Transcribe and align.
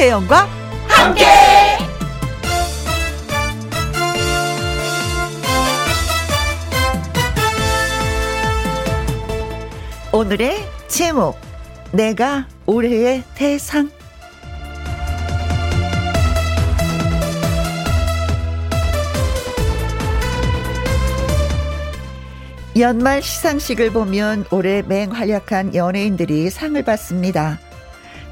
김혜영과 0.00 0.48
함께. 0.88 1.24
오늘의 10.10 10.56
제목 10.88 11.36
내가 11.92 12.48
올해의 12.64 13.24
대상 13.34 13.90
연말 22.78 23.20
시상식을 23.20 23.90
보면 23.90 24.46
올해 24.50 24.80
맹활약한 24.80 25.74
연예인들이 25.74 26.48
상을 26.48 26.82
받습니다. 26.82 27.58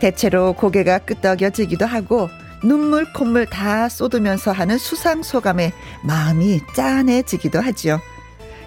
대체로 0.01 0.53
고개가 0.53 0.99
끄덕여지기도 0.99 1.87
하고 1.87 2.29
눈물 2.63 3.13
콧물 3.13 3.47
다 3.47 3.89
쏟으면서 3.89 4.53
하는 4.53 4.79
수상 4.79 5.23
소감에 5.23 5.73
마음이 6.03 6.61
짠해지기도 6.75 7.61
하죠. 7.61 8.01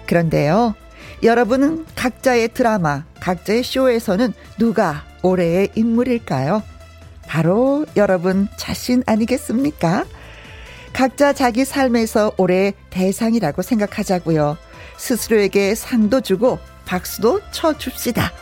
그런데요. 0.06 0.74
여러분은 1.22 1.86
각자의 1.94 2.48
드라마, 2.48 3.04
각자의 3.20 3.62
쇼에서는 3.62 4.32
누가 4.58 5.04
올해의 5.22 5.70
인물일까요? 5.74 6.62
바로 7.26 7.86
여러분 7.96 8.48
자신 8.56 9.02
아니겠습니까? 9.06 10.04
각자 10.92 11.32
자기 11.32 11.64
삶에서 11.64 12.32
올해 12.36 12.72
대상이라고 12.90 13.62
생각하자고요. 13.62 14.56
스스로에게 14.96 15.74
상도 15.74 16.20
주고 16.20 16.58
박수도 16.84 17.40
쳐줍시다. 17.52 18.32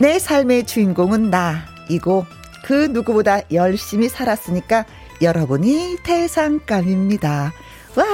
내 0.00 0.18
삶의 0.18 0.66
주인공은 0.66 1.30
나 1.30 1.73
이고 1.88 2.26
그 2.64 2.86
누구보다 2.90 3.40
열심히 3.52 4.08
살았으니까 4.08 4.86
여러분이 5.22 5.98
대상감입니다. 6.02 7.52
와! 7.96 8.04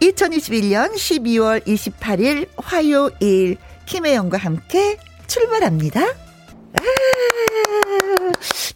2021년 0.00 0.92
12월 0.92 1.64
28일 1.64 2.48
화요일 2.56 3.56
김혜영과 3.86 4.36
함께 4.38 4.98
출발합니다. 5.26 6.02
아, 6.02 6.82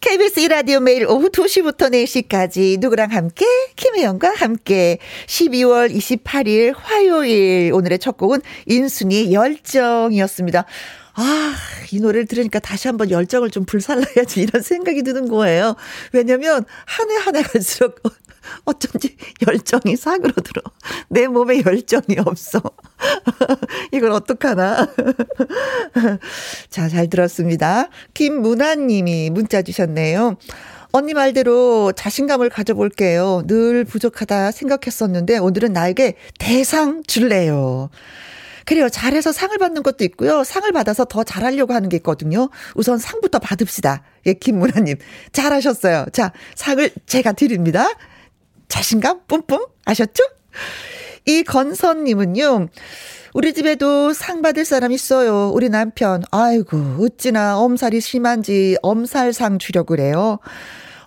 KBS 0.00 0.40
라디오 0.48 0.80
매일 0.80 1.06
오후 1.06 1.28
2시부터 1.28 1.92
4시까지 1.92 2.80
누구랑 2.80 3.12
함께 3.12 3.44
김혜영과 3.76 4.34
함께 4.34 4.98
12월 5.26 5.94
28일 5.94 6.74
화요일 6.76 7.72
오늘의 7.74 7.98
첫 7.98 8.16
곡은 8.16 8.40
인순이의 8.66 9.32
열정이었습니다. 9.32 10.64
아, 11.14 11.54
이 11.92 12.00
노래를 12.00 12.26
들으니까 12.26 12.58
다시 12.60 12.88
한번 12.88 13.10
열정을 13.10 13.50
좀 13.50 13.64
불살라야지 13.64 14.40
이런 14.42 14.62
생각이 14.62 15.02
드는 15.02 15.28
거예요. 15.28 15.76
왜냐면 16.12 16.64
한 16.86 17.08
해 17.10 17.16
한 17.18 17.36
해 17.36 17.42
갈수록 17.42 18.00
어쩐지 18.64 19.16
열정이 19.46 19.96
sak으로 19.96 20.32
들어. 20.32 20.62
내 21.08 21.26
몸에 21.26 21.62
열정이 21.64 22.16
없어. 22.24 22.60
이걸 23.92 24.12
어떡하나. 24.12 24.88
자, 26.70 26.88
잘 26.88 27.08
들었습니다. 27.10 27.88
김문아 28.14 28.76
님이 28.76 29.30
문자 29.30 29.62
주셨네요. 29.62 30.36
언니 30.92 31.14
말대로 31.14 31.92
자신감을 31.92 32.48
가져볼게요. 32.48 33.44
늘 33.46 33.84
부족하다 33.84 34.50
생각했었는데 34.50 35.38
오늘은 35.38 35.72
나에게 35.72 36.14
대상 36.38 37.02
줄래요. 37.06 37.90
그래요. 38.70 38.88
잘해서 38.88 39.32
상을 39.32 39.58
받는 39.58 39.82
것도 39.82 40.04
있고요. 40.04 40.44
상을 40.44 40.70
받아서 40.70 41.04
더 41.04 41.24
잘하려고 41.24 41.74
하는 41.74 41.88
게 41.88 41.96
있거든요. 41.96 42.50
우선 42.76 42.98
상부터 42.98 43.40
받읍시다. 43.40 44.04
예, 44.26 44.32
김문아님. 44.34 44.96
잘하셨어요. 45.32 46.06
자, 46.12 46.30
상을 46.54 46.88
제가 47.04 47.32
드립니다. 47.32 47.88
자신감 48.68 49.22
뿜뿜 49.26 49.66
아셨죠? 49.86 50.22
이 51.26 51.42
건선님은요. 51.42 52.68
우리 53.34 53.54
집에도 53.54 54.12
상 54.12 54.40
받을 54.40 54.64
사람 54.64 54.92
있어요. 54.92 55.50
우리 55.52 55.68
남편. 55.68 56.22
아이고, 56.30 56.78
어찌나 57.00 57.58
엄살이 57.58 58.00
심한지 58.00 58.76
엄살상 58.82 59.58
주려고 59.58 59.96
그래요. 59.96 60.38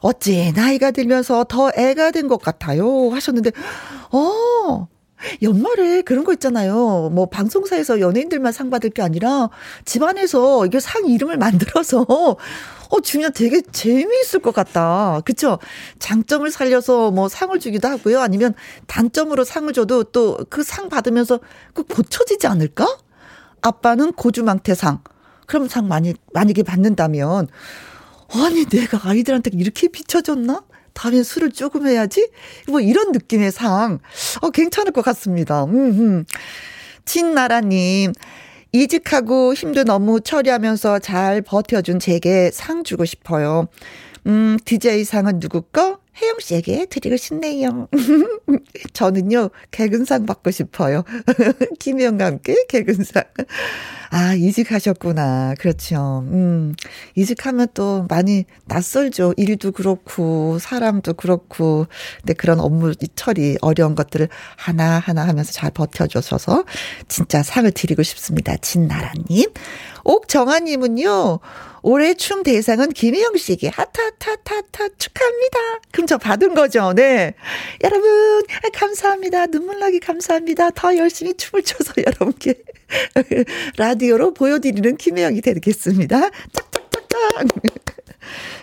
어찌 0.01 0.51
나이가 0.53 0.91
들면서 0.91 1.45
더 1.45 1.71
애가 1.77 2.11
된 2.11 2.27
것 2.27 2.41
같아요. 2.41 3.09
하셨는데, 3.11 3.51
어, 4.11 4.89
연말에 5.41 6.01
그런 6.01 6.23
거 6.23 6.33
있잖아요. 6.33 7.09
뭐 7.13 7.25
방송사에서 7.27 7.99
연예인들만 7.99 8.51
상 8.53 8.69
받을 8.69 8.89
게 8.89 9.01
아니라 9.01 9.49
집안에서 9.85 10.65
이게 10.65 10.79
상 10.79 11.05
이름을 11.07 11.37
만들어서 11.37 12.05
어 12.89 13.01
주면 13.01 13.33
되게 13.33 13.61
재미있을 13.61 14.39
것 14.41 14.53
같다. 14.53 15.21
그쵸? 15.25 15.57
장점을 15.99 16.49
살려서 16.51 17.11
뭐 17.11 17.27
상을 17.29 17.57
주기도 17.59 17.87
하고요. 17.87 18.19
아니면 18.21 18.53
단점으로 18.87 19.43
상을 19.43 19.71
줘도 19.73 20.03
또 20.05 20.37
그 20.49 20.63
상 20.63 20.89
받으면서 20.89 21.39
그 21.73 21.83
고쳐지지 21.83 22.47
않을까? 22.47 22.85
아빠는 23.61 24.13
고주망태상. 24.13 25.01
그럼 25.47 25.67
상 25.67 25.87
많이 25.87 26.13
만약에 26.33 26.63
받는다면 26.63 27.47
아니 28.33 28.65
내가 28.65 28.99
아이들한테 29.09 29.51
이렇게 29.53 29.87
비춰줬나? 29.87 30.63
다음엔 30.93 31.23
술을 31.23 31.51
조금 31.51 31.87
해야지? 31.87 32.29
뭐 32.67 32.79
이런 32.79 33.11
느낌의 33.11 33.51
상. 33.51 33.99
어, 34.41 34.49
괜찮을 34.49 34.91
것 34.91 35.03
같습니다. 35.03 35.63
음, 35.65 35.75
음. 35.75 36.25
진나라님, 37.05 38.13
이직하고 38.71 39.53
힘도 39.53 39.83
너무 39.83 40.21
처리하면서 40.21 40.99
잘 40.99 41.41
버텨준 41.41 41.99
제게 41.99 42.49
상 42.51 42.83
주고 42.83 43.05
싶어요. 43.05 43.67
음, 44.25 44.57
DJ 44.65 45.03
상은 45.03 45.39
누구 45.39 45.61
거? 45.61 45.99
혜영 46.21 46.37
씨에게 46.39 46.85
드리고 46.85 47.17
싶네요. 47.17 47.87
저는요, 48.93 49.49
개근상 49.71 50.25
받고 50.25 50.51
싶어요. 50.51 51.03
김혜영과 51.79 52.25
함께 52.25 52.65
개근상. 52.67 53.23
아, 54.11 54.35
이직하셨구나. 54.35 55.55
그렇죠. 55.57 56.23
음, 56.27 56.75
이직하면 57.15 57.69
또 57.73 58.05
많이 58.09 58.45
낯설죠. 58.65 59.33
일도 59.37 59.71
그렇고, 59.71 60.59
사람도 60.59 61.15
그렇고. 61.15 61.87
근데 62.19 62.33
그런 62.33 62.59
업무 62.59 62.93
처리, 63.15 63.57
어려운 63.61 63.95
것들을 63.95 64.29
하나하나 64.55 65.27
하면서 65.27 65.51
잘 65.51 65.71
버텨주셔서 65.71 66.63
진짜 67.07 67.41
상을 67.41 67.69
드리고 67.71 68.03
싶습니다. 68.03 68.55
진나라님. 68.57 69.51
옥정아님은요, 70.03 71.39
올해 71.83 72.13
춤 72.13 72.43
대상은 72.43 72.89
김혜영 72.89 73.35
씨에게 73.35 73.67
하타타타타 73.67 74.87
축하합니다. 74.97 75.59
그럼 75.91 76.07
저 76.07 76.17
받은 76.17 76.55
거죠. 76.55 76.93
네. 76.93 77.33
여러분, 77.83 78.41
감사합니다. 78.73 79.47
눈물 79.47 79.79
나기 79.79 79.99
감사합니다. 79.99 80.71
더 80.71 80.95
열심히 80.97 81.33
춤을 81.35 81.63
춰서 81.63 81.93
여러분께 82.03 82.55
라디오로 83.77 84.33
보여드리는 84.33 84.95
김혜영이 84.95 85.41
되겠습니다. 85.41 86.29
짝짝짝짝. 86.53 87.47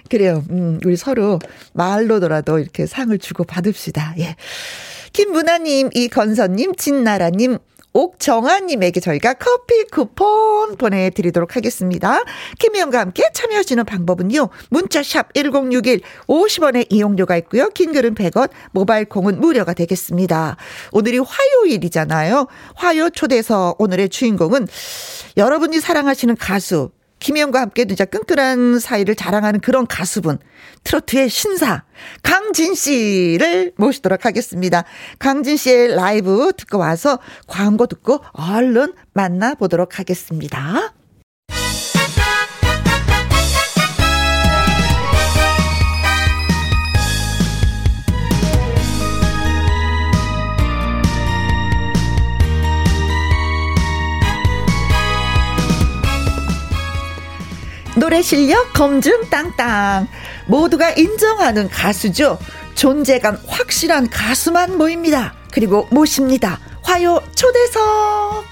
그래요. 0.09 0.42
음, 0.50 0.80
우리 0.84 0.97
서로 0.97 1.38
말로더라도 1.75 2.59
이렇게 2.59 2.86
상을 2.86 3.16
주고 3.19 3.44
받읍시다. 3.44 4.14
예. 4.19 4.34
김문아님, 5.12 5.91
이건서님, 5.94 6.75
진나라님, 6.76 7.59
옥정아님에게 7.92 9.00
저희가 9.00 9.34
커피 9.34 9.84
쿠폰 9.84 10.76
보내드리도록 10.76 11.56
하겠습니다. 11.56 12.22
김혜영과 12.58 13.00
함께 13.00 13.24
참여하시는 13.32 13.84
방법은요. 13.84 14.48
문자샵 14.70 15.34
1061 15.34 16.00
50원의 16.26 16.86
이용료가 16.91 17.36
있고요. 17.38 17.68
긴 17.70 17.92
글은 17.92 18.15
100원, 18.15 18.50
모바일 18.72 19.06
콩은 19.06 19.41
무료가 19.41 19.74
되겠습니다. 19.74 20.56
오늘이 20.92 21.18
화요일이잖아요. 21.18 22.47
화요 22.74 23.10
초대석 23.10 23.80
오늘의 23.80 24.09
주인공은 24.09 24.68
여러분이 25.36 25.80
사랑하시는 25.80 26.36
가수 26.36 26.91
김혜영과 27.20 27.60
함께 27.60 27.84
진짜 27.86 28.04
끈끈한 28.04 28.80
사이를 28.80 29.14
자랑하는 29.14 29.60
그런 29.60 29.86
가수분, 29.86 30.38
트로트의 30.84 31.28
신사, 31.28 31.84
강진 32.22 32.74
씨를 32.74 33.72
모시도록 33.76 34.24
하겠습니다. 34.24 34.84
강진 35.18 35.56
씨의 35.56 35.94
라이브 35.94 36.52
듣고 36.56 36.78
와서 36.78 37.18
광고 37.46 37.86
듣고 37.86 38.20
얼른 38.32 38.94
만나보도록 39.12 39.98
하겠습니다. 39.98 40.94
노래 57.97 58.22
실력 58.22 58.72
검증 58.72 59.28
땅땅. 59.31 60.09
모두가 60.47 60.91
인정하는 60.91 61.69
가수죠. 61.69 62.39
존재감 62.75 63.39
확실한 63.47 64.09
가수만 64.09 64.78
모입니다. 64.78 65.34
그리고 65.53 65.87
모십니다. 65.91 66.59
화요 66.83 67.21
초대석. 67.34 68.45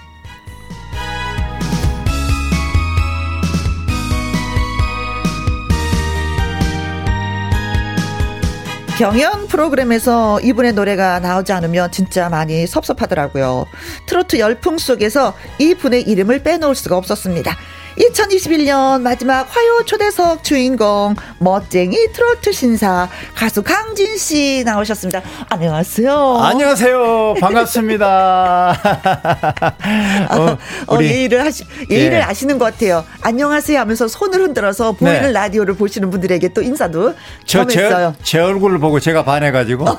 경연 8.98 9.46
프로그램에서 9.46 10.40
이분의 10.40 10.72
노래가 10.72 11.20
나오지 11.20 11.52
않으면 11.52 11.92
진짜 11.92 12.28
많이 12.28 12.66
섭섭하더라고요. 12.66 13.66
트로트 14.06 14.40
열풍 14.40 14.78
속에서 14.78 15.34
이분의 15.60 16.02
이름을 16.02 16.42
빼놓을 16.42 16.74
수가 16.74 16.96
없었습니다. 16.96 17.56
2021년 17.98 19.02
마지막 19.02 19.44
화요 19.54 19.82
초대석 19.84 20.44
주인공 20.44 21.14
멋쟁이 21.38 21.96
트로트 22.12 22.52
신사 22.52 23.08
가수 23.34 23.62
강진 23.62 24.16
씨 24.16 24.62
나오셨습니다. 24.64 25.22
안녕하세요. 25.48 26.38
안녕하세요. 26.38 27.34
반갑습니다. 27.40 28.76
어, 30.30 30.58
어, 30.94 31.02
예의를 31.02 31.44
하시 31.44 31.64
예의를 31.90 32.18
예. 32.18 32.22
아시는 32.22 32.58
것 32.58 32.66
같아요. 32.66 33.04
안녕하세요 33.22 33.80
하면서 33.80 34.06
손을 34.06 34.40
흔들어서 34.42 34.92
보이는 34.92 35.22
네. 35.22 35.32
라디오를 35.32 35.74
보시는 35.74 36.10
분들에게 36.10 36.48
또 36.48 36.62
인사도 36.62 37.14
저, 37.44 37.66
제, 37.66 37.90
제 38.22 38.38
얼굴을 38.38 38.78
보고 38.78 39.00
제가 39.00 39.24
반해가지고 39.24 39.86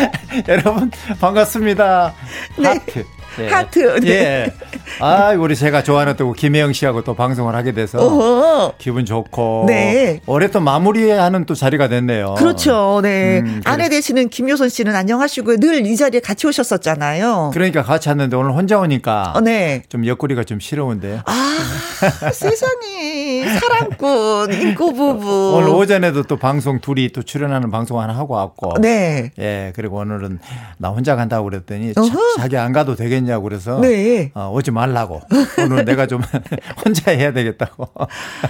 여러분 0.48 0.90
반갑습니다. 1.20 2.14
네. 2.58 2.68
하트. 2.68 3.04
네. 3.36 3.48
하트. 3.48 4.00
네. 4.00 4.08
예. 4.10 4.52
아, 5.00 5.30
우리 5.30 5.56
제가 5.56 5.82
좋아하는 5.82 6.16
또 6.16 6.32
김혜영 6.32 6.72
씨하고 6.72 7.02
또 7.04 7.14
방송을 7.14 7.54
하게 7.54 7.72
돼서 7.72 7.98
어허. 7.98 8.74
기분 8.78 9.04
좋고. 9.04 9.64
네. 9.66 10.20
올해 10.26 10.48
또 10.50 10.60
마무리하는 10.60 11.46
또 11.46 11.54
자리가 11.54 11.88
됐네요. 11.88 12.34
그렇죠. 12.36 13.00
네. 13.02 13.40
음, 13.40 13.60
아내 13.64 13.88
되시는 13.88 14.28
김효선 14.28 14.68
씨는 14.68 14.94
안녕하시고 14.94 15.56
늘이 15.56 15.96
자리에 15.96 16.20
같이 16.20 16.46
오셨었잖아요. 16.46 17.50
그러니까 17.54 17.82
같이 17.82 18.08
왔는데 18.08 18.36
오늘 18.36 18.52
혼자 18.52 18.78
오니까 18.78 19.32
어, 19.36 19.40
네. 19.40 19.82
좀 19.88 20.06
옆구리가 20.06 20.44
좀 20.44 20.60
시려운데. 20.60 21.20
아, 21.24 21.58
세상에 22.32 23.46
사랑꾼 23.58 24.52
인고 24.52 24.92
부부. 24.92 25.54
오늘 25.56 25.68
오전에도 25.70 26.24
또 26.24 26.36
방송 26.36 26.80
둘이 26.80 27.10
또 27.12 27.22
출연하는 27.22 27.70
방송 27.70 28.00
하나 28.00 28.16
하고 28.16 28.34
왔고. 28.34 28.74
네. 28.80 29.30
예, 29.38 29.72
그리고 29.76 29.98
오늘은 29.98 30.40
나 30.78 30.88
혼자 30.88 31.16
간다고 31.16 31.44
그랬더니 31.44 31.94
자, 31.94 32.02
자기 32.38 32.56
안 32.56 32.72
가도 32.72 32.96
되겠 32.96 33.19
냐고 33.24 33.44
그래서 33.44 33.80
네. 33.80 34.30
어, 34.34 34.50
오지 34.54 34.70
말라고. 34.70 35.20
오늘 35.64 35.84
내가 35.84 36.06
좀 36.06 36.20
혼자 36.84 37.10
해야 37.10 37.32
되겠다고. 37.32 37.88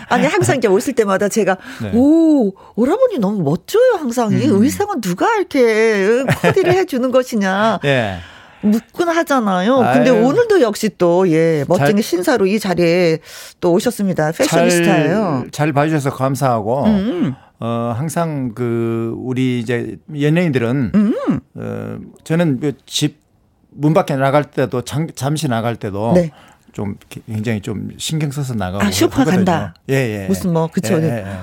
아니 0.09 0.27
항상 0.27 0.57
이제 0.57 0.69
오실 0.69 0.95
때마다 0.95 1.29
제가 1.29 1.57
네. 1.83 1.93
오 1.95 2.53
오라버니 2.77 3.19
너무 3.19 3.43
멋져요 3.43 3.95
항상 3.99 4.33
이 4.33 4.47
음. 4.49 4.63
의상은 4.63 5.01
누가 5.01 5.35
이렇게 5.37 6.25
코디를 6.43 6.73
해주는 6.75 7.11
것이냐. 7.11 7.81
예. 7.85 8.19
묻곤 8.63 9.09
하잖아요. 9.09 9.79
근데 9.95 10.11
아유. 10.11 10.23
오늘도 10.23 10.61
역시 10.61 10.91
또, 10.99 11.27
예, 11.31 11.65
멋쟁이 11.67 12.03
신사로 12.03 12.47
이 12.47 12.59
자리에 12.59 13.19
또 13.61 13.73
오셨습니다. 13.73 14.33
패셔니스타예요. 14.33 15.45
잘, 15.45 15.51
잘 15.51 15.73
봐주셔서 15.73 16.11
감사하고, 16.11 16.85
음. 16.85 17.35
어, 17.59 17.95
항상 17.97 18.53
그, 18.55 19.15
우리 19.17 19.61
이제 19.61 19.97
연예인들은, 20.19 20.93
음. 20.95 21.41
어, 21.55 21.97
저는 22.25 22.61
그집 22.61 23.19
문 23.81 23.95
밖에 23.95 24.15
나갈 24.15 24.45
때도 24.45 24.83
잠, 24.83 25.09
잠시 25.15 25.49
나갈 25.49 25.77
때도 25.77 26.13
네. 26.15 26.31
좀 26.73 26.97
굉장히 27.27 27.61
좀 27.63 27.91
신경 27.97 28.31
써서 28.31 28.55
나가고 28.55 28.85
아, 28.85 28.91
슈퍼 28.91 29.25
간다. 29.25 29.75
예, 29.89 29.95
예. 29.95 30.27
무슨 30.29 30.53
뭐 30.53 30.69
그쵸. 30.69 30.95
예, 30.95 31.03
예, 31.03 31.09
예. 31.27 31.37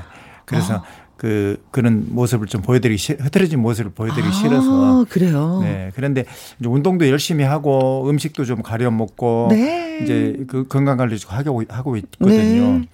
그래서 0.45 0.75
아. 0.75 0.83
그 1.17 1.59
그런 1.71 2.05
모습을 2.09 2.45
좀 2.45 2.61
보여드리기 2.61 2.97
싫, 2.99 3.17
흐트러진 3.19 3.59
모습을 3.59 3.91
보여드리기 3.91 4.29
아, 4.29 4.31
싫어서 4.31 5.05
그래요. 5.09 5.61
네, 5.63 5.91
그런데 5.95 6.25
이제 6.59 6.69
운동도 6.69 7.09
열심히 7.09 7.43
하고 7.43 8.07
음식도 8.07 8.45
좀 8.45 8.61
가려 8.61 8.91
먹고 8.91 9.47
네. 9.49 9.99
이제 10.03 10.37
그 10.47 10.67
건강 10.67 10.97
관리 10.97 11.17
좀 11.17 11.31
하고 11.31 11.63
하고 11.67 11.97
있거든요. 11.97 12.79
네. 12.79 12.87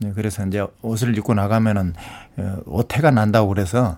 네, 0.00 0.12
그래서 0.14 0.46
이제 0.46 0.64
옷을 0.82 1.16
입고 1.16 1.32
나가면은 1.32 1.94
어, 2.36 2.58
오태가 2.66 3.10
난다고 3.10 3.48
그래서 3.48 3.96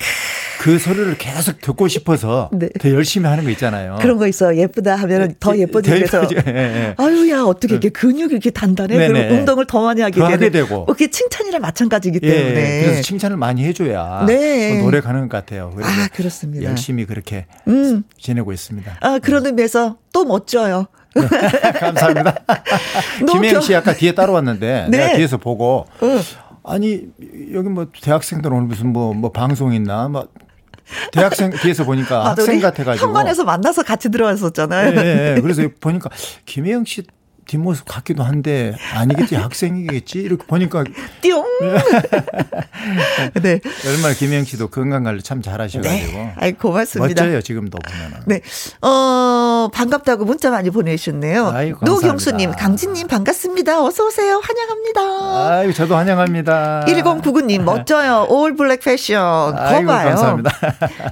그 0.62 0.78
소리를 0.78 1.18
계속 1.18 1.60
듣고 1.60 1.88
싶어서 1.88 2.48
네. 2.52 2.68
더 2.78 2.88
열심히 2.90 3.26
하는 3.28 3.42
거 3.42 3.50
있잖아요. 3.50 3.98
그런 4.00 4.16
거 4.16 4.28
있어. 4.28 4.56
예쁘다 4.56 4.94
하면 4.94 5.28
네. 5.28 5.34
더 5.40 5.58
예뻐지면서. 5.58 6.28
예, 6.36 6.42
예. 6.46 6.94
아유야 6.98 7.42
어떻게 7.42 7.74
이렇게 7.74 7.88
근육이 7.88 8.30
이렇게 8.30 8.50
단단해? 8.50 8.96
네네. 8.96 9.08
그럼 9.08 9.38
운동을 9.38 9.66
더 9.66 9.82
많이 9.82 10.02
하게, 10.02 10.20
더 10.20 10.26
하게 10.26 10.50
되고. 10.50 10.86
그게 10.86 11.10
칭찬이랑 11.10 11.62
마찬가지이기 11.62 12.20
예, 12.22 12.30
때문에. 12.30 12.80
그래서 12.84 13.02
칭찬을 13.02 13.38
많이 13.38 13.64
해줘야 13.64 14.24
네. 14.28 14.80
노래 14.80 15.00
가는 15.00 15.28
것 15.28 15.36
같아요. 15.36 15.74
아 15.82 16.08
그렇습니다. 16.14 16.62
열심히 16.62 17.06
그렇게 17.06 17.46
음. 17.66 18.04
지내고 18.16 18.52
있습니다. 18.52 18.98
아 19.00 19.18
그런 19.18 19.44
의미에서 19.44 19.96
또 20.12 20.24
멋져요. 20.24 20.86
감사합니다. 21.80 22.36
김혜영 23.32 23.62
씨 23.62 23.74
아까 23.74 23.94
뒤에 23.94 24.14
따라왔는데 24.14 24.86
네. 24.90 24.96
내가 24.96 25.16
뒤에서 25.16 25.38
보고 25.38 25.86
응. 26.04 26.20
아니 26.62 27.08
여기 27.52 27.68
뭐 27.68 27.88
대학생들 28.00 28.52
오늘 28.52 28.68
무슨 28.68 28.92
뭐뭐 28.92 29.14
뭐 29.14 29.32
방송 29.32 29.74
있나 29.74 30.06
뭐 30.06 30.28
대학생 31.12 31.50
뒤에서 31.50 31.84
보니까 31.84 32.30
학생 32.30 32.60
같아가지고 32.60 33.06
현관에서 33.06 33.44
만나서 33.44 33.82
같이 33.82 34.10
들어왔었잖아요. 34.10 34.90
네, 34.92 35.34
네. 35.34 35.40
그래서 35.40 35.62
보니까 35.80 36.10
김혜영 36.46 36.84
씨 36.84 37.02
뒷모습 37.52 37.84
같기도 37.86 38.22
한데 38.22 38.74
아니겠지? 38.94 39.34
학생이겠지? 39.42 40.20
이렇게 40.20 40.46
보니까 40.46 40.84
띠용! 41.20 41.44
네. 43.42 43.60
얼마나 43.86 44.14
김영 44.14 44.44
씨도 44.44 44.68
건강 44.68 45.04
관리 45.04 45.22
참 45.22 45.42
잘하셔가지고. 45.42 46.12
네. 46.12 46.34
아이 46.36 46.52
고맙습니다. 46.52 47.22
멋져요 47.22 47.42
지금도 47.42 47.78
보면은. 47.78 48.20
네어 48.26 49.70
반갑다고 49.72 50.24
문자 50.24 50.50
많이 50.50 50.70
보내주셨네요. 50.70 51.52
노경수님 51.82 52.52
강진님 52.52 53.06
반갑습니다. 53.06 53.84
어서 53.84 54.06
오세요. 54.06 54.40
환영합니다. 54.42 55.48
아유 55.58 55.74
저도 55.74 55.96
환영합니다. 55.96 56.84
1099님 56.86 57.62
멋져요. 57.62 58.26
올 58.30 58.56
블랙 58.56 58.80
패션 58.80 59.54
거봐요. 59.54 60.08
감사합니다. 60.08 60.50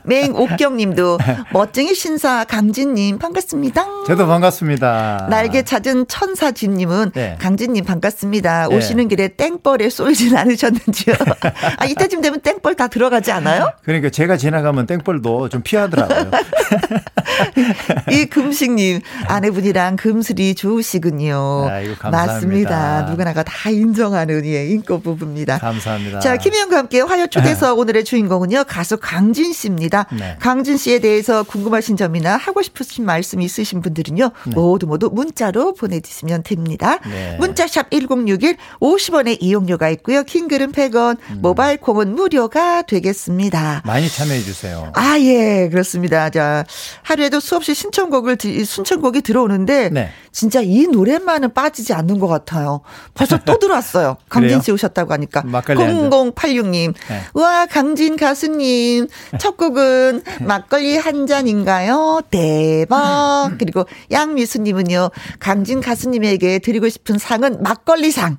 맹옥경님도 0.04 1.18
멋쟁이 1.52 1.94
신사 1.94 2.44
강진님 2.44 3.18
반갑습니다. 3.18 3.84
저도 4.06 4.26
반갑습니다. 4.26 5.26
날개 5.28 5.62
찾은 5.62 6.06
천 6.08 6.29
사진님은 6.34 7.12
네. 7.14 7.36
강진님 7.40 7.84
반갑습니다. 7.84 8.68
네. 8.68 8.76
오시는 8.76 9.08
길에 9.08 9.28
땡벌에 9.28 9.90
쏘이진 9.90 10.36
않으셨는지요? 10.36 11.14
아, 11.78 11.84
이때쯤 11.86 12.20
되면 12.20 12.40
땡벌 12.40 12.76
다 12.76 12.88
들어가지 12.88 13.32
않아요? 13.32 13.72
그러니까 13.82 14.10
제가 14.10 14.36
지나가면 14.36 14.86
땡벌도 14.86 15.48
좀 15.48 15.62
피하더라고요. 15.62 16.30
이 18.10 18.26
금식님 18.26 19.00
아내분이랑 19.26 19.96
금슬이 19.96 20.54
좋으시군요. 20.54 21.68
아이고, 21.70 21.94
감사합니다. 21.96 22.32
맞습니다. 22.34 23.02
누구나가 23.10 23.42
다 23.42 23.70
인정하는 23.70 24.44
예, 24.46 24.66
인권 24.66 25.02
부부입니다. 25.02 25.58
감사합니다. 25.58 26.20
자, 26.20 26.36
김희영과 26.36 26.76
함께 26.78 27.00
화요 27.00 27.26
초대석 27.26 27.78
오늘의 27.78 28.04
주인공은요 28.04 28.64
가수 28.64 28.98
강진 28.98 29.52
씨입니다. 29.52 30.06
네. 30.12 30.36
강진 30.40 30.76
씨에 30.76 30.98
대해서 30.98 31.42
궁금하신 31.42 31.96
점이나 31.96 32.36
하고 32.36 32.62
싶으신 32.62 33.04
말씀 33.04 33.40
있으신 33.40 33.80
분들은요 33.80 34.30
네. 34.46 34.54
모두 34.54 34.86
모두 34.86 35.10
문자로 35.12 35.74
보내주세요. 35.74 36.09
주시면 36.10 36.42
됩니다. 36.42 36.98
네. 37.08 37.36
문자샵 37.38 37.90
1061 37.90 38.56
50원의 38.80 39.38
이용료가 39.40 39.88
있고요. 39.90 40.24
킹글은 40.24 40.72
100원, 40.72 41.16
음. 41.30 41.38
모바일 41.40 41.78
콩은 41.78 42.14
무료가 42.14 42.82
되겠습니다. 42.82 43.82
많이 43.84 44.08
참여해 44.08 44.40
주세요. 44.40 44.92
아, 44.94 45.18
예, 45.20 45.68
그렇습니다. 45.70 46.28
자, 46.30 46.64
하루에도 47.02 47.40
수없이 47.40 47.74
신청곡을 47.74 48.36
신청곡이 48.40 49.22
들어오는데 49.22 49.90
네. 49.90 50.10
진짜 50.32 50.60
이 50.62 50.86
노래만은 50.86 51.54
빠지지 51.54 51.92
않는 51.94 52.18
것 52.18 52.26
같아요. 52.26 52.80
벌써 53.14 53.38
또 53.44 53.58
들어왔어요. 53.60 54.16
강진 54.28 54.60
씨 54.60 54.72
오셨다고 54.72 55.12
하니까. 55.12 55.42
0086님. 55.42 56.94
네. 57.08 57.22
와, 57.34 57.66
강진 57.66 58.16
가수님. 58.16 59.08
첫 59.38 59.56
곡은 59.56 60.22
막걸리 60.46 60.96
한 60.96 61.26
잔인가요? 61.26 62.22
대박. 62.30 63.52
그리고 63.58 63.86
양미수님은요. 64.10 65.10
강진 65.38 65.80
가수 65.80 65.99
님에게 66.08 66.58
드리고 66.60 66.88
싶은 66.88 67.18
상은 67.18 67.62
막걸리상. 67.62 68.38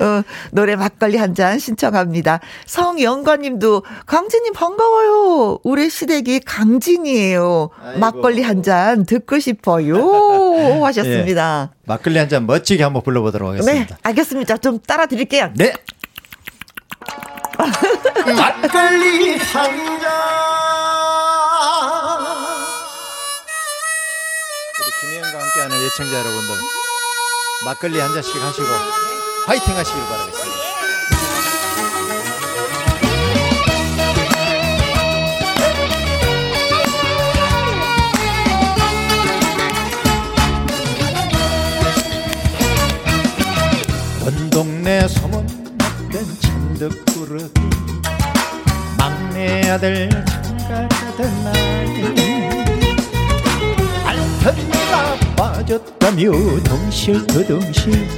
어, 0.00 0.22
노래 0.52 0.74
막걸리 0.76 1.16
한 1.16 1.34
잔 1.34 1.58
신청합니다. 1.58 2.40
성영관님도 2.66 3.82
강진님 4.06 4.52
반가워요. 4.52 5.58
우리 5.64 5.90
시댁이 5.90 6.40
강진이에요. 6.40 7.70
아이고. 7.82 7.98
막걸리 8.00 8.42
한 8.42 8.62
잔 8.62 9.04
듣고 9.04 9.38
싶어요. 9.40 10.84
하셨습니다. 10.84 11.70
네. 11.72 11.78
막걸리 11.86 12.18
한 12.18 12.28
잔 12.28 12.46
멋지게 12.46 12.82
한번 12.82 13.02
불러보도록 13.02 13.50
하겠습니다. 13.50 13.94
네, 13.96 14.00
알겠습니다. 14.02 14.56
좀 14.58 14.78
따라 14.80 15.06
드릴게요. 15.06 15.50
네. 15.54 15.72
막걸리 18.26 19.36
한 19.38 20.00
잔. 20.00 20.83
함께하는 25.64 25.82
예청자 25.82 26.18
여러분들 26.18 26.54
막걸리 27.64 27.98
한 27.98 28.12
잔씩 28.12 28.36
하시고 28.36 28.66
화이팅 29.46 29.76
하시길 29.76 30.02
바라겠습니다. 30.02 30.54
넌 44.20 44.50
동네 44.50 45.08
소문났던 45.08 46.40
천덕꾸러기 46.40 47.60
막내 48.98 49.70
아들 49.70 50.10
장가가던 50.10 51.44
날 51.44 51.54
알던 54.06 54.68
내가 54.68 55.23
빠졌다며 55.36 56.30
덩실더덩실. 56.64 58.08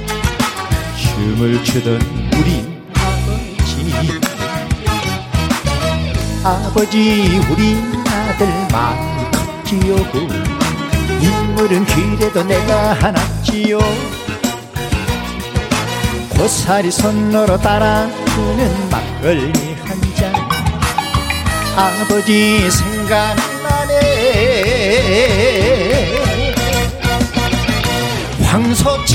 춤을 0.97 1.63
추던 1.63 2.01
우리 2.33 2.49
아버지. 2.93 4.19
아버지 6.43 7.41
우리 7.49 7.75
아들 8.07 8.47
많이 8.71 9.31
컸지요. 9.31 9.91
인물은 11.21 11.85
그래도 11.85 12.43
내가 12.43 12.93
하나지요. 12.93 13.79
고사리 16.37 16.91
손으로 16.91 17.57
따라주는 17.59 18.89
막걸리 18.89 19.51
한 19.83 20.01
잔. 20.15 20.33
아버지 21.75 22.69
생각나네 22.71 23.97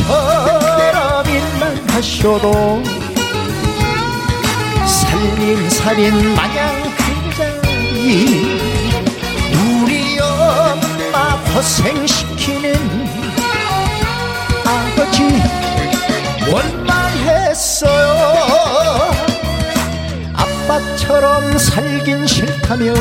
처럼 0.07 1.27
일만 1.27 1.91
하셔도 1.91 2.83
살림살인 4.87 6.35
마냥 6.35 6.83
그 6.97 7.03
자리 7.37 8.59
우리 9.53 10.19
엄마 10.19 11.39
고생시키는 11.55 12.75
아버지 14.65 15.43
원망했어요. 16.51 18.13
아빠처럼 20.35 21.59
살긴 21.59 22.27
싫다며 22.27 22.95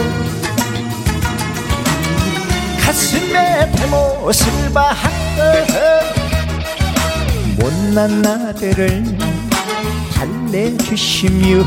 가슴에 2.83 3.71
대못을 3.71 4.71
박은 4.73 6.20
못난 7.61 8.25
아들을 8.25 9.03
달래주시며 10.15 11.63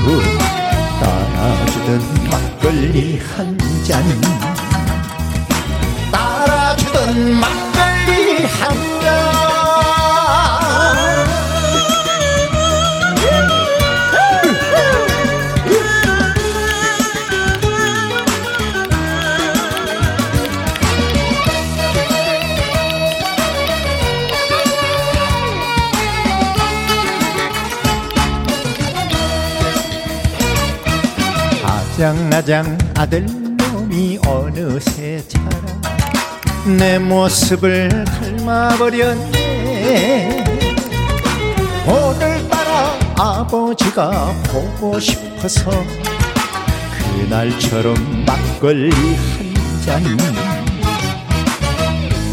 따라주던 1.00 2.00
막걸리 2.30 3.20
한 3.20 3.56
잔. 3.84 4.02
따라주던 6.10 7.34
막 7.38 7.63
장아장 31.98 32.76
아들놈이 32.96 34.18
어느새 34.26 35.22
자라. 35.28 35.48
내 36.76 36.98
모습을 36.98 38.04
닮아버렸네. 38.04 39.24
오늘따라 41.86 42.98
아버지가 43.16 44.32
보고 44.48 44.98
싶어서 44.98 45.70
그날처럼 47.28 47.94
막걸리 48.26 48.90
한 48.90 49.54
잔 49.84 50.02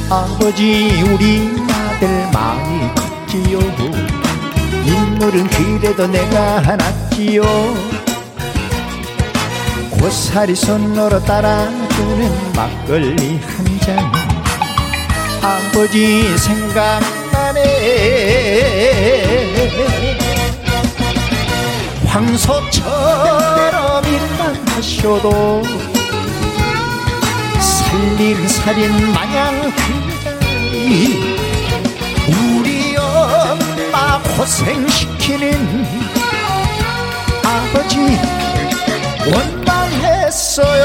아버지 0.10 0.90
우리 1.04 1.52
아들 1.70 2.08
많이 2.34 2.96
컸지요. 2.96 3.60
인물은 4.86 5.48
그래도 5.50 6.08
내가 6.08 6.60
하나지요 6.60 7.44
고사리 9.92 10.56
손으로 10.56 11.24
따라주는 11.24 12.54
막걸리 12.56 13.40
한 13.40 13.72
잔 13.82 14.12
아버지 15.42 16.38
생각나네. 16.38 17.62
황소처럼 22.06 24.06
일만 24.06 24.68
하셔도 24.70 25.64
살림 27.60 28.48
살인 28.48 29.12
마냥 29.14 29.72
그자리. 29.72 31.36
우리 32.28 32.96
엄마 32.98 34.22
고생시키는 34.38 35.86
아버지 37.44 37.98
원망했어요. 39.30 40.84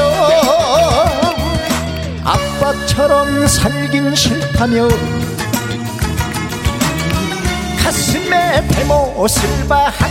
아빠처럼 2.23 3.47
살긴 3.47 4.13
싫다며 4.15 4.87
가슴에 7.83 8.67
대못을 8.67 9.67
박은 9.67 10.07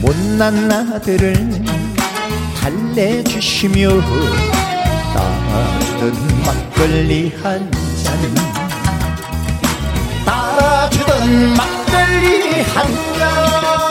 못난 0.00 0.70
아들을 0.70 1.34
달래주시며 2.60 3.88
따라주던 5.14 6.12
막걸리 6.44 7.32
한 7.42 7.70
잔. 8.02 8.18
따라주던 10.24 11.56
막걸리 11.56 12.62
한잔 12.62 13.87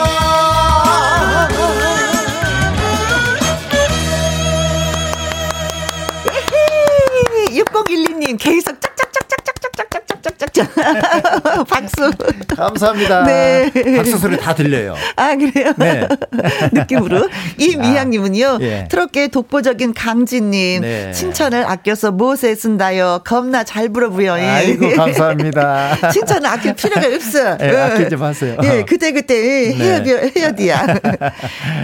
박수. 11.98 12.12
감사합니다. 12.56 13.24
네. 13.24 13.70
박수 13.96 14.18
소리 14.18 14.36
다 14.38 14.54
들려요. 14.54 14.94
아, 15.16 15.34
그래요? 15.34 15.72
네. 15.76 16.08
느낌으로. 16.72 17.28
이미향님은요, 17.58 18.46
아, 18.60 18.62
예. 18.62 18.88
트롯계 18.88 19.28
독보적인 19.28 19.94
강진님, 19.94 20.82
네. 20.82 21.12
칭찬을 21.12 21.64
아껴서 21.64 22.12
무엇에 22.12 22.54
쓴다요? 22.54 23.20
겁나 23.24 23.64
잘 23.64 23.88
불어부여. 23.88 24.34
아이고, 24.34 24.94
감사합니다. 24.96 26.10
칭찬을 26.12 26.46
아낄 26.46 26.74
필요가 26.74 27.06
없어. 27.06 27.56
네, 27.58 27.76
아끼지 27.76 28.16
마세요. 28.16 28.56
예, 28.62 28.84
그때그때 28.84 29.34
네. 29.34 29.74
해야, 29.74 30.20
해야 30.36 30.52
돼야. 30.52 30.86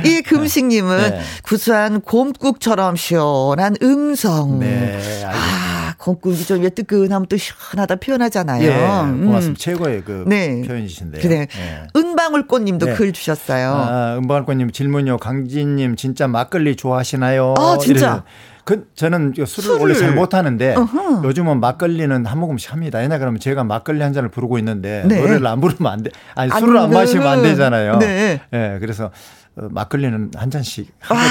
이 0.05 0.23
금식님은 0.23 1.11
네. 1.11 1.21
구수한 1.43 2.01
곰국처럼 2.01 2.97
시원한 2.97 3.77
음성. 3.83 4.61
네. 4.61 4.99
아, 5.27 5.84
곰국이 5.99 6.45
좀 6.45 6.69
뜨끈하면 6.69 7.27
또 7.29 7.37
시원하다 7.37 7.97
표현하잖아요. 7.97 8.63
예, 8.63 9.25
고맙습니다. 9.25 9.51
음. 9.51 9.55
최고의 9.57 10.03
그 10.05 10.25
네. 10.27 10.63
표현이신데요. 10.63 11.23
그래. 11.23 11.41
예. 11.41 11.87
은방울꽃님도 11.97 12.87
네. 12.87 12.95
글 12.95 13.13
주셨어요. 13.13 13.73
아, 13.73 14.17
은방울꽃님 14.19 14.71
질문요. 14.71 15.19
강진님 15.19 15.97
진짜 15.97 16.27
막걸리 16.27 16.77
좋아하시나요? 16.77 17.55
아 17.57 17.79
진짜. 17.79 18.25
그 18.65 18.89
저는 18.95 19.35
술을, 19.37 19.47
술을, 19.47 19.79
원래 19.79 19.95
잘 19.95 20.15
못하는데 20.15 20.75
어허. 20.75 21.23
요즘은 21.25 21.61
막걸리는 21.61 22.25
한 22.25 22.39
모금씩 22.39 22.73
합니다. 22.73 23.03
옛날 23.03 23.19
그러면 23.19 23.39
제가 23.39 23.63
막걸리 23.63 24.01
한 24.01 24.15
잔을 24.15 24.31
부르고 24.31 24.59
있는데 24.59 25.05
네. 25.07 25.21
노래를 25.21 25.47
안 25.47 25.61
부르면 25.61 25.93
안 25.93 26.03
돼. 26.03 26.11
아니 26.35 26.51
술을 26.51 26.79
안, 26.79 26.85
안 26.85 26.91
마시면 26.91 27.27
안 27.27 27.43
되잖아요. 27.43 27.99
네. 27.99 28.41
예, 28.55 28.79
그래서 28.81 29.07
어, 29.07 29.11
막걸리는 29.57 30.33
한 30.35 30.51
잔씩 30.51 30.93
하거든요. 30.99 31.31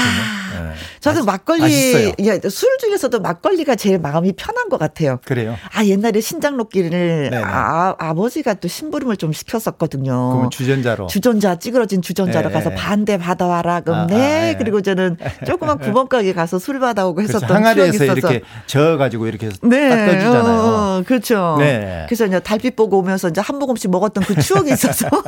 네. 0.54 0.72
저도 1.00 1.24
막걸리 1.24 2.14
예, 2.20 2.40
술 2.48 2.78
중에서도 2.78 3.20
막걸리가 3.20 3.76
제일 3.76 3.98
마음이 3.98 4.32
편한 4.32 4.70
것 4.70 4.78
같아요. 4.78 5.18
그래요? 5.26 5.56
아 5.74 5.84
옛날에 5.84 6.20
신장록기를 6.20 7.32
아, 7.44 7.94
아버지가 7.98 8.54
또 8.54 8.68
심부름을 8.68 9.18
좀 9.18 9.32
시켰었거든요. 9.32 10.30
그러면 10.30 10.50
주전자로 10.50 11.08
주전자 11.08 11.56
찌그러진 11.56 12.00
주전자로 12.00 12.48
네. 12.48 12.54
가서 12.54 12.70
반대 12.70 13.18
받아와라 13.18 13.80
그럼 13.80 14.00
아, 14.00 14.06
네. 14.06 14.14
아, 14.14 14.18
네. 14.18 14.56
그리고 14.56 14.80
저는 14.80 15.18
조그만 15.46 15.78
구멍가게 15.80 16.32
가서 16.32 16.58
술 16.58 16.80
받아오고 16.80 17.16
그렇죠. 17.16 17.36
했었던 17.36 17.48
그렇죠. 17.48 17.80
항아리에서 17.82 18.04
이렇게 18.04 18.42
저어가지고 18.66 19.26
이렇게 19.26 19.50
네. 19.62 19.88
딱 19.90 20.06
떠주잖아요. 20.06 20.60
어, 20.60 21.02
그렇죠. 21.06 21.56
네. 21.58 22.06
그래서 22.08 22.24
이제 22.24 22.40
달빛 22.40 22.74
보고 22.74 22.98
오면서 23.00 23.28
이제 23.28 23.42
한 23.42 23.58
모금씩 23.58 23.90
먹었던 23.90 24.24
그 24.24 24.40
추억이 24.40 24.72
있어서. 24.72 25.08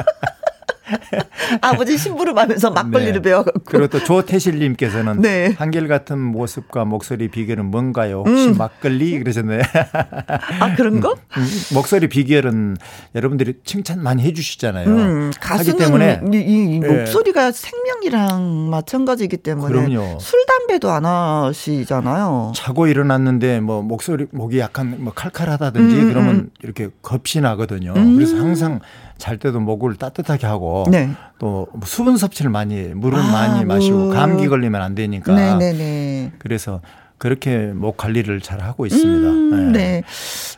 아버지 1.61 1.99
심부름하면서 1.99 2.71
막걸리를 2.71 3.14
네. 3.14 3.23
배워갖고. 3.23 3.61
그리고 3.64 3.87
또 3.88 4.02
조태실님께서는 4.02 5.21
네. 5.21 5.55
한결같은 5.59 6.19
모습과 6.19 6.85
목소리 6.85 7.28
비결은 7.28 7.66
뭔가요? 7.66 8.25
혹시 8.26 8.49
음. 8.49 8.57
막걸리 8.57 9.19
그러셨네. 9.19 9.61
아 10.61 10.75
그런 10.76 11.00
거? 11.00 11.12
음, 11.12 11.43
음, 11.43 11.47
목소리 11.75 12.09
비결은 12.09 12.76
여러분들이 13.14 13.55
칭찬 13.64 14.02
많이 14.02 14.23
해주시잖아요. 14.23 14.88
음, 14.88 15.31
가수는 15.40 15.78
때문에 15.78 16.21
이, 16.33 16.37
이 16.37 16.81
예. 16.83 16.87
목소리가 16.87 17.50
네. 17.50 17.52
생명이랑 17.52 18.71
마찬가지이기 18.71 19.38
때문에 19.38 19.73
그럼요. 19.73 20.19
술 20.21 20.45
담배도 20.47 20.90
안 20.90 21.05
하시잖아요. 21.05 22.52
자고 22.55 22.87
일어났는데 22.87 23.61
뭐 23.61 23.83
목소리 23.83 24.26
목이 24.31 24.59
약간 24.59 24.97
뭐 24.99 25.12
칼칼하다든지 25.12 25.97
음, 25.97 26.09
그러면 26.09 26.35
음. 26.35 26.50
이렇게 26.62 26.88
겁이 27.02 27.43
나거든요. 27.43 27.95
그래서 27.95 28.37
항상 28.37 28.81
잘 29.19 29.38
때도 29.38 29.61
목을 29.61 29.97
따뜻하게 29.97 30.47
하고 30.47 30.85
네. 30.90 31.11
또 31.38 31.66
수분 31.85 32.16
섭취를 32.16 32.50
많이 32.50 32.88
물을 32.95 33.19
아, 33.19 33.23
많이 33.31 33.64
마시고 33.64 34.11
감기 34.11 34.49
걸리면 34.49 34.81
안 34.81 34.95
되니까. 34.95 35.35
네네네. 35.35 36.33
그래서 36.38 36.81
그렇게 37.19 37.59
목 37.59 37.97
관리를 37.97 38.40
잘 38.43 38.61
하고 38.61 38.85
있습니다. 38.85 39.28
음, 39.28 39.73
네. 39.73 39.78
네. 39.78 40.02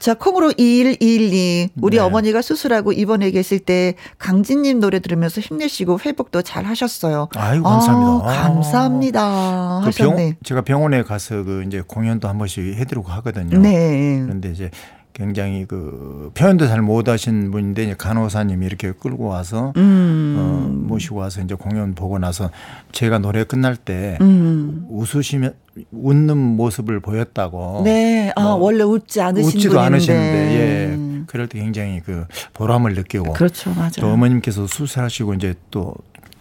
자, 0.00 0.14
콩으로 0.14 0.52
2112. 0.56 1.70
우리 1.80 1.96
네. 1.96 2.02
어머니가 2.02 2.42
수술하고 2.42 2.92
입원해 2.92 3.30
계실 3.30 3.60
때 3.60 3.94
강진님 4.18 4.80
노래 4.80 4.98
들으면서 4.98 5.40
힘내시고 5.40 6.00
회복도 6.04 6.42
잘 6.42 6.64
하셨어요. 6.64 7.28
아유, 7.36 7.62
감사합니다. 7.62 8.28
아, 8.28 8.42
감사합니다. 8.42 9.78
그 9.82 9.86
하셨네. 9.86 10.16
병, 10.16 10.34
제가 10.42 10.62
병원에 10.62 11.02
가서 11.02 11.44
그 11.44 11.62
이제 11.64 11.82
공연도 11.86 12.28
한 12.28 12.38
번씩 12.38 12.74
해드리고 12.74 13.08
하거든요. 13.08 13.58
네. 13.58 14.20
그런데 14.24 14.50
이제 14.50 14.70
굉장히 15.18 15.64
그 15.66 16.30
표현도 16.34 16.68
잘 16.68 16.80
못하신 16.80 17.50
분인데 17.50 17.82
이제 17.82 17.94
간호사님이 17.98 18.64
이렇게 18.64 18.92
끌고 18.92 19.24
와서 19.24 19.72
음. 19.76 20.36
어, 20.38 20.68
모시고 20.88 21.16
와서 21.16 21.42
이제 21.42 21.56
공연 21.56 21.94
보고 21.94 22.18
나서 22.20 22.50
제가 22.92 23.18
노래 23.18 23.42
끝날 23.42 23.74
때 23.76 24.16
음. 24.20 24.86
웃으시면 24.88 25.54
웃는 25.92 26.36
모습을 26.38 27.00
보였다고. 27.00 27.82
네, 27.84 28.32
아 28.36 28.42
뭐 28.42 28.54
원래 28.54 28.84
웃지 28.84 29.20
않으신 29.20 29.48
웃지도 29.48 29.74
분인데. 29.74 29.86
않으시는데 29.86 30.54
예. 30.54 31.22
그럴 31.26 31.48
때 31.48 31.58
굉장히 31.58 32.00
그 32.00 32.24
보람을 32.54 32.94
느끼고. 32.94 33.32
그렇죠, 33.32 33.70
맞아요. 33.74 33.90
또 33.98 34.12
어머님께서 34.12 34.66
수술하시고 34.68 35.34
이제 35.34 35.54
또 35.72 35.94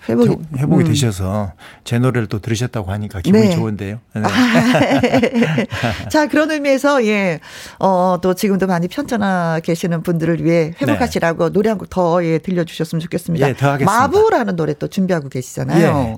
회복이, 0.10 0.36
회복이 0.58 0.84
음. 0.84 0.88
되셔서 0.88 1.54
제 1.84 2.00
노래를 2.00 2.28
또 2.28 2.40
들으셨다고 2.40 2.92
하니까 2.92 3.22
기분이 3.22 3.50
네. 3.50 3.56
좋은데요. 3.56 4.00
네. 4.14 4.22
아, 4.24 4.30
자, 6.10 6.28
그런 6.28 6.52
의미에서 6.52 7.06
예, 7.06 7.40
어, 7.80 8.18
또 8.22 8.34
지금도 8.34 8.68
많이 8.68 8.88
편찮아 8.88 9.60
계시는 9.64 10.04
분들을 10.04 10.44
위해 10.44 10.74
회복하시라고 10.82 11.50
네. 11.50 11.54
노래 11.54 11.70
한 11.70 11.78
곡 11.78 11.88
더 11.90 12.24
예, 12.26 12.38
들려 12.38 12.64
주셨으면 12.64 13.00
좋겠습니다. 13.02 13.48
예, 13.50 13.54
더 13.54 13.72
하겠습니다. 13.72 13.92
마부라는 14.08 14.56
노래 14.56 14.74
또 14.74 14.88
준비하고 14.88 15.30
계시잖아요. 15.30 16.18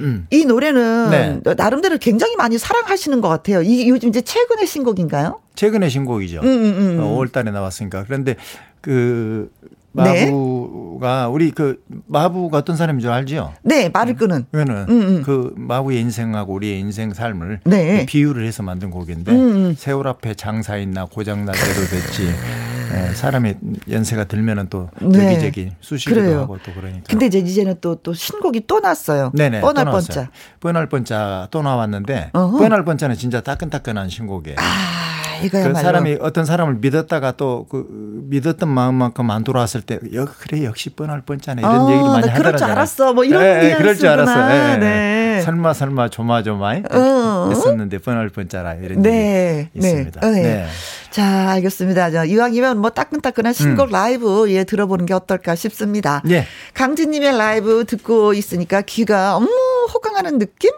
음. 0.00 0.26
이 0.30 0.44
노래는 0.44 1.10
네. 1.10 1.54
나름대로 1.56 1.96
굉장히 1.98 2.36
많이 2.36 2.58
사랑하시는 2.58 3.20
것 3.20 3.28
같아요. 3.28 3.62
이 3.62 3.88
요즘 3.88 4.08
이제 4.10 4.20
최근의 4.20 4.66
신곡인가요? 4.66 5.40
최근의 5.54 5.88
신곡이죠. 5.90 6.40
음, 6.40 6.46
음, 6.46 6.98
음. 6.98 7.00
5월 7.00 7.32
달에 7.32 7.50
나왔으니까. 7.50 8.04
그런데 8.04 8.36
그 8.82 9.50
네. 9.62 9.68
마부가 9.96 11.22
네. 11.22 11.28
우리 11.32 11.50
그 11.50 11.82
마부가 12.06 12.58
어떤 12.58 12.76
사람인 12.76 13.00
줄 13.00 13.10
알죠? 13.10 13.52
네, 13.62 13.88
말을 13.88 14.14
끄는. 14.14 14.46
그는 14.52 14.86
음, 14.88 14.90
음. 14.90 15.22
그 15.24 15.52
마부의 15.56 16.00
인생하고 16.00 16.54
우리의 16.54 16.78
인생 16.80 17.12
삶을 17.12 17.60
네. 17.64 18.00
그 18.00 18.06
비유를 18.06 18.46
해서 18.46 18.62
만든 18.62 18.90
곡인데 18.90 19.32
음, 19.32 19.38
음. 19.38 19.74
세월 19.76 20.06
앞에 20.08 20.34
장사 20.34 20.76
있나 20.76 21.04
고장 21.06 21.44
날 21.44 21.54
때도 21.54 21.80
됐지. 21.86 22.32
네, 22.86 23.12
사람이 23.14 23.54
연세가 23.90 24.24
들면은 24.24 24.68
또 24.70 24.88
여기저기 25.02 25.64
네. 25.64 25.76
수시기도 25.80 26.20
그래요. 26.20 26.40
하고 26.42 26.56
또 26.64 26.72
그러니까. 26.72 27.02
근데 27.08 27.26
이제 27.26 27.40
이제는 27.40 27.76
또 27.80 27.96
또 27.96 28.14
신곡이 28.14 28.62
또 28.68 28.78
났어요. 28.78 29.32
네네. 29.34 29.60
뻔할 29.62 29.86
뻔짜. 29.86 30.28
뻔할 30.60 30.88
뻔짜 30.88 31.48
또 31.50 31.62
나왔는데 31.62 32.30
어허. 32.32 32.58
뻔할 32.58 32.84
뻔짜는 32.84 33.16
진짜 33.16 33.40
따끈따끈한 33.40 34.08
신곡이에요. 34.08 34.56
아. 34.60 35.15
이거야말로. 35.42 35.74
그 35.74 35.80
사람이 35.80 36.18
어떤 36.20 36.44
사람을 36.44 36.76
믿었다가 36.80 37.32
또 37.32 37.66
그 37.68 37.86
믿었던 38.28 38.68
마음만큼 38.68 39.30
안 39.30 39.44
돌아왔을 39.44 39.82
때 39.82 39.98
여, 40.14 40.24
그래 40.24 40.64
역시 40.64 40.90
뻔할 40.90 41.22
뻔잖아 41.22 41.60
이런 41.60 41.80
어, 41.80 41.90
얘기를 41.90 42.02
많이 42.04 42.28
하더라고요. 42.28 42.42
그럴 42.42 42.56
줄 42.56 42.64
알았어. 42.70 43.12
뭐 43.12 43.24
이런 43.24 43.42
네, 43.42 43.60
네, 43.68 43.76
그럴 43.76 43.96
줄 43.96 44.08
알았어. 44.08 44.46
네. 44.48 44.76
네. 44.78 45.42
설마 45.42 45.72
설마 45.74 46.08
조마조마 46.08 46.76
어. 46.92 47.48
했었는데 47.50 47.98
뻔할 47.98 48.28
뻔짜라 48.28 48.74
이런 48.74 49.02
네. 49.02 49.68
얘기 49.74 49.86
있습니다. 49.86 50.20
네. 50.20 50.30
네. 50.30 50.42
네. 50.42 50.66
자, 51.10 51.50
알겠습니다. 51.50 52.10
자, 52.10 52.24
이왕이면 52.24 52.78
뭐 52.78 52.90
따끈따끈한 52.90 53.52
신곡 53.52 53.88
음. 53.88 53.92
라이브 53.92 54.50
예 54.50 54.64
들어보는 54.64 55.06
게 55.06 55.14
어떨까 55.14 55.54
싶습니다. 55.54 56.22
예. 56.30 56.46
강진님의 56.74 57.36
라이브 57.38 57.84
듣고 57.86 58.34
있으니까 58.34 58.82
귀가 58.82 59.36
어머 59.36 59.46
호강하는 59.92 60.38
느낌? 60.38 60.70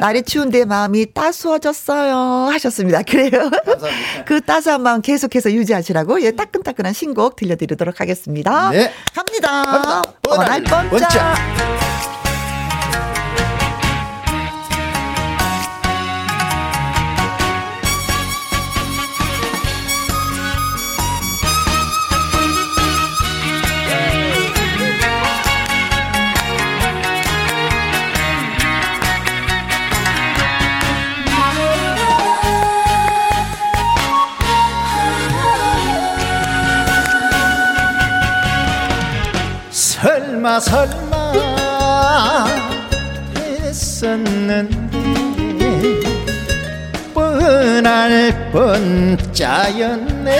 날이 0.00 0.22
추운데 0.22 0.64
마음이 0.64 1.12
따스워졌어요 1.12 2.50
하셨습니다. 2.52 3.02
그래요? 3.02 3.50
그 4.26 4.40
따스한 4.40 4.82
마음 4.82 5.02
계속해서 5.02 5.52
유지하시라고 5.52 6.22
예 6.22 6.30
따끈따끈한 6.32 6.92
신곡 6.92 7.36
들려드리도록 7.36 8.00
하겠습니다. 8.00 8.70
네. 8.70 8.92
갑니다. 9.14 10.02
뻔할 10.22 10.62
뻔짜. 10.62 11.91
설마 40.42 40.58
설마 40.58 41.32
했었는데 43.38 44.68
뻔할 47.14 48.50
뻔짜였네. 48.50 50.32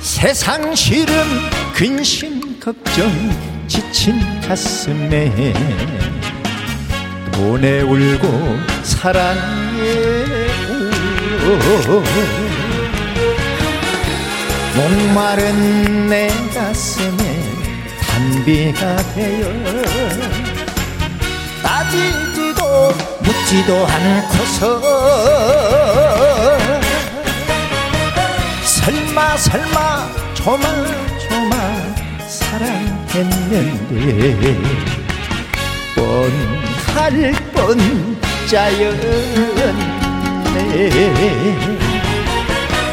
세상 0.00 0.74
시름 0.74 1.14
근심 1.74 2.58
걱정 2.58 3.12
지친 3.68 4.18
가슴에 4.40 5.52
보내 7.32 7.82
울고 7.82 8.26
사랑해 8.82 9.36
울어 11.44 12.47
목마른 14.78 16.06
내 16.08 16.28
가슴에 16.54 17.18
단비가 18.00 18.96
되어 19.12 19.48
따지지도 21.60 22.94
묻지도 23.18 23.84
않고서 23.84 24.80
설마 28.64 29.36
설마 29.36 30.08
조마조마 30.34 31.56
사랑했는데 32.28 33.96
뻔할 35.96 37.32
뻔짜였네. 37.52 38.98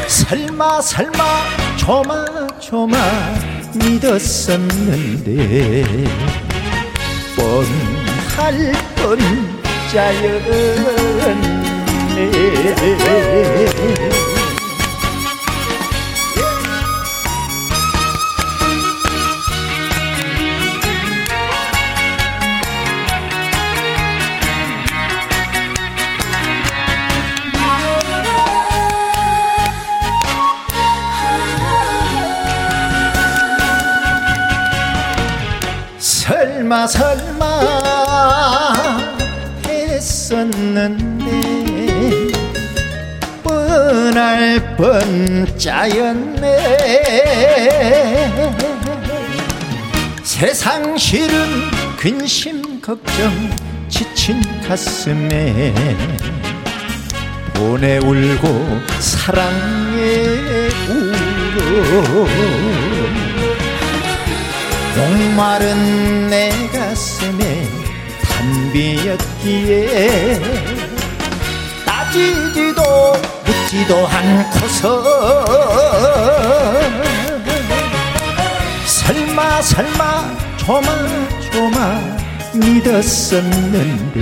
설마 0.08 0.80
설마 0.80 1.65
조마조마 1.76 2.96
믿었었는데. 3.74 5.34
뻔할 7.36 8.72
뻔짜였네 8.96 10.36
번짜였네. 44.76 46.46
세상 50.22 50.98
실은 50.98 51.70
근심 51.96 52.80
걱정 52.82 53.32
지친 53.88 54.42
가슴에 54.68 55.72
보내 57.54 57.96
울고 57.98 58.46
사랑에 59.00 59.48
울어 60.90 62.26
목마른 64.94 66.28
내 66.28 66.50
가슴에 66.70 67.66
단비였기에 68.28 69.80
따지지도 71.86 72.82
묻지도 73.76 74.06
않고서 74.06 75.44
설마 78.86 79.60
설마 79.62 80.36
조마조마 80.56 82.00
믿었었는데 82.54 84.14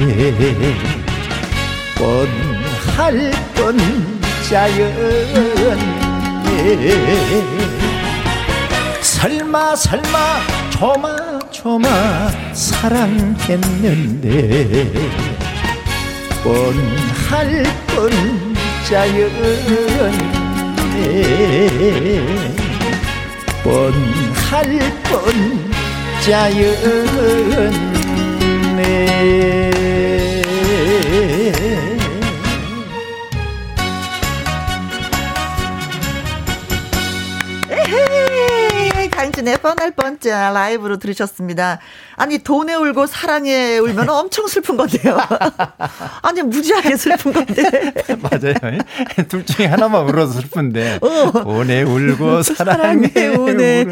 뻔할 1.97 3.31
뻔자였네. 3.55 4.95
설마 9.03 9.77
설마 9.77 10.41
조마조마 10.71 11.89
사랑했는데 12.53 14.33
뻔할 16.43 17.63
뻔 17.87 18.54
자였네 18.85 19.25
뻔할 23.63 24.79
뻔자였네 26.21 27.25
강진의 39.11 39.59
뻔할 39.59 39.91
뻔짜 39.93 40.51
라이브로 40.51 40.99
들으셨습니다. 40.99 41.81
아니 42.17 42.39
돈에 42.39 42.75
울고 42.75 43.07
사랑에 43.07 43.79
울면 43.79 44.09
엄청 44.09 44.47
슬픈 44.47 44.77
건데요. 44.77 45.19
아니 46.23 46.43
무지하게 46.43 46.97
슬픈 46.97 47.33
건데. 47.33 47.93
맞아요. 48.23 48.79
둘 49.29 49.45
중에 49.45 49.67
하나만 49.67 50.05
울어서 50.09 50.41
슬픈데 50.41 51.01
어. 51.03 51.33
돈에 51.43 51.83
울고 51.83 52.43
사랑에, 52.55 53.09
사랑에 53.09 53.27
우네. 53.37 53.87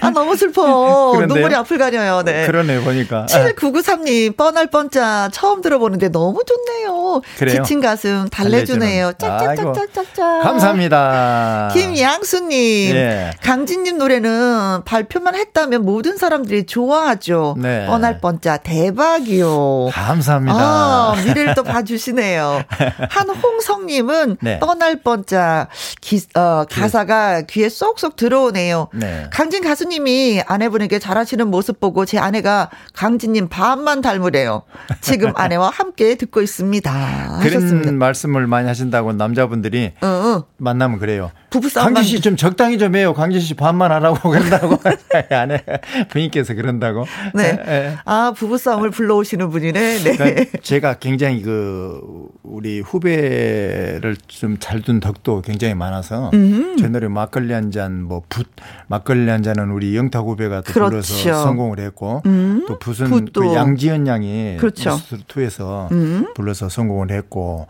아 0.00 0.10
너무 0.10 0.36
슬퍼. 0.36 1.12
그런데요? 1.12 1.34
눈물이 1.34 1.54
앞을 1.54 1.78
가려요. 1.78 2.22
네. 2.24 2.46
그러네 2.46 2.80
보니까. 2.84 3.26
7993님 3.26 4.36
뻔할 4.36 4.66
뻔짜 4.68 5.28
처음 5.32 5.62
들어보는데 5.62 6.10
너무 6.10 6.42
좋네요. 6.44 7.22
그래요? 7.38 7.62
지친 7.62 7.80
가슴 7.80 8.28
달래주네요. 8.30 9.12
짝짝짝짝짝짝. 9.18 10.42
감사합니다. 10.42 11.70
김양수님 11.72 12.94
예. 12.96 13.30
강진님 13.42 13.98
노래는 13.98 14.82
발표만 14.84 15.34
했다면 15.34 15.84
모든 15.84 16.16
사람들이 16.16 16.64
좋 16.66 16.81
좋아하죠. 16.86 17.54
네. 17.58 17.86
뻔할 17.86 18.18
뻔짜 18.20 18.56
대박이요. 18.56 19.90
감사합니다. 19.92 20.56
아, 20.58 21.14
미래를 21.24 21.54
또 21.54 21.62
봐주시네요. 21.62 22.62
한홍성님은 23.10 24.38
네. 24.40 24.58
뻔할 24.58 25.00
뻔짜 25.02 25.68
기, 26.00 26.20
어, 26.34 26.64
가사가 26.68 27.42
귀에 27.42 27.68
쏙쏙 27.68 28.16
들어오네요. 28.16 28.88
네. 28.94 29.26
강진 29.32 29.62
가수님이 29.62 30.42
아내분에게 30.46 30.98
잘하시는 30.98 31.46
모습 31.48 31.78
보고 31.78 32.04
제 32.04 32.18
아내가 32.18 32.68
강진님 32.94 33.48
반만 33.48 34.00
닮으래요. 34.00 34.62
지금 35.00 35.32
아내와 35.36 35.70
함께 35.72 36.16
듣고 36.16 36.42
있습니다. 36.42 37.38
그런 37.42 37.98
말씀을 37.98 38.46
많이 38.48 38.66
하신다고 38.66 39.12
남자분들이 39.12 39.92
어, 40.02 40.06
어. 40.06 40.44
만나면 40.56 40.98
그래요. 40.98 41.30
부부싸움. 41.50 41.94
강진 41.94 42.04
씨 42.16 42.22
좀 42.22 42.36
적당히 42.36 42.78
좀 42.78 42.94
해요. 42.96 43.14
강진 43.14 43.40
씨 43.40 43.54
반만 43.54 43.90
하라고 43.92 44.16
그런다고 44.30 44.78
아내 45.30 45.62
부인께서 46.10 46.54
그런. 46.54 46.71
그런다고. 46.80 47.04
네. 47.34 47.56
네. 47.64 47.96
아 48.04 48.32
부부 48.36 48.58
싸움을 48.58 48.90
불러오시는 48.90 49.50
분이네. 49.50 49.98
네. 49.98 50.16
그러니까 50.16 50.58
제가 50.62 50.94
굉장히 50.94 51.42
그 51.42 52.00
우리 52.42 52.80
후배를 52.80 54.16
좀 54.28 54.56
잘 54.60 54.82
둔 54.82 54.98
덕도 55.00 55.42
굉장히 55.42 55.74
많아서 55.74 56.30
음. 56.34 56.76
제 56.76 56.88
노래 56.88 57.06
막걸리 57.08 57.52
한 57.52 57.70
잔 57.70 58.02
뭐붓 58.02 58.46
막걸리 58.88 59.30
한 59.30 59.42
잔은 59.42 59.70
우리 59.70 59.96
영탁 59.96 60.24
후배가 60.26 60.62
또 60.62 60.72
그렇죠. 60.72 60.90
불러서 60.90 61.42
성공을 61.44 61.78
했고 61.80 62.20
음. 62.26 62.64
또 62.66 62.78
붓은 62.78 63.26
그 63.32 63.54
양지연 63.54 64.06
양이 64.06 64.56
그렇죠. 64.58 64.98
투에서 65.28 65.88
음. 65.92 66.26
불러서 66.34 66.68
성공을 66.68 67.10
했고 67.12 67.66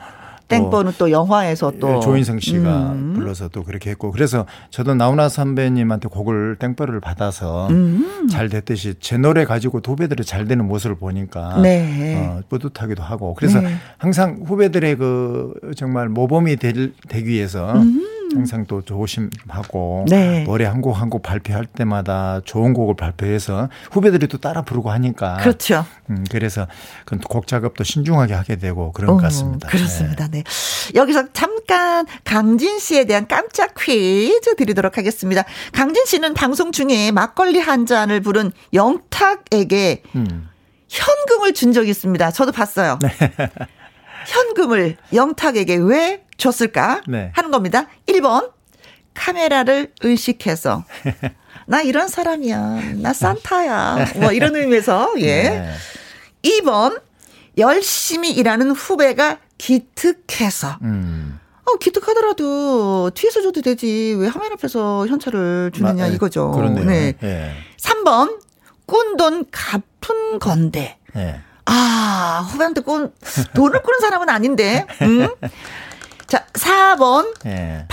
땡보는 0.52 0.92
또 0.98 1.10
영화에서 1.10 1.72
또 1.80 1.96
예, 1.96 2.00
조인성 2.00 2.40
씨가 2.40 2.92
음. 2.92 3.12
불러서 3.14 3.48
또 3.48 3.62
그렇게 3.62 3.90
했고 3.90 4.10
그래서 4.10 4.46
저도 4.70 4.94
나훈아 4.94 5.28
선배님한테 5.28 6.08
곡을 6.08 6.56
땡벌을 6.58 7.00
받아서 7.00 7.68
음. 7.68 8.28
잘 8.30 8.48
됐듯이 8.48 8.94
제 9.00 9.16
노래 9.16 9.44
가지고 9.44 9.80
후배들이 9.84 10.24
잘 10.24 10.46
되는 10.46 10.66
모습을 10.66 10.96
보니까 10.96 11.60
네. 11.60 12.16
어, 12.16 12.42
뿌듯하기도 12.48 13.02
하고 13.02 13.34
그래서 13.34 13.60
네. 13.60 13.74
항상 13.98 14.42
후배들의 14.44 14.96
그 14.96 15.54
정말 15.76 16.08
모범이 16.08 16.56
될, 16.56 16.92
되기 17.08 17.30
위해서 17.30 17.72
음. 17.72 18.11
항상 18.34 18.66
또 18.66 18.82
조심하고 18.82 20.06
네. 20.08 20.44
노래 20.44 20.64
한 20.64 20.80
곡 20.80 20.96
한 21.00 21.08
곡 21.10 21.22
발표할 21.22 21.66
때마다 21.66 22.40
좋은 22.44 22.72
곡을 22.72 22.96
발표해서 22.96 23.68
후배들이 23.90 24.26
또 24.28 24.38
따라 24.38 24.62
부르고 24.62 24.90
하니까 24.90 25.36
그렇죠. 25.38 25.84
음, 26.10 26.24
그래서 26.30 26.66
곡 27.28 27.46
작업도 27.46 27.84
신중하게 27.84 28.34
하게 28.34 28.56
되고 28.56 28.92
그런 28.92 29.10
어, 29.10 29.14
것 29.14 29.22
같습니다. 29.22 29.68
그렇습니다. 29.68 30.28
네. 30.28 30.42
네. 30.42 30.44
여기서 30.94 31.32
잠깐 31.32 32.06
강진 32.24 32.78
씨에 32.78 33.04
대한 33.04 33.26
깜짝 33.28 33.74
퀴즈 33.78 34.56
드리도록 34.56 34.98
하겠습니다. 34.98 35.44
강진 35.72 36.04
씨는 36.06 36.34
방송 36.34 36.72
중에 36.72 37.10
막걸리 37.12 37.58
한 37.58 37.86
잔을 37.86 38.20
부른 38.20 38.52
영탁에게 38.72 40.02
음. 40.16 40.48
현금을 40.88 41.54
준 41.54 41.72
적이 41.72 41.90
있습니다. 41.90 42.30
저도 42.32 42.52
봤어요. 42.52 42.98
네. 43.02 43.10
현금을 44.26 44.96
영탁에게 45.12 45.76
왜 45.76 46.22
줬을까 46.42 47.02
네. 47.06 47.30
하는 47.34 47.50
겁니다. 47.52 47.86
1번 48.08 48.50
카메라를 49.14 49.92
의식해서 50.00 50.84
나 51.66 51.82
이런 51.82 52.08
사람이야. 52.08 52.80
나 52.96 53.12
산타야. 53.12 54.06
뭐 54.16 54.32
이런 54.32 54.56
의미에서 54.56 55.12
예. 55.18 55.42
네. 55.50 55.72
2번 56.42 57.00
열심히 57.58 58.32
일하는 58.32 58.72
후배가 58.72 59.38
기특해서 59.58 60.78
음. 60.82 61.38
어, 61.64 61.76
기특하더라도 61.76 63.10
뒤에서 63.14 63.42
줘도 63.42 63.62
되지. 63.62 64.16
왜 64.18 64.26
화면 64.26 64.52
앞에서 64.52 65.06
현찰을 65.06 65.70
주느냐 65.72 66.02
마, 66.04 66.10
예, 66.10 66.14
이거죠. 66.14 66.50
그렇네요. 66.50 66.84
네. 66.84 67.14
예. 67.22 67.52
3번 67.78 68.40
꾼돈 68.86 69.46
갚은 69.52 70.40
건데. 70.40 70.98
예. 71.14 71.40
아, 71.66 72.44
후배한테 72.50 72.80
꾼 72.80 73.12
돈을 73.54 73.82
꾸는 73.82 74.00
사람은 74.00 74.28
아닌데. 74.28 74.84
음? 75.02 75.28
자, 76.26 76.44
4번. 76.54 77.34
예. 77.46 77.86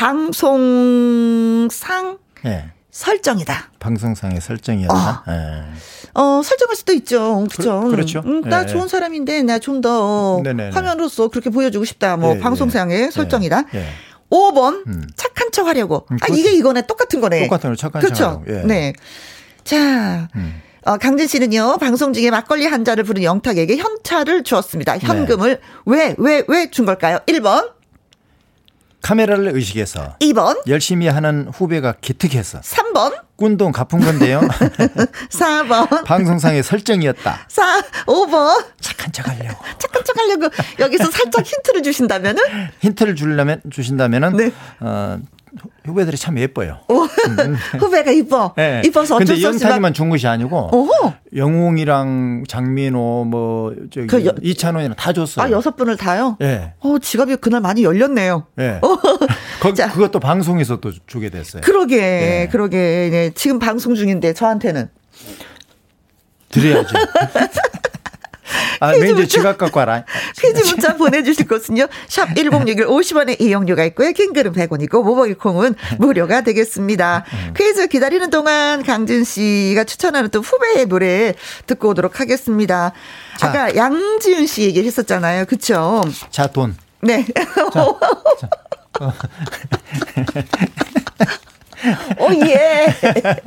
방송상 0.89 2.17
예. 2.45 2.71
설정이다. 2.91 3.71
방송상의 3.79 4.41
설정이었다. 4.41 5.23
어. 5.27 5.31
예. 5.31 5.63
어, 6.15 6.41
설정할 6.43 6.75
수도 6.75 6.93
있죠. 6.93 7.47
그렇죠. 7.51 7.81
그, 7.89 7.95
렇죠 7.95 8.21
음, 8.25 8.41
나 8.41 8.63
예. 8.63 8.67
좋은 8.67 8.87
사람인데 8.87 9.43
나 9.43 9.59
좀 9.59 9.79
더 9.81 10.41
화면으로서 10.73 11.27
그렇게 11.29 11.49
보여주고 11.49 11.85
싶다. 11.85 12.17
뭐 12.17 12.35
예, 12.35 12.39
방송상의 12.39 13.01
예. 13.03 13.11
설정이다. 13.11 13.63
5번 14.29 14.83
음. 14.87 15.07
착한 15.15 15.51
척 15.51 15.67
하려고. 15.67 16.05
음, 16.11 16.17
아 16.21 16.25
이게 16.33 16.51
이거네. 16.53 16.87
똑같은 16.87 17.21
거네. 17.21 17.43
똑같은 17.43 17.69
거 17.69 17.75
착한 17.75 18.01
그렇죠? 18.01 18.15
척. 18.15 18.45
그렇죠. 18.45 18.67
네. 18.67 18.93
자. 19.63 20.27
음. 20.35 20.61
어, 20.85 20.97
강진 20.97 21.27
씨는요, 21.27 21.77
방송 21.77 22.13
중에 22.13 22.31
막걸리 22.31 22.65
한 22.65 22.83
잔을 22.85 23.03
부른 23.03 23.21
영탁에게 23.21 23.77
현찰을 23.77 24.43
주었습니다. 24.43 24.97
현금을 24.97 25.59
네. 25.59 25.61
왜, 25.85 26.15
왜, 26.17 26.43
왜 26.47 26.71
준 26.71 26.85
걸까요? 26.85 27.19
1번. 27.27 27.71
카메라를 29.01 29.55
의식해서 29.55 30.15
2번 30.19 30.59
열심히 30.67 31.07
하는 31.07 31.49
후배가 31.53 31.95
기특해서 32.01 32.59
3번 32.61 33.13
꾼돈 33.37 33.71
갚은 33.71 33.99
건데요. 34.03 34.41
4번 35.31 36.03
방송상의 36.03 36.61
설정이었다. 36.63 37.39
4 37.47 37.81
5번 38.05 38.65
착한 38.81 39.11
척 39.13 39.27
하려고. 39.29 39.63
착한 39.77 40.03
척 40.03 40.17
하려고 40.17 40.49
여기서 40.79 41.09
살짝 41.09 41.45
힌트를 41.45 41.81
주신다면은 41.83 42.43
힌트를 42.81 43.15
주려면 43.15 43.61
주신다면은 43.71 44.35
네. 44.35 44.51
어 44.81 45.19
후배들이 45.85 46.17
참 46.17 46.37
예뻐요. 46.37 46.79
오, 46.87 47.03
음. 47.03 47.55
후배가 47.79 48.11
이뻐. 48.11 48.53
네. 48.55 48.81
이뻐서 48.85 49.15
어쩔 49.15 49.27
근데 49.35 49.41
연탁이만 49.41 49.93
준 49.93 50.09
것이 50.09 50.27
아니고 50.27 50.69
오호. 50.71 51.13
영웅이랑 51.35 52.43
장민호 52.47 53.25
뭐 53.29 53.73
저기 53.91 54.07
그 54.07 54.25
여, 54.25 54.33
이찬원이랑 54.41 54.95
다 54.95 55.13
줬어요. 55.13 55.45
아 55.45 55.51
여섯 55.51 55.75
분을 55.75 55.97
다요? 55.97 56.37
네. 56.39 56.73
어 56.79 56.99
지갑이 56.99 57.37
그날 57.37 57.61
많이 57.61 57.83
열렸네요. 57.83 58.45
네. 58.55 58.79
거, 59.61 59.73
자, 59.73 59.91
그것도 59.91 60.19
방송에서 60.19 60.77
또 60.77 60.91
주게 61.07 61.29
됐어요. 61.29 61.61
그러게, 61.61 61.97
네. 61.97 62.47
그러게. 62.51 63.09
네. 63.11 63.31
지금 63.35 63.59
방송 63.59 63.95
중인데 63.95 64.33
저한테는 64.33 64.89
드려야죠. 66.49 66.95
아, 68.79 68.91
매니저 68.91 69.25
지갑 69.25 69.57
갖고 69.57 69.79
와라. 69.79 70.03
퀴즈 70.39 70.69
문자 70.69 70.95
보내주실 70.95 71.47
곳은요. 71.47 71.87
샵 72.07 72.33
1061 72.35 72.85
50원의 72.87 73.41
이용료가 73.41 73.83
있고요. 73.85 74.11
킹글은 74.11 74.53
100원이고 74.53 75.03
모바일 75.03 75.37
콩은 75.37 75.75
무료가 75.97 76.41
되겠습니다. 76.41 77.25
음. 77.33 77.53
퀴즈 77.55 77.87
기다리는 77.87 78.29
동안 78.29 78.83
강진 78.83 79.23
씨가 79.23 79.83
추천하는 79.83 80.29
또 80.29 80.41
후배의 80.41 80.85
노래 80.87 81.33
듣고 81.67 81.89
오도록 81.89 82.19
하겠습니다. 82.19 82.93
자. 83.37 83.47
아까 83.49 83.75
양지윤 83.75 84.47
씨 84.47 84.63
얘기를 84.63 84.85
했었잖아요. 84.87 85.45
그쵸? 85.45 86.01
자, 86.29 86.47
돈. 86.47 86.75
네. 87.01 87.25
자, 87.53 87.69
자. 87.71 89.13
오, 92.19 92.29
예. 92.45 92.93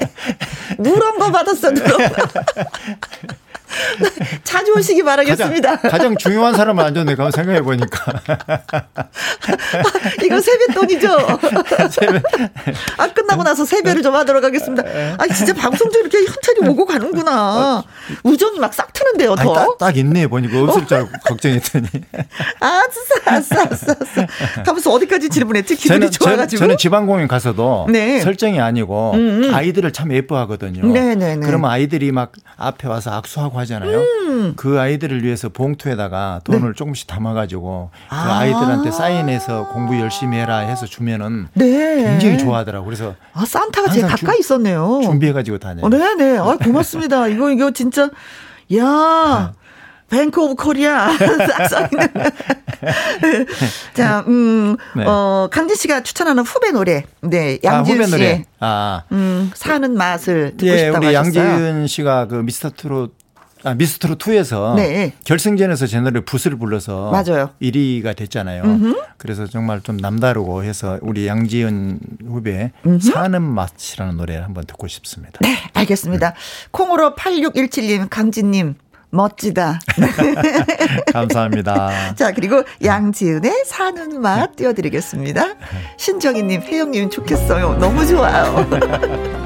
누런 0.79 1.19
거 1.19 1.31
받았어, 1.31 1.71
누런 1.71 2.13
거. 2.13 2.23
자주 4.45 4.73
오시기 4.77 5.03
바라겠습니다. 5.03 5.77
가장, 5.77 5.91
가장 5.91 6.17
중요한 6.17 6.55
사람을 6.55 6.85
앉았네, 6.85 7.15
가 7.15 7.31
생각해 7.31 7.63
보니까. 7.63 8.13
이거 10.25 10.41
세뱃돈이죠? 10.41 11.17
아, 12.99 13.07
끝나고 13.09 13.43
나서 13.43 13.65
세배를 13.65 14.03
좀 14.03 14.15
하도록 14.15 14.43
하겠습니다. 14.43 14.83
아, 15.19 15.27
진짜 15.29 15.53
방송 15.55 15.91
중 15.91 16.01
이렇게 16.03 16.19
현찰이 16.19 16.69
오고 16.69 16.85
가는구나. 16.87 17.83
우정이 18.25 18.59
막 18.59 18.73
싹 18.73 18.93
트는데요, 18.93 19.35
더. 19.37 19.43
아니, 19.43 19.55
딱, 19.55 19.79
딱 19.79 19.97
있네, 19.97 20.27
보니까. 20.27 20.63
없을 20.63 20.87
줄 20.87 20.97
알고 20.99 21.11
걱정했더니. 21.27 21.87
아싸, 22.61 22.83
아싸, 23.27 23.63
아싸, 23.71 23.95
아싸. 24.01 24.63
가면서 24.65 24.91
어디까지 24.93 25.29
질문했지? 25.29 25.77
기분이 25.77 26.01
저는, 26.01 26.11
좋아가지고. 26.11 26.59
저는 26.59 26.77
지방공연 26.79 27.29
가서도 27.29 27.87
네. 27.91 28.21
설정이 28.21 28.61
아니고 28.61 29.13
음, 29.15 29.45
음. 29.45 29.55
아이들을 29.55 29.93
참 29.93 30.13
예뻐하거든요. 30.13 30.87
네네네. 30.87 31.47
그러면 31.47 31.71
아이들이 31.71 32.13
막 32.13 32.33
앞에 32.57 32.89
와서 32.89 33.11
악수하고 33.13 33.59
하잖아요. 33.63 33.99
음. 33.99 34.53
그 34.57 34.79
아이들을 34.79 35.25
위해서 35.25 35.49
봉투에다가 35.49 36.41
돈을 36.45 36.69
네. 36.69 36.75
조금씩 36.77 37.07
담아가지고 37.07 37.91
그 37.93 38.15
아. 38.15 38.39
아이들한테 38.39 38.91
사인해서 38.91 39.69
공부 39.69 39.99
열심히 39.99 40.39
해라 40.39 40.59
해서 40.59 40.87
주면은 40.87 41.49
네. 41.55 42.05
굉장히 42.05 42.39
좋아하더라고. 42.39 42.85
그래서 42.85 43.15
아 43.33 43.45
산타가 43.45 43.91
제일 43.91 44.07
가까이 44.07 44.39
있었네요. 44.41 45.01
준비해가지고 45.05 45.59
다녀요. 45.59 45.87
어, 45.87 45.89
네네. 45.89 46.39
아 46.39 46.57
고맙습니다. 46.57 47.29
이거 47.33 47.51
이거 47.51 47.71
진짜 47.71 48.09
야. 48.77 49.53
Bank 50.13 50.43
of 50.43 50.57
Korea. 50.57 51.09
자, 53.95 54.25
음, 54.27 54.77
네. 54.95 55.05
어, 55.07 55.49
강진 55.51 55.75
씨가 55.75 56.03
추천하는 56.03 56.43
후배 56.43 56.71
노래. 56.71 57.05
네, 57.23 57.59
양지은 57.65 58.03
아, 58.03 58.07
씨의 58.07 58.45
아. 58.61 59.03
음, 59.13 59.51
사는 59.55 59.91
맛을 59.97 60.55
듣고 60.59 60.71
예, 60.71 60.79
싶다고 60.79 61.07
우리 61.07 61.15
하셨어요. 61.15 61.45
양지은 61.45 61.87
씨가 61.87 62.27
그 62.27 62.35
미스터 62.35 62.71
트롯 62.77 63.15
아, 63.65 63.75
미스트롯 63.75 64.17
2에서 64.17 64.75
네. 64.77 65.13
결승전에서 65.25 65.87
제 65.87 66.01
노래 66.01 66.21
붓을 66.21 66.57
불러서 66.59 67.11
맞아요. 67.11 67.51
1위가 67.63 68.17
됐잖아요. 68.17 68.63
음흠. 68.65 69.01
그래서 69.19 69.47
정말 69.47 69.81
좀 69.83 69.97
남다르고 69.97 70.65
해서 70.65 70.99
우리 71.03 71.27
양지은 71.27 72.01
후배 72.27 72.73
음흠. 72.87 72.99
사는 73.01 73.41
맛이라는 73.41 74.17
노래를 74.17 74.45
한번 74.45 74.65
듣고 74.65 74.89
싶습니다. 74.89 75.39
네, 75.41 75.57
알겠습니다. 75.75 76.31
네. 76.31 76.37
콩으로 76.73 77.15
8617님, 77.15 78.09
강진님 78.11 78.75
멋지다. 79.11 79.79
감사합니다. 81.13 82.15
자, 82.17 82.33
그리고 82.33 82.65
양지은의 82.83 83.65
사는 83.67 84.21
맛 84.21 84.57
띄워드리겠습니다. 84.57 85.55
신정희님, 85.99 86.63
혜영님 86.63 87.11
좋겠어요. 87.11 87.77
너무 87.79 88.07
좋아요. 88.07 88.67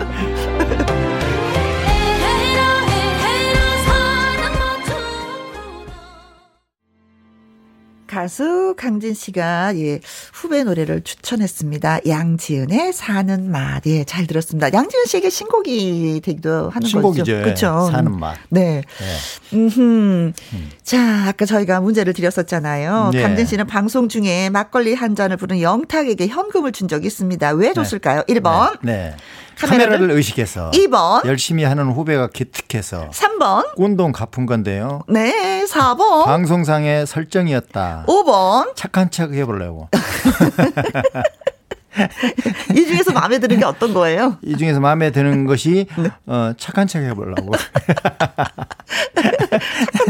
가수 8.17 8.75
강진 8.79 9.13
씨가 9.13 9.77
예 9.77 10.01
후배 10.33 10.65
노래를 10.65 11.03
추천했습니다. 11.03 12.01
양지은의 12.09 12.95
사는 12.95 13.51
맛. 13.51 13.87
예, 13.87 14.05
잘 14.05 14.27
들었습니다. 14.27 14.73
양지은 14.73 15.05
씨에게 15.05 15.29
신곡이 15.29 16.23
되기도 16.25 16.71
하는 16.71 16.89
신곡이죠. 16.89 17.25
거죠. 17.25 17.45
그렇죠. 17.45 17.91
사는 17.93 18.19
맛. 18.19 18.39
네. 18.49 18.81
네. 19.51 19.57
음. 19.59 20.33
자, 20.83 21.27
아까 21.29 21.45
저희가 21.45 21.83
문제를 21.83 22.15
드렸었잖아요. 22.15 23.11
네. 23.13 23.21
강진 23.21 23.45
씨는 23.45 23.67
방송 23.67 24.09
중에 24.09 24.49
막걸리 24.49 24.95
한 24.95 25.15
잔을 25.15 25.37
부른 25.37 25.61
영탁에게 25.61 26.27
현금을 26.29 26.73
준 26.73 26.89
적이 26.89 27.09
있습니다. 27.09 27.51
왜 27.51 27.75
줬을까요? 27.75 28.23
네. 28.27 28.35
1번. 28.35 28.79
네. 28.81 29.15
네. 29.57 29.67
카메라를 29.67 30.11
의식해서 30.11 30.71
2번 30.73 31.25
열심히 31.27 31.65
하는 31.65 31.91
후배가 31.91 32.29
기특해서 32.29 33.09
3번 33.11 33.75
꾼돈 33.77 34.13
갚은 34.13 34.45
건데요. 34.47 35.03
네, 35.09 35.65
4번 35.65 36.25
방송상의 36.27 37.07
설정이었다. 37.07 38.05
5번 38.07 38.75
착한 38.77 39.11
척 39.11 39.33
해보려고. 39.33 39.89
이 42.77 42.85
중에서 42.87 43.13
마음에 43.13 43.39
드는 43.39 43.59
게 43.59 43.65
어떤 43.65 43.95
거예요? 43.95 44.37
이 44.43 44.55
중에서 44.59 44.81
마음에 44.81 45.11
드는 45.11 45.47
것이 45.47 45.87
네. 45.97 46.11
어, 46.27 46.53
착한 46.59 46.87
척 46.87 47.01
해보려고. 47.03 47.53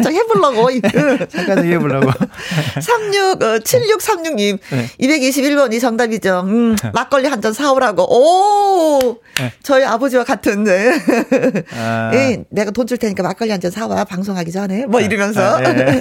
척 0.02 0.12
해보려고. 0.12 0.68
척 1.28 1.58
해보려고. 1.64 2.10
36, 2.80 3.42
어, 3.42 3.58
7636님. 3.58 4.58
네. 4.70 4.86
221번이 5.00 5.80
정답이죠. 5.80 6.40
음, 6.46 6.76
막걸리 6.92 7.28
한 7.28 7.40
잔 7.40 7.52
사오라고. 7.52 8.02
오! 8.04 9.18
네. 9.38 9.52
저희 9.62 9.84
아버지와 9.84 10.24
같은, 10.24 10.64
네. 10.64 10.92
아. 11.76 12.10
예, 12.14 12.44
내가 12.50 12.70
돈 12.70 12.86
줄 12.86 12.96
테니까 12.98 13.22
막걸리 13.22 13.50
한 13.50 13.60
잔 13.60 13.70
사와. 13.70 14.04
방송하기 14.04 14.50
전에. 14.52 14.86
뭐 14.86 15.00
네. 15.00 15.06
이러면서. 15.06 15.56
아, 15.56 15.60
네. 15.72 16.00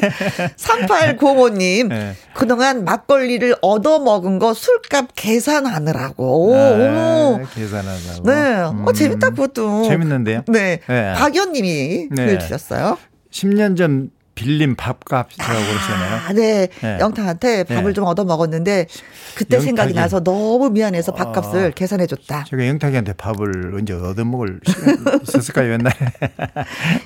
3805님. 0.57 2.13
그동안 2.33 2.85
막걸리를 2.85 3.55
얻어먹은 3.61 4.39
거 4.39 4.53
술값 4.53 5.07
계산 5.15 5.65
하느라고. 5.65 6.53
아, 6.55 7.39
계산하자고. 7.53 8.29
네. 8.29 8.33
어, 8.61 8.69
음. 8.71 8.87
어, 8.87 8.93
재밌다, 8.93 9.29
그것도. 9.31 9.87
재밌는데요? 9.89 10.43
네. 10.47 10.79
네. 10.87 11.13
박연님이 11.13 12.09
네. 12.11 12.25
보내주셨어요. 12.25 12.97
10년 13.35 13.75
전 13.75 14.11
빌린 14.35 14.75
밥값이라고 14.75 15.51
아, 15.51 15.65
그러시잖아요. 15.65 16.33
네. 16.35 16.67
네. 16.81 16.97
영탁한테 16.99 17.63
밥을 17.63 17.85
네. 17.85 17.93
좀 17.93 18.03
얻어 18.03 18.25
먹었는데 18.25 18.87
그때 19.35 19.55
영탁이, 19.55 19.65
생각이 19.65 19.93
나서 19.93 20.21
너무 20.23 20.69
미안해서 20.69 21.13
밥값을 21.13 21.67
어, 21.67 21.71
계산해 21.73 22.05
줬다. 22.05 22.43
제가 22.49 22.67
영탁이한테 22.67 23.13
밥을 23.13 23.73
언제 23.75 23.93
얻어 23.93 24.25
먹을 24.25 24.59
시간 24.67 24.97
있었을까요, 25.23 25.73
옛날에? 25.73 25.95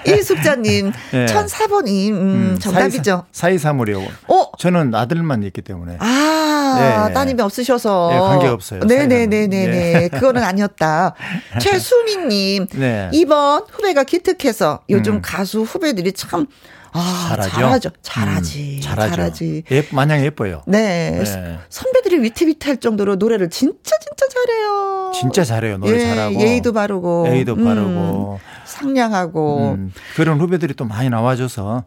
이숙자님, 0.20 0.92
네. 1.14 1.26
1004번이, 1.28 2.10
음, 2.10 2.16
음, 2.16 2.60
정답이죠. 2.60 3.26
사이사물이요. 3.32 4.00
어? 4.28 4.52
저는 4.58 4.96
아들만 4.96 5.44
있기 5.44 5.62
때문에. 5.62 5.98
아, 6.00 7.06
네. 7.08 7.14
따님이 7.14 7.42
없으셔서. 7.42 8.10
네, 8.12 8.20
관계 8.20 8.48
없어요. 8.48 8.82
네네네네네. 8.86 9.68
네. 9.68 10.08
그거는 10.10 10.44
아니었다. 10.44 11.14
최수민님, 11.62 12.68
네. 12.74 13.10
2번 13.14 13.66
후배가 13.72 14.04
기특해서 14.04 14.82
요즘 14.90 15.16
음. 15.16 15.22
가수 15.22 15.62
후배들이 15.62 16.14
참 16.14 16.48
아, 16.92 17.28
잘하죠. 17.30 17.52
잘하죠. 17.52 17.90
잘하지. 18.02 18.76
음, 18.78 18.82
잘하죠. 18.82 19.16
잘하지. 19.16 19.64
예, 19.72 19.86
마냥 19.92 20.24
예뻐요. 20.24 20.64
네. 20.68 21.12
네. 21.24 21.60
선배들이 21.70 22.22
위태위태할 22.24 22.78
정도로 22.78 23.16
노래를 23.16 23.50
진짜 23.50 23.96
진짜 24.00 24.26
잘해요. 24.28 25.12
진짜 25.14 25.44
잘해요. 25.44 25.78
노래 25.78 25.94
예, 25.96 26.00
잘하고. 26.00 26.40
예의도 26.40 26.74
바르고. 26.74 27.28
예의도 27.30 27.56
바르고. 27.56 28.40
음, 28.40 28.46
상냥하고. 28.66 29.74
음, 29.78 29.94
그런 30.16 30.40
후배들이 30.40 30.74
또 30.74 30.86
많이 30.86 31.10
나와줘서 31.10 31.84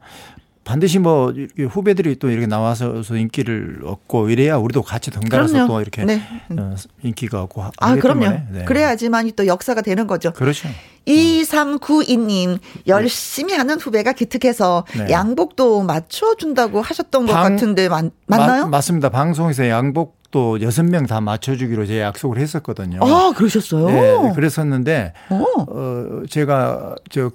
반드시 0.65 0.99
뭐 0.99 1.33
후배들이 1.71 2.17
또 2.17 2.31
이렇게 2.31 2.47
나와서 2.47 3.03
인기를 3.11 3.81
얻고 3.85 4.31
이래야 4.31 4.57
우리도 4.57 4.83
같이 4.83 5.11
덩달아서 5.11 5.53
그럼요. 5.53 5.69
또 5.69 5.81
이렇게 5.81 6.05
네. 6.05 6.23
어, 6.57 6.75
인기가 7.03 7.43
얻고 7.43 7.65
아 7.79 7.97
그럼요. 7.97 8.29
네. 8.51 8.65
그래야지만 8.65 9.33
또 9.37 9.47
역사가 9.47 9.83
되는 9.83 10.07
거죠. 10.07 10.33
그렇죠. 10.33 10.69
2392님 11.07 12.59
열심히 12.87 13.55
하는 13.55 13.79
후배가 13.79 14.13
기특해서 14.13 14.85
네. 14.97 15.11
양복도 15.11 15.83
맞춰준다고 15.83 16.81
하셨던 16.81 17.27
방, 17.27 17.35
것 17.35 17.49
같은데 17.51 17.89
맞, 17.89 18.05
맞나요? 18.27 18.65
마, 18.65 18.69
맞습니다. 18.71 19.09
방송에서 19.09 19.69
양복 19.69 20.23
또 20.33 20.61
여섯 20.63 20.83
명 20.85 21.07
다 21.07 21.21
맞춰주기로 21.21 21.87
제가 21.87 22.07
약속을 22.07 22.39
했었거든요. 22.39 23.01
아, 23.03 23.33
그러셨어요? 23.37 23.87
네, 23.87 24.33
그랬었는데, 24.35 25.13
어, 25.29 25.45
어 25.69 26.23
제가 26.29 26.95
저 27.11 27.31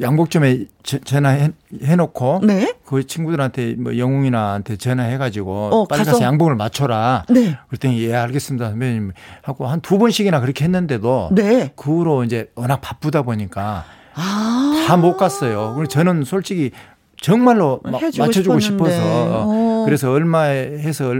양복점에 0.00 0.66
전화해 0.82 1.50
놓고 1.96 2.42
네? 2.44 2.74
그 2.84 3.06
친구들한테 3.06 3.74
뭐 3.78 3.96
영웅이나한테 3.98 4.76
전화해 4.76 5.18
가지고 5.18 5.52
어, 5.72 5.86
빨리 5.86 6.04
가서 6.04 6.20
양복을 6.22 6.54
맞춰라. 6.56 7.24
네. 7.28 7.56
그랬더니 7.68 8.00
예 8.04 8.14
알겠습니다 8.14 8.70
선배님 8.70 9.12
하고 9.42 9.66
한 9.66 9.80
두 9.80 9.98
번씩이나 9.98 10.40
그렇게 10.40 10.64
했는데도 10.64 11.30
네. 11.32 11.72
그 11.74 11.90
후로 11.90 12.24
이제 12.24 12.50
워낙 12.54 12.80
바쁘다 12.80 13.22
보니까 13.22 13.84
아. 14.14 14.84
다못 14.86 15.16
갔어요. 15.16 15.72
그래서 15.74 15.88
저는 15.88 16.24
솔직히 16.24 16.70
정말로 17.20 17.80
맞춰주고 17.84 18.60
싶어서 18.60 18.96
어. 19.46 19.82
그래서 19.84 20.10
얼마 20.10 20.42
해서 20.42 21.14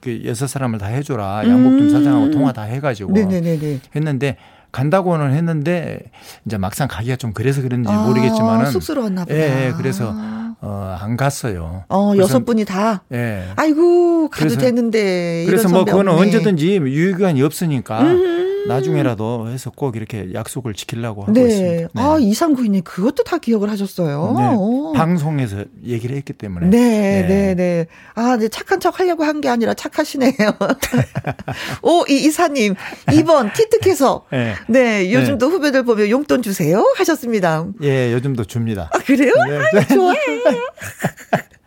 그 0.00 0.22
여섯 0.26 0.46
사람을 0.46 0.78
다 0.78 0.86
해줘라 0.86 1.42
양복점 1.48 1.80
음. 1.80 1.90
사장하고 1.90 2.30
통화 2.30 2.52
다 2.52 2.62
해가지고 2.62 3.12
네네네네. 3.12 3.80
했는데 3.94 4.36
간다고는 4.72 5.32
했는데 5.32 6.00
이제 6.44 6.58
막상 6.58 6.88
가기가 6.88 7.16
좀 7.16 7.32
그래서 7.32 7.62
그런지 7.62 7.90
아, 7.90 8.06
모르겠지만은 8.06 8.70
쑥스러웠나 8.70 9.24
보다. 9.24 9.36
예, 9.36 9.66
예 9.66 9.72
그래서 9.76 10.14
어, 10.60 10.96
안 11.00 11.16
갔어요. 11.16 11.84
어, 11.88 12.14
여섯 12.16 12.44
분이 12.44 12.64
다. 12.64 13.04
예. 13.12 13.48
아이고 13.56 14.28
가도 14.28 14.46
그래서, 14.46 14.60
되는데. 14.60 15.44
그래서 15.46 15.68
뭐 15.68 15.84
그거는 15.84 16.12
없네. 16.12 16.26
언제든지 16.26 16.76
유효기간이 16.76 17.42
없으니까. 17.42 18.00
음흠. 18.02 18.37
나중에라도 18.66 19.48
해서 19.48 19.70
꼭 19.70 19.96
이렇게 19.96 20.32
약속을 20.34 20.74
지키려고 20.74 21.22
하고 21.22 21.32
네. 21.32 21.42
있습니다. 21.46 21.88
네. 21.94 22.02
아, 22.02 22.16
이상구이님 22.18 22.82
그것도 22.82 23.22
다 23.24 23.38
기억을 23.38 23.70
하셨어요. 23.70 24.34
네. 24.36 24.98
방송에서 24.98 25.64
얘기를 25.84 26.16
했기 26.16 26.32
때문에. 26.32 26.66
네, 26.66 26.78
네, 27.22 27.28
네. 27.28 27.54
네. 27.54 27.86
아, 28.14 28.36
네, 28.36 28.48
착한 28.48 28.80
척 28.80 28.98
하려고 29.00 29.24
한 29.24 29.38
게 29.40 29.48
아니라 29.48 29.72
착하시네요. 29.72 30.32
오, 31.82 32.04
이 32.08 32.24
이사님, 32.26 32.74
2번 33.06 33.52
티특해서. 33.54 34.24
네. 34.32 34.54
네, 34.68 35.12
요즘도 35.12 35.46
네. 35.48 35.52
후배들 35.54 35.84
보면 35.84 36.08
용돈 36.10 36.42
주세요 36.42 36.84
하셨습니다. 36.96 37.66
예, 37.82 38.12
요즘도 38.12 38.44
줍니다. 38.46 38.90
아, 38.92 38.98
그래요? 38.98 39.32
네. 39.48 39.78
아, 39.78 39.86
좋아해. 39.86 40.18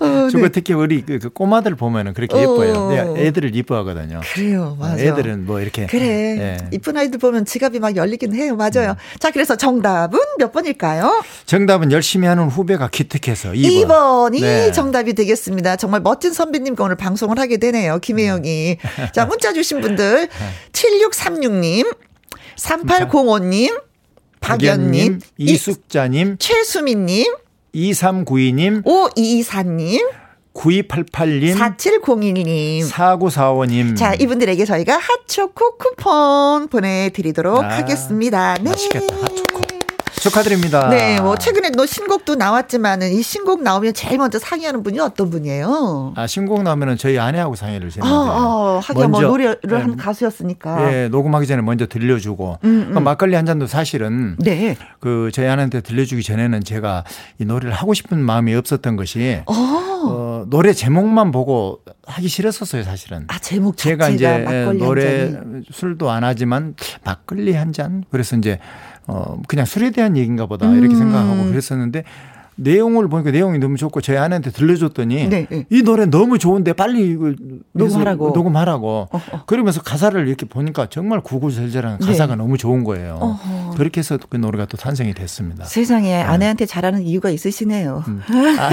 어, 0.00 0.28
주고 0.28 0.42
네. 0.44 0.48
특히 0.50 0.74
우리 0.74 1.02
그, 1.02 1.18
그 1.18 1.30
꼬마들 1.30 1.74
보면은 1.76 2.12
그렇게 2.12 2.36
예뻐요. 2.38 2.72
어. 2.74 3.16
애들을 3.16 3.56
이뻐하거든요. 3.56 4.20
그래요, 4.34 4.76
맞아. 4.78 5.02
애들은 5.02 5.46
뭐 5.46 5.60
이렇게 5.60 5.86
그래 5.86 6.06
예. 6.06 6.56
이쁜 6.72 6.96
아이들 6.96 7.18
보면 7.18 7.46
지갑이 7.46 7.78
막 7.78 7.96
열리긴 7.96 8.34
해요, 8.34 8.54
맞아요. 8.56 8.90
음. 8.90 9.18
자, 9.18 9.30
그래서 9.30 9.56
정답은 9.56 10.18
몇 10.38 10.52
번일까요? 10.52 11.24
정답은 11.46 11.90
열심히 11.90 12.26
하는 12.26 12.48
후배가 12.48 12.88
기특해서 12.88 13.52
2번. 13.52 13.86
2번이 13.86 14.40
네. 14.42 14.72
정답이 14.72 15.14
되겠습니다. 15.14 15.76
정말 15.76 16.00
멋진 16.02 16.32
선배님과 16.32 16.84
오늘 16.84 16.96
방송을 16.96 17.38
하게 17.38 17.56
되네요, 17.56 17.98
김혜영이. 17.98 18.76
음. 18.80 19.06
자, 19.14 19.24
문자 19.24 19.52
주신 19.54 19.80
분들 19.80 20.28
7636님, 20.72 21.96
3805님, 22.56 23.80
박연님, 24.40 25.20
이숙자님, 25.38 26.36
최수민님. 26.38 27.34
2392님, 27.76 28.82
5224님, 28.84 30.00
9288님, 30.54 31.54
4701님, 31.54 32.88
4945님. 32.88 33.96
자, 33.96 34.14
이분들에게 34.14 34.64
저희가 34.64 34.96
핫초코 34.98 35.76
쿠폰 35.76 36.68
보내드리도록 36.68 37.62
아, 37.62 37.76
하겠습니다. 37.76 38.54
네. 38.54 38.70
맛있겠다. 38.70 39.25
축하드립니다. 40.26 40.88
네, 40.88 41.20
뭐 41.20 41.36
최근에 41.36 41.70
너 41.70 41.86
신곡도 41.86 42.34
나왔지만은 42.34 43.12
이 43.12 43.22
신곡 43.22 43.62
나오면 43.62 43.94
제일 43.94 44.18
먼저 44.18 44.38
상의하는 44.38 44.82
분이 44.82 44.98
어떤 44.98 45.30
분이에요? 45.30 46.14
아 46.16 46.26
신곡 46.26 46.62
나오면은 46.62 46.96
저희 46.96 47.18
아내하고 47.18 47.54
상의를 47.54 47.88
했는데. 47.88 48.08
아, 48.08 48.12
아 48.12 48.80
하긴 48.82 49.10
뭐 49.10 49.20
노래를 49.22 49.58
네, 49.62 49.76
한 49.76 49.96
가수였으니까. 49.96 50.92
예, 50.92 51.08
녹음하기 51.08 51.46
전에 51.46 51.62
먼저 51.62 51.86
들려주고 51.86 52.58
음, 52.64 52.94
음. 52.96 53.04
막걸리 53.04 53.36
한 53.36 53.46
잔도 53.46 53.66
사실은 53.66 54.36
네. 54.38 54.76
그 55.00 55.30
저희 55.32 55.46
아내한테 55.46 55.80
들려주기 55.80 56.22
전에는 56.22 56.64
제가 56.64 57.04
이 57.38 57.44
노래를 57.44 57.72
하고 57.72 57.94
싶은 57.94 58.18
마음이 58.18 58.54
없었던 58.54 58.96
것이 58.96 59.42
어. 59.46 59.52
어 60.08 60.44
노래 60.48 60.72
제목만 60.72 61.30
보고 61.30 61.80
하기 62.06 62.28
싫었었어요 62.28 62.82
사실은. 62.82 63.24
아 63.28 63.38
제목 63.38 63.76
제가 63.76 64.08
이제 64.08 64.44
노래 64.78 65.32
술도 65.70 66.10
안 66.10 66.24
하지만 66.24 66.74
막걸리 67.04 67.54
한 67.54 67.72
잔. 67.72 68.04
그래서 68.10 68.36
이제 68.36 68.58
어, 69.06 69.40
그냥 69.46 69.66
술에 69.66 69.90
대한 69.90 70.16
얘기인가 70.16 70.46
보다 70.46 70.70
이렇게 70.72 70.94
음. 70.94 70.98
생각하고 70.98 71.44
그랬었는데 71.46 72.04
내용을 72.56 73.08
보니까 73.08 73.30
내용이 73.30 73.58
너무 73.58 73.76
좋고 73.76 74.00
저희 74.00 74.16
아내한테 74.16 74.50
들려줬더니 74.50 75.28
네, 75.28 75.46
네. 75.48 75.66
이 75.70 75.82
노래 75.82 76.06
너무 76.06 76.38
좋은데 76.38 76.72
빨리 76.72 77.06
이걸 77.06 77.36
녹음하라고 77.72 78.30
녹음하라고 78.30 79.08
어, 79.12 79.20
어. 79.32 79.42
그러면서 79.44 79.82
가사를 79.82 80.26
이렇게 80.26 80.46
보니까 80.46 80.86
정말 80.88 81.20
구구절절한 81.20 81.98
네. 81.98 82.06
가사가 82.06 82.34
너무 82.34 82.56
좋은 82.56 82.82
거예요. 82.82 83.18
어허. 83.20 83.74
그렇게 83.76 83.98
해서 83.98 84.18
그 84.28 84.38
노래가 84.38 84.64
또 84.64 84.78
탄생이 84.78 85.12
됐습니다. 85.12 85.64
세상에 85.64 86.16
네. 86.16 86.22
아내한테 86.22 86.64
잘하는 86.64 87.02
이유가 87.02 87.28
있으시네요. 87.28 88.04
음. 88.08 88.22
아, 88.58 88.70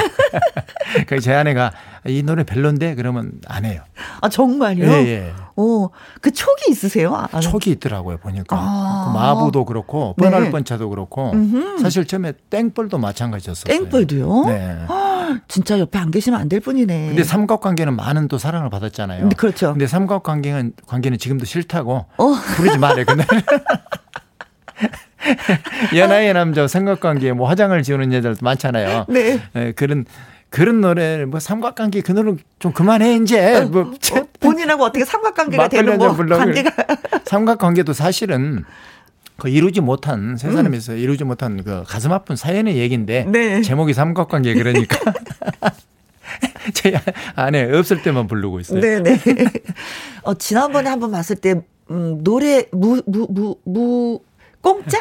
그제 1.06 1.34
아내가 1.34 1.74
이 2.06 2.24
노래 2.24 2.44
별론데 2.44 2.96
그러면 2.96 3.34
안 3.48 3.66
해요. 3.66 3.82
아 4.22 4.30
정말요? 4.30 4.86
예, 4.86 5.08
예. 5.08 5.34
오, 5.56 5.90
그 6.22 6.32
촉이 6.32 6.64
있으세요? 6.70 7.16
아, 7.16 7.40
촉이 7.40 7.66
있더라고요 7.68 8.18
보니까 8.18 8.58
아. 8.60 9.06
그 9.06 9.18
마부도 9.18 9.66
그렇고 9.66 10.14
뻔할 10.16 10.44
네. 10.44 10.52
뻔차도 10.52 10.90
그렇고 10.90 11.32
음흠. 11.32 11.80
사실 11.80 12.06
처음에 12.06 12.34
땡벌도 12.50 12.98
마찬가지였어요. 12.98 13.74
땡벌도요? 13.74 14.44
네. 14.48 14.86
아, 14.88 15.40
진짜 15.48 15.80
옆에 15.80 15.98
안 16.00 16.12
계시면 16.12 16.40
안될 16.40 16.60
분이네. 16.60 17.08
근데 17.08 17.24
삼각관계는 17.24 17.96
많은 17.96 18.28
또 18.28 18.38
사랑을 18.38 18.70
받았잖아요. 18.70 19.30
네, 19.30 19.36
그렇죠. 19.36 19.72
근데 19.72 19.88
삼각관계는 19.88 20.74
관계는 20.88 21.18
지금도 21.18 21.46
싫다고 21.46 22.06
어. 22.18 22.34
부르지 22.58 22.78
말래. 22.80 23.06
근데 23.06 23.26
연하의 25.96 26.34
남자 26.34 26.68
삼각관계에 26.68 27.34
뭐 27.34 27.48
화장을 27.48 27.82
지우는 27.82 28.12
여자들도 28.14 28.44
많잖아요. 28.44 29.06
네. 29.08 29.40
네 29.54 29.72
그런 29.72 30.06
그런 30.54 30.82
노래를 30.82 31.26
뭐 31.26 31.40
삼각관계 31.40 32.02
그 32.02 32.12
노래 32.12 32.36
좀 32.60 32.74
그만해 32.74 33.16
이제 33.16 33.56
어, 33.56 33.66
뭐 33.66 33.82
어, 33.82 34.28
본인하고 34.40 34.84
어떻게 34.84 35.04
삼각관계가 35.04 35.68
되는 35.68 35.98
뭐 35.98 36.16
관계가 36.16 36.72
삼각관계도 37.26 37.94
사실은 37.94 38.64
그 39.38 39.50
이루지 39.50 39.82
못한 39.82 40.38
세 40.38 40.52
사람에서 40.52 40.94
음. 40.94 40.98
이루지 41.00 41.24
못한 41.24 41.64
그 41.64 41.84
가슴 41.88 42.12
아픈 42.12 42.36
사연의 42.36 42.78
얘기인데 42.78 43.26
네. 43.28 43.64
제목이 43.64 43.96
삼각관계 43.96 44.54
그러니까 44.54 45.00
제 46.76 47.02
안에 47.34 47.76
없을 47.76 48.04
때만 48.04 48.28
부르고 48.28 48.60
있어요. 48.60 48.80
네네. 48.80 49.20
어, 50.22 50.36
지난번에 50.36 50.88
한번 50.88 51.10
봤을 51.10 51.36
때 51.36 51.64
음, 51.90 52.24
노래 52.24 52.66
무 52.72 53.02
무 53.08 53.58
무무 53.66 54.20
공짜? 54.62 55.00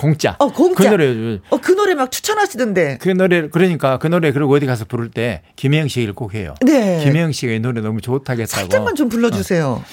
공짜. 0.00 0.34
어, 0.38 0.50
공짜. 0.50 0.84
그 0.84 0.88
노래. 0.88 1.40
어, 1.50 1.58
그 1.58 1.72
노래 1.72 1.94
막 1.94 2.10
추천하시던데. 2.10 2.96
그 3.02 3.10
노래, 3.10 3.50
그러니까 3.50 3.98
그 3.98 4.06
노래, 4.06 4.32
그리고 4.32 4.54
어디 4.54 4.64
가서 4.64 4.86
부를 4.86 5.10
때 5.10 5.42
김혜영 5.56 5.88
씨 5.88 6.00
얘기를 6.00 6.14
꼭 6.14 6.32
해요. 6.32 6.54
네. 6.62 7.04
김혜영 7.04 7.32
씨가 7.32 7.52
이 7.52 7.60
노래 7.60 7.82
너무 7.82 8.00
좋다고 8.00 8.40
했다고. 8.40 8.46
살짝만 8.46 8.94
좀 8.94 9.10
불러주세요. 9.10 9.66
어. 9.66 9.84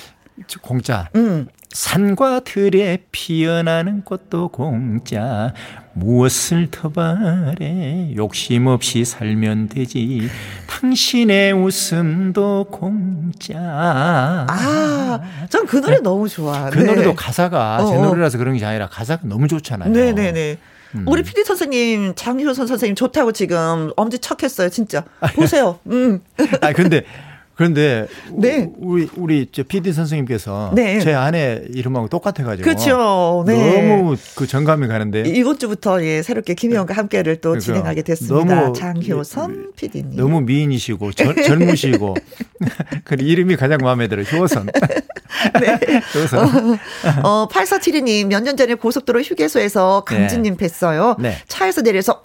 공짜. 0.61 1.09
음. 1.15 1.47
산과 1.73 2.41
들에 2.45 2.99
피어나는 3.11 4.03
꽃도 4.03 4.47
공짜 4.47 5.53
무엇을 5.97 6.67
더 6.69 6.89
바래 6.89 8.13
욕심 8.15 8.67
없이 8.67 9.03
살면 9.03 9.69
되지 9.69 10.29
당신의 10.67 11.53
웃음도 11.53 12.67
공짜 12.69 14.45
아전 14.47 15.65
그 15.65 15.77
노래 15.77 15.99
너무 15.99 16.29
좋아 16.29 16.69
그 16.69 16.79
네. 16.79 16.85
노래도 16.85 17.15
가사가 17.15 17.85
제 17.87 17.95
어, 17.95 17.99
어. 17.99 18.05
노래라서 18.05 18.37
그런 18.37 18.55
게 18.57 18.65
아니라 18.65 18.87
가사가 18.87 19.23
너무 19.25 19.47
좋잖아요 19.47 19.91
네네네 19.91 20.57
음. 20.95 21.03
우리 21.07 21.23
PD 21.23 21.43
선생님 21.43 22.13
장효선 22.15 22.67
선생님 22.67 22.95
좋다고 22.95 23.31
지금 23.31 23.91
엄지 23.97 24.19
척했어요 24.19 24.69
진짜 24.69 25.03
보세요 25.35 25.79
음. 25.87 26.21
아 26.61 26.73
근데 26.73 27.03
그런데 27.57 28.05
네. 28.31 28.69
우리 28.77 29.09
우리 29.17 29.47
저 29.51 29.63
PD 29.63 29.91
선생님께서 29.91 30.71
네. 30.75 30.99
제 30.99 31.13
아내 31.13 31.63
이름하고 31.73 32.07
똑같아가지고 32.07 32.63
그렇죠. 32.63 33.43
네. 33.47 33.81
너무 33.81 34.15
그 34.35 34.45
정감이 34.45 34.87
가는데 34.87 35.23
이번 35.25 35.57
주부터 35.57 36.03
예 36.03 36.21
새롭게 36.21 36.53
김희영과 36.53 36.93
함께를 36.93 37.37
또 37.37 37.49
그러니까 37.49 37.65
진행하게 37.65 38.01
됐습니다. 38.03 38.73
장효선 38.73 39.71
PD님 39.75 40.15
너무 40.15 40.41
미인이시고 40.41 41.11
절, 41.13 41.35
젊으시고 41.43 42.15
그 43.03 43.15
이름이 43.19 43.55
가장 43.55 43.79
마음에 43.81 44.07
들어요. 44.07 44.25
효선. 44.25 44.67
네. 45.59 45.79
효선. 46.15 46.79
어, 47.23 47.27
어 47.27 47.47
8472님 47.47 48.27
몇 48.27 48.43
년 48.43 48.55
전에 48.55 48.75
고속도로 48.75 49.21
휴게소에서 49.21 50.03
강진님 50.05 50.57
네. 50.57 50.67
뵀어요. 50.67 51.19
네. 51.19 51.37
차에서 51.47 51.81
내려서 51.81 52.21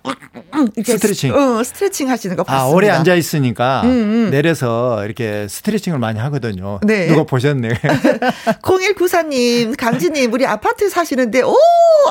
스트레칭 0.84 1.34
어, 1.34 1.62
스트레칭 1.64 2.10
하시는 2.10 2.36
거 2.36 2.44
봤습니다. 2.44 2.64
아 2.64 2.68
오래 2.68 2.90
앉아 2.90 3.14
있으니까 3.14 3.80
음, 3.84 3.88
음. 3.90 4.30
내려서 4.30 5.04
이렇게 5.04 5.21
이렇게 5.22 5.48
스트레칭을 5.48 5.98
많이 5.98 6.18
하거든요. 6.20 6.80
네. 6.82 7.06
누가 7.06 7.24
보셨네. 7.24 7.70
0194님, 8.62 9.76
강진님, 9.76 10.32
우리 10.32 10.44
아파트 10.46 10.88
사시는데, 10.90 11.42
오! 11.42 11.54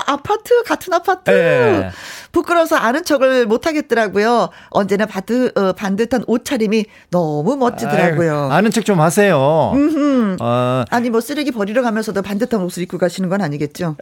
아파트, 0.07 0.63
같은 0.63 0.93
아파트. 0.93 1.29
네. 1.29 1.89
부끄러워서 2.31 2.77
아는 2.77 3.03
척을 3.03 3.45
못 3.45 3.67
하겠더라고요. 3.67 4.49
언제나 4.69 5.05
바드, 5.05 5.51
어, 5.55 5.73
반듯한 5.73 6.23
옷차림이 6.27 6.85
너무 7.09 7.57
멋지더라고요. 7.57 8.43
아유, 8.43 8.51
아는 8.51 8.71
척 8.71 8.81
좀 8.85 8.99
하세요. 8.99 9.37
어. 9.37 10.85
아니, 10.89 11.09
뭐 11.11 11.21
쓰레기 11.21 11.51
버리러 11.51 11.83
가면서도 11.83 12.21
반듯한 12.23 12.61
옷을 12.61 12.81
입고 12.83 12.97
가시는 12.97 13.29
건 13.29 13.41
아니겠죠? 13.41 13.95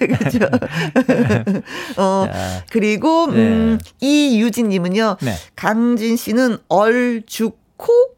그렇죠. 0.00 0.38
어, 1.98 2.26
그리고, 2.70 3.26
음, 3.26 3.78
네. 3.78 3.84
이유진님은요, 4.00 5.18
네. 5.20 5.34
강진 5.54 6.16
씨는 6.16 6.58
얼죽코 6.68 8.12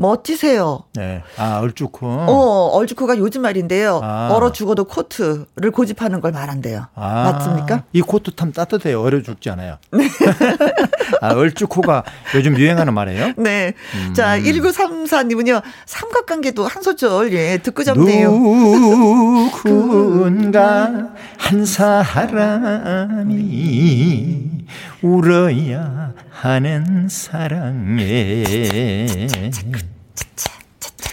멋지세요. 0.00 0.84
네. 0.94 1.22
아, 1.36 1.58
얼죽코. 1.60 2.06
어, 2.06 2.70
얼죽코가 2.72 3.18
요즘 3.18 3.42
말인데요. 3.42 4.00
아. 4.02 4.30
얼어 4.32 4.50
죽어도 4.50 4.84
코트를 4.84 5.70
고집하는 5.74 6.22
걸 6.22 6.32
말한대요. 6.32 6.86
아. 6.94 7.32
맞습니까? 7.32 7.84
이 7.92 8.00
코트 8.00 8.34
참 8.34 8.50
따뜻해요. 8.50 9.02
얼어 9.02 9.20
죽지 9.20 9.50
않아요. 9.50 9.76
네. 9.92 10.08
아, 11.20 11.34
얼죽코가 11.34 12.04
요즘 12.34 12.56
유행하는 12.56 12.94
말이에요? 12.94 13.34
네. 13.36 13.74
음. 13.94 14.14
자, 14.14 14.38
1934님은요. 14.38 15.60
삼각관계도 15.84 16.66
한 16.66 16.82
소절, 16.82 17.34
예, 17.34 17.58
듣고 17.58 17.84
잡네요. 17.84 18.30
누군가 19.64 21.10
한 21.36 21.66
사람이 21.66 23.40
울어야 25.02 26.12
하는 26.30 27.08
사랑에 27.08 28.44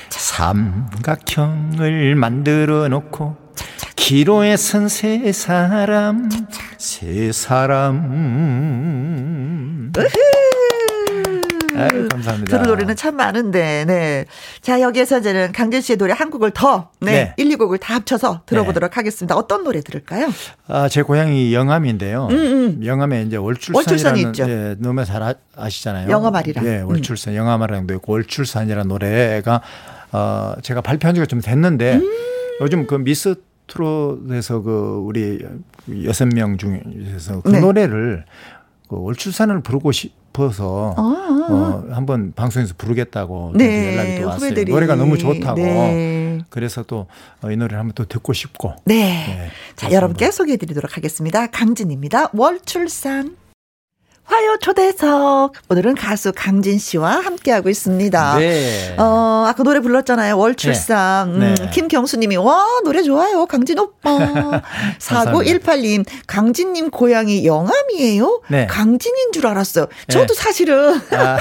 삼각형을 0.10 2.16
만들어 2.16 2.88
놓고 2.90 3.38
기로에 3.96 4.58
선 4.58 4.88
세 4.88 5.32
사람 5.32 6.30
세 6.78 7.32
사람 7.32 8.02
아유, 11.78 12.08
감사합니다. 12.10 12.58
들을 12.58 12.68
노래는 12.68 12.96
참 12.96 13.16
많은데, 13.16 13.86
네. 13.86 14.26
자, 14.62 14.82
여기에서 14.82 15.20
이제는 15.20 15.52
강진 15.52 15.82
씨의 15.82 15.98
노래 15.98 16.14
한 16.14 16.30
곡을 16.30 16.52
더, 16.52 16.90
네. 17.00 17.12
네. 17.12 17.34
1, 17.38 17.58
2곡을 17.58 17.80
다 17.80 17.96
합쳐서 17.96 18.42
들어보도록 18.46 18.92
네. 18.92 18.96
하겠습니다. 18.96 19.36
어떤 19.36 19.64
노래 19.64 19.82
들을까요? 19.82 20.28
아, 20.68 20.90
제 20.90 21.02
고향이 21.02 21.54
영암인데요. 21.54 22.28
음, 22.32 22.36
음. 22.36 22.86
영암에 22.86 23.24
이제 23.24 23.38
월출산이라는 23.38 24.20
있죠. 24.28 24.50
예, 24.50 24.76
너무 24.80 25.06
잘 25.06 25.36
아, 25.56 25.70
시잖아요 25.70 26.10
영암아리랑. 26.10 26.66
예, 26.66 26.82
음. 26.82 26.88
월출산, 26.88 27.34
음. 27.34 27.38
영암아리랑도 27.38 27.94
있고 27.96 28.14
월출산이라는 28.14 28.88
노래가 28.88 29.62
어, 30.12 30.54
제가 30.62 30.82
발표한 30.82 31.16
지가 31.16 31.26
좀 31.26 31.42
됐는데 31.42 31.96
음. 31.96 32.12
요즘 32.62 32.88
그 32.88 32.96
미스 32.96 33.36
트롯에서 33.68 34.62
그 34.62 35.02
우리 35.04 35.40
여섯 36.06 36.26
명 36.28 36.58
중에서 36.58 37.42
그 37.42 37.50
네. 37.50 37.60
노래를 37.60 38.26
그 38.90 38.96
월출산을 38.98 39.62
부르고 39.62 39.92
싶 39.92 40.14
어서 40.40 40.94
아, 40.98 41.02
아. 41.02 41.54
어, 41.54 41.86
한번 41.92 42.34
방송에서 42.36 42.74
부르겠다고 42.78 43.54
네, 43.56 43.94
연락이 43.96 44.22
또 44.22 44.28
왔어요. 44.28 44.50
후배들이. 44.50 44.72
노래가 44.72 44.96
너무 44.96 45.18
좋다고. 45.18 45.58
네. 45.60 46.40
그래서 46.50 46.84
또이 46.84 47.06
어, 47.42 47.48
노래를 47.48 47.78
한번 47.78 47.94
또 47.96 48.06
듣고 48.06 48.34
싶고. 48.34 48.76
네. 48.86 48.96
네 48.96 49.50
자, 49.76 49.92
여러분께 49.92 50.32
소개해 50.32 50.58
드리도록 50.58 50.98
하겠습니다. 50.98 51.48
강진입니다. 51.48 52.32
월출산. 52.34 53.47
화요 54.28 54.58
초대석. 54.62 55.54
오늘은 55.70 55.96
가수 55.96 56.34
강진 56.36 56.78
씨와 56.78 57.12
함께하고 57.22 57.70
있습니다. 57.70 58.38
네. 58.40 58.96
어, 58.98 59.46
아까 59.48 59.64
노래 59.64 59.80
불렀잖아요. 59.80 60.38
월출산. 60.38 61.40
네. 61.40 61.46
음, 61.48 61.56
네. 61.56 61.70
김경수 61.72 62.18
님이, 62.18 62.36
와, 62.36 62.66
노래 62.84 63.04
좋아요. 63.04 63.46
강진 63.46 63.80
오빠. 63.80 64.62
4918님, 65.00 66.06
강진님 66.28 66.90
고향이 66.90 67.46
영암이에요? 67.46 68.42
네. 68.50 68.68
강진인 68.68 69.32
줄 69.32 69.48
알았어요. 69.48 69.88
저도 70.10 70.34
네. 70.34 70.42
사실은. 70.44 71.02
아. 71.12 71.38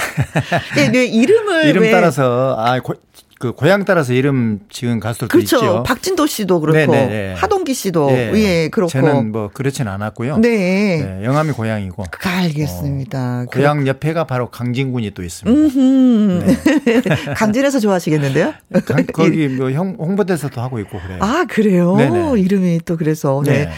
네, 0.77 0.89
네, 0.93 1.05
이름을. 1.07 1.67
이름 1.67 1.83
왜. 1.83 1.91
따라서, 1.91 2.55
아, 2.57 2.79
고, 2.81 2.95
그 3.39 3.53
고향 3.53 3.85
따라서 3.85 4.15
이름 4.15 4.61
지은 4.71 4.99
가수들도 4.99 5.31
그렇죠. 5.31 5.57
있죠. 5.57 5.83
박진도 5.83 6.27
씨도 6.27 6.61
그렇고 6.61 6.79
네네네. 6.79 7.07
네, 7.07 7.29
네. 7.29 7.35
하동기 7.35 7.75
씨도 7.75 8.07
네. 8.07 8.33
예 8.35 8.69
그렇고 8.69 8.89
저는 8.89 9.31
뭐 9.31 9.51
그렇진 9.53 9.89
않았고요. 9.89 10.39
네, 10.39 10.49
네 10.49 11.25
영암이 11.25 11.53
고향이고. 11.53 12.05
그, 12.11 12.29
알겠습니다. 12.29 13.43
어, 13.43 13.47
고향 13.53 13.87
옆에가 13.87 14.25
바로 14.25 14.49
강진군이 14.51 15.11
또 15.11 15.23
있습니다. 15.23 16.47
네. 16.85 17.35
강진에서 17.37 17.79
좋아하시겠는데요? 17.81 18.55
강, 18.87 19.05
거기 19.13 19.49
뭐 19.49 19.71
형, 19.71 19.97
홍보대사도 19.99 20.63
하고 20.63 20.79
있고 20.81 20.99
그래요. 20.99 21.19
아 21.21 21.45
그래요? 21.47 21.97
네네. 21.97 22.41
이름이 22.41 22.81
또 22.87 22.97
그래서 22.97 23.43
네. 23.45 23.67
네. 23.67 23.71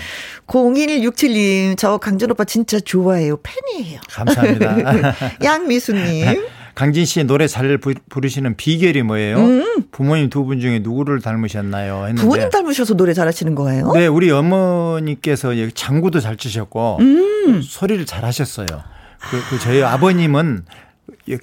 0167님, 0.46 1.76
저 1.76 1.98
강진 1.98 2.30
오빠 2.30 2.44
진짜 2.44 2.80
좋아해요. 2.80 3.38
팬이에요. 3.42 4.00
감사합니다. 4.08 5.14
양미수님. 5.44 6.46
강진 6.78 7.04
씨 7.04 7.24
노래 7.24 7.48
잘 7.48 7.76
부르시는 8.08 8.54
비결이 8.56 9.02
뭐예요? 9.02 9.38
음. 9.38 9.82
부모님 9.90 10.30
두 10.30 10.44
분 10.44 10.60
중에 10.60 10.78
누구를 10.78 11.20
닮으셨나요? 11.20 12.02
했는데 12.02 12.22
부모님 12.22 12.50
닮으셔서 12.50 12.94
노래 12.94 13.12
잘하시는 13.14 13.56
거예요? 13.56 13.90
네, 13.94 14.06
우리 14.06 14.30
어머니께서 14.30 15.54
장구도 15.74 16.20
잘 16.20 16.36
치셨고 16.36 16.98
음. 17.00 17.62
소리를 17.64 18.06
잘 18.06 18.24
하셨어요. 18.24 18.66
그, 19.28 19.42
그 19.50 19.58
저희 19.58 19.82
아버님은 19.82 20.66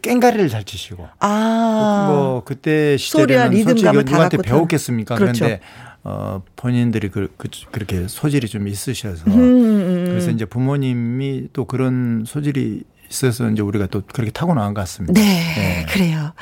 깽가리를 0.01 0.47
잘 0.47 0.63
치시고. 0.63 1.05
아. 1.19 2.07
뭐 2.09 2.43
그때 2.45 2.95
시절에는 2.95 3.61
솔직히 3.63 3.91
누구한테 3.91 4.37
배웠겠습니까? 4.37 5.15
그렇죠. 5.15 5.43
그런데 5.43 5.61
어 6.05 6.43
본인들이 6.55 7.09
그, 7.09 7.27
그 7.35 7.49
그렇게 7.71 8.07
소질이 8.07 8.47
좀 8.47 8.69
있으셔서 8.69 9.25
음, 9.27 9.33
음, 9.33 9.39
음. 9.41 10.05
그래서 10.07 10.31
이제 10.31 10.45
부모님이 10.45 11.49
또 11.51 11.65
그런 11.65 12.23
소질이 12.25 12.83
있어서 13.09 13.49
이제 13.49 13.61
우리가 13.61 13.87
또 13.87 14.01
그렇게 14.11 14.31
타고 14.31 14.53
나온 14.53 14.73
것 14.73 14.81
같습니다. 14.81 15.13
네, 15.19 15.21
네. 15.55 15.85
그래요. 15.89 16.33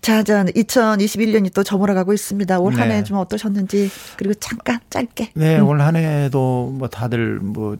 자, 0.00 0.22
자, 0.22 0.44
2021년이 0.44 1.52
또 1.54 1.62
저물어가고 1.62 2.12
있습니다. 2.12 2.58
올 2.58 2.74
한 2.74 2.90
해좀 2.90 3.16
네. 3.16 3.20
어떠셨는지 3.22 3.90
그리고 4.16 4.34
잠깐 4.34 4.80
짧게. 4.88 5.32
네, 5.34 5.58
음. 5.58 5.66
올한 5.68 5.96
해도 5.96 6.72
뭐 6.74 6.88
다들 6.88 7.38
뭐 7.40 7.76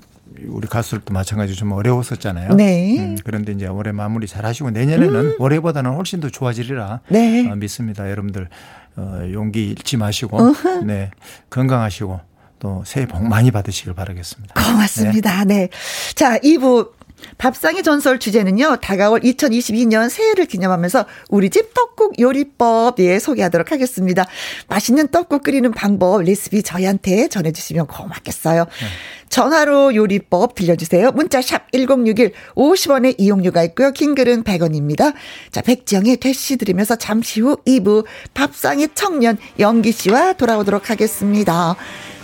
우리 0.46 0.68
가수들도 0.68 1.12
마찬가지로 1.12 1.56
좀 1.56 1.72
어려웠었잖아요. 1.72 2.54
네. 2.54 2.98
음, 2.98 3.16
그런데 3.24 3.52
이제 3.52 3.66
올해 3.66 3.92
마무리 3.92 4.26
잘 4.26 4.44
하시고 4.46 4.70
내년에는 4.70 5.14
음. 5.14 5.36
올해보다는 5.38 5.92
훨씬 5.94 6.20
더 6.20 6.28
좋아지리라 6.28 7.00
네. 7.08 7.48
어, 7.50 7.54
믿습니다. 7.56 8.10
여러분들 8.10 8.48
어, 8.96 9.22
용기 9.32 9.68
잃지 9.70 9.96
마시고 9.96 10.36
어흠. 10.38 10.86
네 10.86 11.10
건강하시고 11.48 12.20
또 12.58 12.82
새해 12.84 13.06
복 13.06 13.26
많이 13.26 13.50
받으시길 13.50 13.94
바라겠습니다. 13.94 14.54
고맙습니다. 14.62 15.44
네. 15.44 15.54
네. 15.54 15.68
자, 16.14 16.38
2부 16.38 16.90
밥상의 17.38 17.82
전설 17.82 18.18
주제는요, 18.18 18.76
다가올 18.76 19.20
2022년 19.20 20.08
새해를 20.10 20.46
기념하면서 20.46 21.06
우리 21.28 21.50
집 21.50 21.74
떡국 21.74 22.20
요리법, 22.20 22.98
예, 23.00 23.18
소개하도록 23.18 23.72
하겠습니다. 23.72 24.26
맛있는 24.68 25.08
떡국 25.08 25.42
끓이는 25.42 25.72
방법, 25.72 26.22
레시피 26.22 26.62
저희한테 26.62 27.28
전해주시면 27.28 27.86
고맙겠어요. 27.86 28.64
네. 28.64 28.86
전화로 29.30 29.94
요리법 29.94 30.54
들려주세요. 30.56 31.12
문자샵 31.12 31.72
1061 31.72 32.32
50원의 32.56 33.14
이용료가 33.16 33.62
있고요. 33.64 33.92
킹글은 33.92 34.42
100원입니다. 34.42 35.14
자, 35.52 35.62
백지영의 35.62 36.16
대시 36.16 36.56
들으면서 36.56 36.96
잠시 36.96 37.40
후 37.40 37.56
2부 37.64 38.04
밥상의 38.34 38.88
청년 38.94 39.38
영기 39.58 39.92
씨와 39.92 40.34
돌아오도록 40.34 40.90
하겠습니다. 40.90 41.76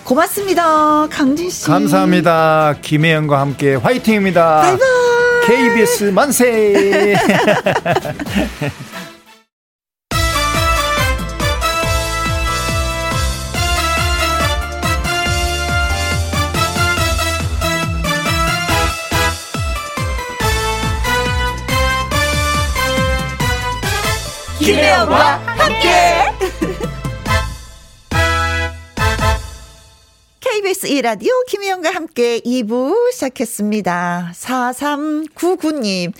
고맙습니다. 0.06 1.08
강진 1.10 1.50
씨. 1.50 1.66
감사합니다. 1.66 2.76
김혜영과 2.80 3.40
함께 3.40 3.74
화이팅입니다. 3.74 4.60
바이바이. 4.62 4.78
KBS 5.46 6.04
만세. 6.04 7.16
김혜영과 24.60 25.40
함께. 25.46 26.15
KBS 30.56 30.88
1라디오 30.88 31.44
김혜영과 31.48 31.90
함께 31.90 32.40
2부 32.40 33.12
시작했습니다. 33.12 34.32
4399님. 34.32 36.14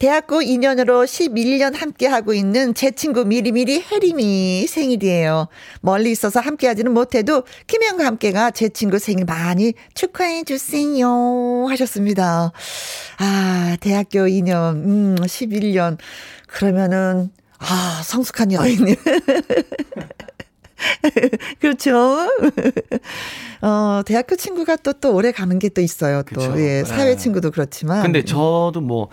대학교 0.00 0.40
2년으로 0.40 1.04
11년 1.04 1.76
함께 1.76 2.08
하고 2.08 2.34
있는 2.34 2.74
제 2.74 2.90
친구 2.90 3.24
미리미리 3.24 3.84
혜림이 3.88 4.66
생일이에요. 4.66 5.46
멀리 5.82 6.10
있어서 6.10 6.40
함께 6.40 6.66
하지는 6.66 6.92
못해도 6.92 7.44
김혜영과 7.68 8.06
함께가 8.06 8.50
제 8.50 8.70
친구 8.70 8.98
생일 8.98 9.24
많이 9.24 9.74
축하해 9.94 10.42
주세요. 10.42 11.66
하셨습니다. 11.68 12.50
아, 13.18 13.76
대학교 13.80 14.26
2년, 14.26 14.84
음, 14.84 15.14
11년. 15.14 15.96
그러면은, 16.48 17.30
아, 17.60 18.02
성숙한 18.04 18.50
여인님. 18.50 18.96
그렇죠. 21.60 22.28
어, 23.62 24.02
대학교 24.04 24.36
친구가 24.36 24.76
또, 24.76 24.92
또 24.94 25.14
오래 25.14 25.32
가는 25.32 25.58
게 25.58 25.70
또 25.70 25.80
있어요. 25.80 26.22
또, 26.22 26.40
그렇죠. 26.40 26.60
예, 26.60 26.84
사회 26.84 27.10
네. 27.10 27.16
친구도 27.16 27.50
그렇지만. 27.50 28.02
근데 28.02 28.24
저도 28.24 28.80
뭐, 28.80 29.08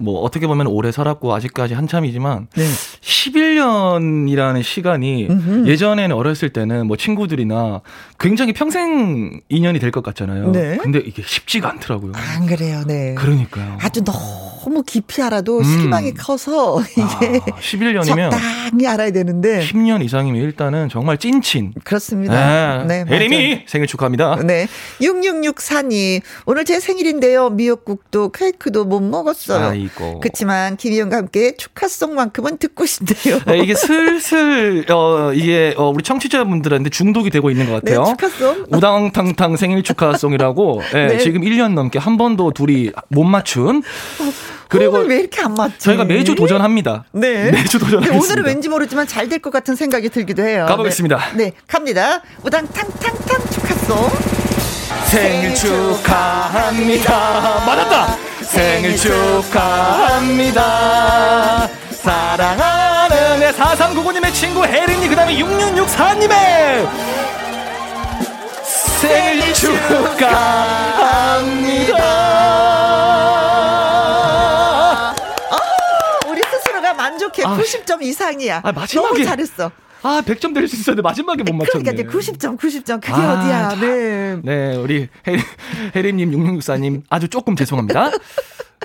뭐 0.00 0.20
어떻게 0.20 0.46
보면 0.46 0.66
오래 0.66 0.90
살았고 0.92 1.34
아직까지 1.34 1.74
한참이지만 1.74 2.48
네. 2.56 2.64
11년이라는 3.00 4.62
시간이 4.62 5.26
음흠. 5.28 5.68
예전에는 5.68 6.14
어렸을 6.14 6.50
때는 6.50 6.86
뭐 6.86 6.96
친구들이나 6.96 7.80
굉장히 8.18 8.52
평생 8.52 9.40
인연이 9.48 9.78
될 9.78 9.88
것 9.90 10.02
같잖아요. 10.04 10.52
네. 10.52 10.76
근데 10.76 10.98
이게 10.98 11.22
쉽지가 11.24 11.70
않더라고요. 11.70 12.12
안 12.14 12.46
그래요. 12.46 12.82
네. 12.86 13.14
그러니까요. 13.14 13.78
아주 13.80 14.02
너무 14.04 14.82
깊이 14.86 15.22
알아도 15.22 15.58
음. 15.60 15.64
실망이 15.64 16.12
커서 16.12 16.82
이게 16.92 17.40
아, 17.50 17.56
11년이면 17.58 18.30
적당히 18.30 18.86
알아야 18.86 19.10
되는데 19.10 19.60
10년 19.60 20.04
이상이면 20.04 20.42
일단은 20.42 20.90
정말 20.90 21.16
찐친. 21.16 21.72
그렇습니다. 21.84 22.84
네. 22.84 23.04
네 23.04 23.10
혜림이 23.10 23.62
생일 23.66 23.86
축하합니다. 23.86 24.36
네. 24.44 24.66
6664님 25.00 26.20
오늘 26.44 26.66
제 26.66 26.80
생일인데요. 26.80 27.48
미역국도 27.50 28.30
케이크도 28.32 28.84
못 28.84 29.00
먹었어요. 29.00 29.68
아이 29.68 29.87
고. 29.94 30.20
그렇지만 30.20 30.76
김희영과 30.76 31.16
함께 31.16 31.54
축하송만큼은 31.56 32.58
듣고 32.58 32.86
싶네요. 32.86 33.40
네, 33.46 33.58
이게 33.58 33.74
슬슬 33.74 34.84
어 34.90 35.32
이게 35.34 35.74
어, 35.76 35.88
우리 35.90 36.02
청취자분들한테 36.02 36.90
중독이 36.90 37.30
되고 37.30 37.50
있는 37.50 37.66
것 37.70 37.82
네, 37.84 37.94
같아요. 37.94 38.04
네, 38.04 38.10
축하송. 38.28 38.66
우당탕탕 38.70 39.56
생일 39.56 39.82
축하송이라고 39.82 40.82
네, 40.92 41.06
네. 41.08 41.18
지금 41.18 41.40
1년 41.42 41.74
넘게 41.74 41.98
한 41.98 42.16
번도 42.16 42.52
둘이 42.52 42.90
못 43.08 43.24
맞춘. 43.24 43.82
그리고 44.68 44.98
왜 44.98 45.20
이렇게 45.20 45.40
안 45.40 45.54
맞지? 45.54 45.78
저희가 45.78 46.04
매주 46.04 46.34
도전합니다. 46.34 47.04
네. 47.12 47.50
매주 47.52 47.78
도전하겠습니다. 47.78 48.22
오늘은 48.24 48.44
왠지 48.44 48.68
모르지만 48.68 49.06
잘 49.06 49.28
될 49.28 49.38
것 49.40 49.50
같은 49.50 49.76
생각이 49.76 50.08
들기도 50.10 50.42
해요. 50.42 50.66
가보겠습니다. 50.68 51.32
네, 51.36 51.44
네 51.44 51.52
갑니다. 51.66 52.22
우당탕탕탕 52.44 53.50
축하송. 53.50 54.08
생일 55.06 55.54
축하합니다. 55.54 57.10
맞았다. 57.66 58.16
생일 58.48 58.96
축하합니다. 58.96 60.58
사랑하는 61.90 63.40
내 63.40 63.52
4399님의 63.52 64.32
친구 64.32 64.64
혜린이 64.64 65.06
그 65.08 65.14
다음에 65.14 65.34
6664님의 65.36 66.88
생일 68.64 69.52
축하합니다. 69.52 70.28
아, 75.50 76.20
우리 76.26 76.40
스스로가 76.42 76.94
만족해. 76.94 77.44
아, 77.44 77.56
90점 77.56 78.02
이상이야. 78.02 78.62
아, 78.64 78.72
마지막에. 78.72 79.08
너무 79.08 79.24
잘했어. 79.24 79.70
아, 80.02 80.22
100점 80.24 80.54
드릴 80.54 80.68
수 80.68 80.76
있었는데 80.76 81.02
마지막에 81.02 81.42
못 81.42 81.54
맞췄네. 81.54 81.92
그러니까 81.92 82.12
90점, 82.12 82.58
90점. 82.58 83.00
그게 83.00 83.12
아, 83.12 83.32
어디야. 83.32 83.80
네. 83.80 84.36
네, 84.42 84.76
우리 84.76 85.08
혜리, 85.94 86.12
님 86.12 86.30
6664님 86.30 87.02
아주 87.08 87.28
조금 87.28 87.56
죄송합니다. 87.56 88.10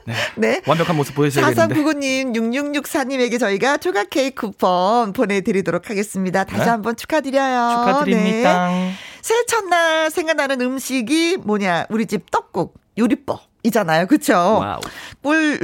네. 0.06 0.14
네. 0.36 0.62
완벽한 0.68 0.96
모습 0.98 1.16
보여주셔야겠는데. 1.16 1.76
4399님, 1.76 2.36
6664님에게 2.36 3.40
저희가 3.40 3.78
초각 3.78 4.10
케이크 4.10 4.48
쿠폰 4.48 5.14
보내드리도록 5.14 5.90
하겠습니다. 5.90 6.44
다시 6.44 6.64
네. 6.66 6.70
한번 6.70 6.96
축하드려요. 6.96 7.86
축하드립니다. 7.86 8.68
네. 8.70 8.94
새해 9.22 9.46
첫날 9.46 10.10
생각나는 10.12 10.60
음식이 10.62 11.38
뭐냐. 11.44 11.86
우리 11.90 12.06
집 12.06 12.30
떡국, 12.32 12.74
요리법. 12.98 13.40
이잖아요. 13.66 14.08
그쵸? 14.08 14.34
wow. 14.34 14.82
꿀, 15.22 15.58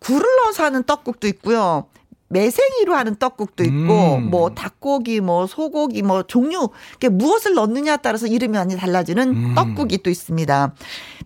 굴을 0.00 0.26
넣어서 0.44 0.64
하는 0.64 0.82
떡국도 0.82 1.26
있고요. 1.28 1.86
매생이로 2.28 2.94
하는 2.94 3.16
떡국도 3.16 3.64
있고 3.64 4.16
음. 4.16 4.30
뭐 4.30 4.50
닭고기 4.50 5.20
뭐 5.20 5.46
소고기 5.46 6.02
뭐 6.02 6.22
종류 6.22 6.68
게 7.00 7.08
무엇을 7.08 7.54
넣느냐에 7.54 7.98
따라서 8.02 8.26
이름이 8.26 8.56
많이 8.56 8.76
달라지는 8.76 9.28
음. 9.28 9.54
떡국이 9.54 10.02
또 10.02 10.10
있습니다. 10.10 10.74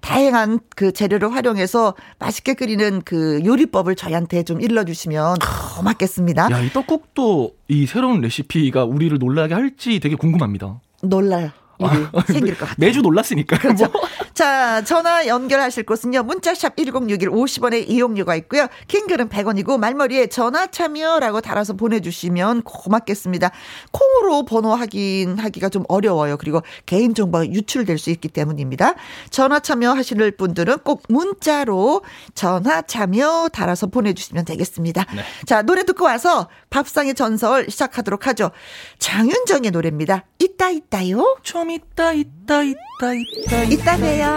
다양한 0.01 0.61
그 0.75 0.93
재료를 0.93 1.33
활용해서 1.33 1.95
맛있게 2.19 2.55
끓이는 2.55 3.03
그 3.05 3.41
요리법을 3.45 3.97
저희한테 3.97 4.43
좀 4.45 4.61
일러 4.61 4.85
주시면 4.85 5.37
고맙겠습니다. 5.77 6.51
야, 6.51 6.61
이 6.61 6.71
떡국도 6.71 7.53
이 7.69 7.87
새로운 7.87 8.21
레시피가 8.21 8.85
우리를 8.85 9.19
놀라게 9.19 9.55
할지 9.55 10.01
되게 10.01 10.17
궁금합니다. 10.17 10.81
놀라요. 11.03 11.51
아, 11.81 12.23
생길 12.27 12.55
것 12.55 12.61
같아요. 12.61 12.77
매주 12.79 13.01
놀랐으니까. 13.01 13.59
그렇죠. 13.59 13.87
뭐. 13.93 14.03
자, 14.35 14.83
전화 14.85 15.27
연결하실 15.27 15.85
곳은요. 15.85 16.23
문자샵 16.23 16.77
1061 16.77 17.31
50원의 17.31 17.89
이용료가 17.89 18.37
있고요. 18.37 18.67
킹글은 18.89 19.29
100원이고 19.29 19.79
말머리에 19.79 20.27
전화 20.29 20.67
참여라고 20.67 21.41
달아서 21.41 21.75
보내주시면 21.75 22.63
고맙겠습니다. 22.63 23.51
콩으로 23.91 24.45
번호 24.45 24.75
확인 24.75 25.39
하기가 25.39 25.69
좀 25.69 25.85
어려워요. 25.89 26.37
그리고 26.37 26.63
개인정보가 26.87 27.47
유출될 27.47 27.99
수 27.99 28.11
있기 28.11 28.29
때문입니다. 28.29 28.95
전화 29.31 29.59
참여하실 29.61 30.33
분들은 30.33 30.79
꼭 30.85 31.03
문자로 31.09 32.03
전화 32.35 32.83
참여 32.83 33.49
달아서 33.53 33.89
보내주시면 33.89 34.45
되겠습니다. 34.45 35.05
네. 35.15 35.23
자, 35.47 35.63
노래 35.63 35.85
듣고 35.85 36.05
와서 36.05 36.49
밥상의 36.71 37.15
전설 37.15 37.69
시작하도록 37.69 38.27
하죠. 38.29 38.51
장윤정의 38.99 39.71
노래입니다. 39.71 40.25
있다, 40.39 40.71
있다요. 40.71 41.37
좀 41.43 41.72
있다, 41.73 42.13
있다, 42.13 42.63
있다, 42.63 43.15
있다. 43.15 43.63
이따 43.65 43.97
봬요. 43.97 44.37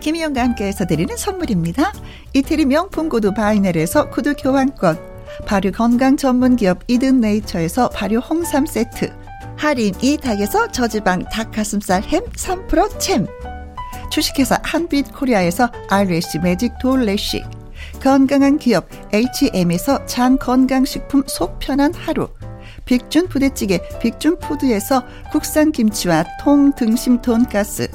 김희영과 0.00 0.42
함께해서 0.42 0.86
드리는 0.86 1.16
선물입니다. 1.16 1.92
이태리 2.34 2.66
명품 2.66 3.08
구두 3.08 3.34
바이넬에서 3.34 4.10
구두 4.10 4.34
교환권, 4.36 4.96
발효 5.44 5.72
건강 5.72 6.16
전문 6.16 6.54
기업 6.54 6.78
이든 6.86 7.20
네이처에서 7.20 7.88
발효 7.88 8.18
홍삼 8.18 8.64
세트, 8.66 9.12
할인 9.56 9.92
이 10.02 10.16
닭에서 10.16 10.70
저지방 10.70 11.24
닭가슴살 11.32 12.04
햄 12.04 12.22
3% 12.26 13.00
챔, 13.00 13.26
주식회사 14.10 14.58
한빛코리아에서 14.62 15.70
RS 15.88 16.38
매직 16.38 16.78
돌래쉬 16.80 17.42
건강한 18.02 18.58
기업 18.58 18.88
H&M에서 19.12 20.04
장건강식품 20.06 21.24
속편한 21.26 21.92
하루. 21.94 22.28
빅준 22.84 23.28
부대찌개 23.28 23.80
빅준푸드에서 24.00 25.02
국산 25.32 25.72
김치와 25.72 26.24
통등심 26.40 27.20
돈가스. 27.20 27.88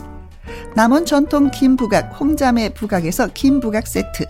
남원 0.75 1.05
전통 1.05 1.49
김부각 1.49 2.19
홍자매 2.19 2.69
부각에서 2.69 3.27
김부각 3.33 3.87
세트. 3.87 4.25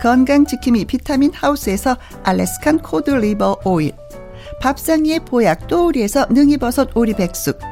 건강지킴이 0.00 0.86
비타민 0.86 1.32
하우스에서 1.32 1.96
Alaskan 2.24 2.78
cod 2.78 3.10
liver 3.10 3.60
oil. 3.64 3.92
밥상위의 4.60 5.20
보약 5.20 5.66
또우리에서 5.66 6.26
능이버섯 6.30 6.96
오리백숙 6.96 7.71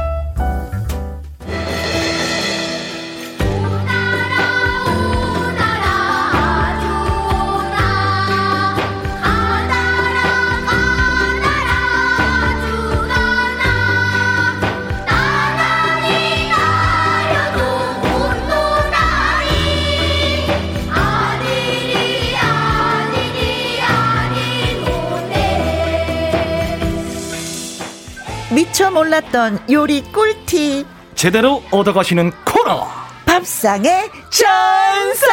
미처 28.81 28.89
몰랐던 28.89 29.65
요리 29.69 30.01
꿀팁. 30.11 30.87
제대로 31.13 31.61
얻어가시는 31.69 32.31
코너. 32.43 32.87
밥상의 33.27 34.09
전설! 34.31 35.29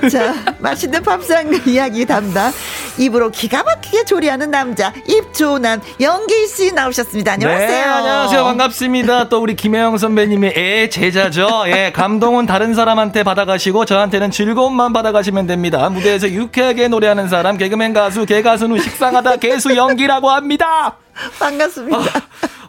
자 0.10 0.34
맛있는 0.58 1.00
밥상 1.04 1.52
이야기 1.64 2.04
담당 2.04 2.52
입으로 2.98 3.30
기가 3.30 3.62
막히게 3.62 4.04
조리하는 4.04 4.50
남자 4.50 4.92
입조남 5.06 5.80
영기 6.00 6.46
씨 6.46 6.72
나오셨습니다. 6.72 7.32
안녕하세요. 7.32 7.68
네, 7.68 7.82
안녕하세요. 7.82 8.44
반갑습니다. 8.44 9.28
또 9.28 9.40
우리 9.40 9.54
김혜영 9.56 9.98
선배님의 9.98 10.54
애 10.56 10.88
제자죠. 10.88 11.64
예, 11.66 11.92
감동은 11.94 12.46
다른 12.46 12.74
사람한테 12.74 13.22
받아가시고 13.22 13.84
저한테는 13.84 14.30
즐거움만 14.30 14.92
받아가시면 14.92 15.46
됩니다. 15.46 15.88
무대에서 15.90 16.28
유쾌하게 16.30 16.88
노래하는 16.88 17.28
사람 17.28 17.56
개그맨 17.56 17.92
가수 17.92 18.26
개가수는 18.26 18.80
식상하다 18.80 19.36
개수 19.40 19.76
연기라고 19.76 20.30
합니다. 20.30 20.96
반갑습니다. 21.38 21.98
아, 21.98 22.02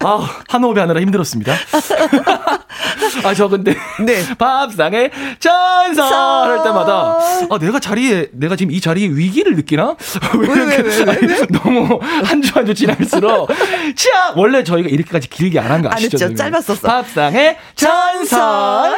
아, 0.03 0.29
한 0.49 0.63
호흡이 0.63 0.79
하느라 0.79 0.99
힘들었습니다. 0.99 1.53
아, 3.23 3.33
저 3.33 3.47
근데. 3.47 3.75
네. 4.03 4.23
밥상의 4.37 5.11
전설 5.39 6.05
할 6.05 6.63
때마다. 6.63 7.17
아, 7.49 7.57
내가 7.59 7.79
자리에, 7.79 8.27
내가 8.33 8.55
지금 8.55 8.73
이 8.73 8.81
자리에 8.81 9.07
위기를 9.09 9.55
느끼나? 9.55 9.95
왜, 10.39 10.47
왜, 10.47 10.65
왜, 10.65 10.77
왜, 10.77 11.05
왜? 11.27 11.45
너무 11.51 11.99
한 12.01 12.41
주 12.41 12.51
한 12.55 12.65
주 12.65 12.73
지날수록. 12.73 13.49
자! 13.95 14.33
원래 14.35 14.63
저희가 14.63 14.89
이렇게까지 14.89 15.29
길게 15.29 15.59
안 15.59 15.71
한 15.71 15.81
거 15.81 15.89
아시죠? 15.91 16.17
아니죠. 16.25 16.35
짧았었어. 16.35 16.87
밥상의 16.87 17.57
전설! 17.75 18.97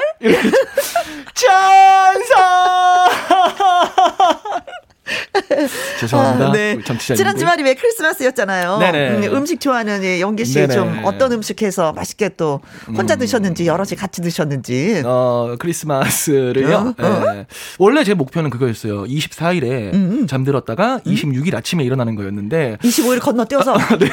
전설! 1.34 2.34
죄송합니다. 6.00 6.48
아, 6.48 6.52
네. 6.52 6.78
지난 7.16 7.38
주말이 7.38 7.64
왜 7.64 7.74
크리스마스였잖아요. 7.76 8.78
네네. 8.78 9.28
음, 9.28 9.46
식 9.46 9.60
좋아하는 9.60 10.04
예, 10.04 10.22
영기 10.22 10.46
씨 10.46 10.64
좀 10.68 11.02
어떤 11.04 11.32
음식 11.34 11.62
해서 11.62 11.92
맛있게 11.94 12.30
또 12.38 12.62
혼자 12.96 13.16
음. 13.16 13.20
드셨는지 13.20 13.68
여럿이 13.68 13.92
같이 13.98 14.22
드셨는지. 14.22 15.04
어 15.06 15.56
크리스마스를요. 15.60 16.96
어? 16.98 17.04
어? 17.04 17.34
네. 17.34 17.46
원래 17.80 18.04
제 18.04 18.14
목표는 18.14 18.50
그거였어요. 18.50 19.04
24일에 19.04 19.94
음, 19.94 20.20
음. 20.22 20.28
잠들었다가 20.28 21.00
26일 21.06 21.56
아침에 21.56 21.84
일어나는 21.84 22.16
거였는데 22.16 22.78
25일 22.82 23.20
건너뛰어서 23.22 23.78
네. 24.00 24.10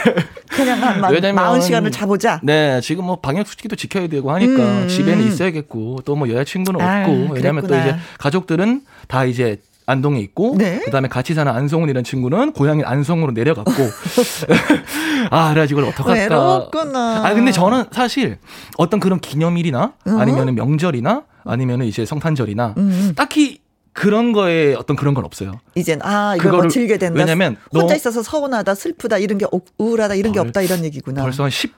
그냥 0.48 0.82
한 0.82 1.12
왜냐면, 1.12 1.44
40시간을 1.60 1.92
자보자. 1.92 2.40
네, 2.42 2.80
지금 2.82 3.04
뭐 3.04 3.16
방역 3.20 3.46
수칙도 3.46 3.76
지켜야 3.76 4.08
되고 4.08 4.30
하니까 4.32 4.62
음. 4.62 4.88
집에는 4.88 5.26
있어야겠고 5.26 6.00
또 6.04 6.20
뭐 6.20 6.28
여자친구는 6.28 6.80
아, 6.82 7.00
없고 7.00 7.32
왜냐면 7.32 7.66
또 7.66 7.74
이제 7.74 7.96
가족들은 8.18 8.82
다 9.08 9.24
이제 9.24 9.56
안동에 9.90 10.20
있고 10.20 10.54
네? 10.56 10.80
그다음에 10.84 11.08
같이 11.08 11.34
사는 11.34 11.50
안성훈이라는 11.50 12.04
친구는 12.04 12.52
고향인 12.52 12.84
안성으로 12.84 13.32
내려갔고 13.32 13.72
아 15.30 15.50
그래가지고 15.50 15.80
이걸 15.80 15.92
어떡할까 15.92 16.20
외롭구나. 16.20 17.26
아 17.26 17.34
근데 17.34 17.52
저는 17.52 17.84
사실 17.92 18.38
어떤 18.78 19.00
그런 19.00 19.20
기념일이나 19.20 19.92
어? 20.06 20.10
아니면은 20.18 20.54
명절이나 20.54 21.22
아니면은 21.44 21.86
이제 21.86 22.04
성탄절이나 22.04 22.74
음. 22.78 23.12
딱히 23.16 23.60
그런 23.92 24.32
거에 24.32 24.74
어떤 24.74 24.96
그런 24.96 25.14
건 25.14 25.24
없어요. 25.24 25.52
이젠 25.74 26.00
아 26.02 26.34
이걸 26.36 26.52
뭐 26.52 26.68
즐게 26.68 26.96
된다. 26.96 27.18
왜냐면 27.18 27.56
혼자 27.74 27.94
있어서 27.94 28.22
서운하다, 28.22 28.74
슬프다 28.74 29.18
이런 29.18 29.38
게 29.38 29.46
우울하다 29.78 30.14
이런 30.14 30.32
게 30.32 30.38
없다 30.40 30.62
이런 30.62 30.84
얘기구나. 30.84 31.22
벌써 31.22 31.44
한 31.44 31.50
10 31.50 31.72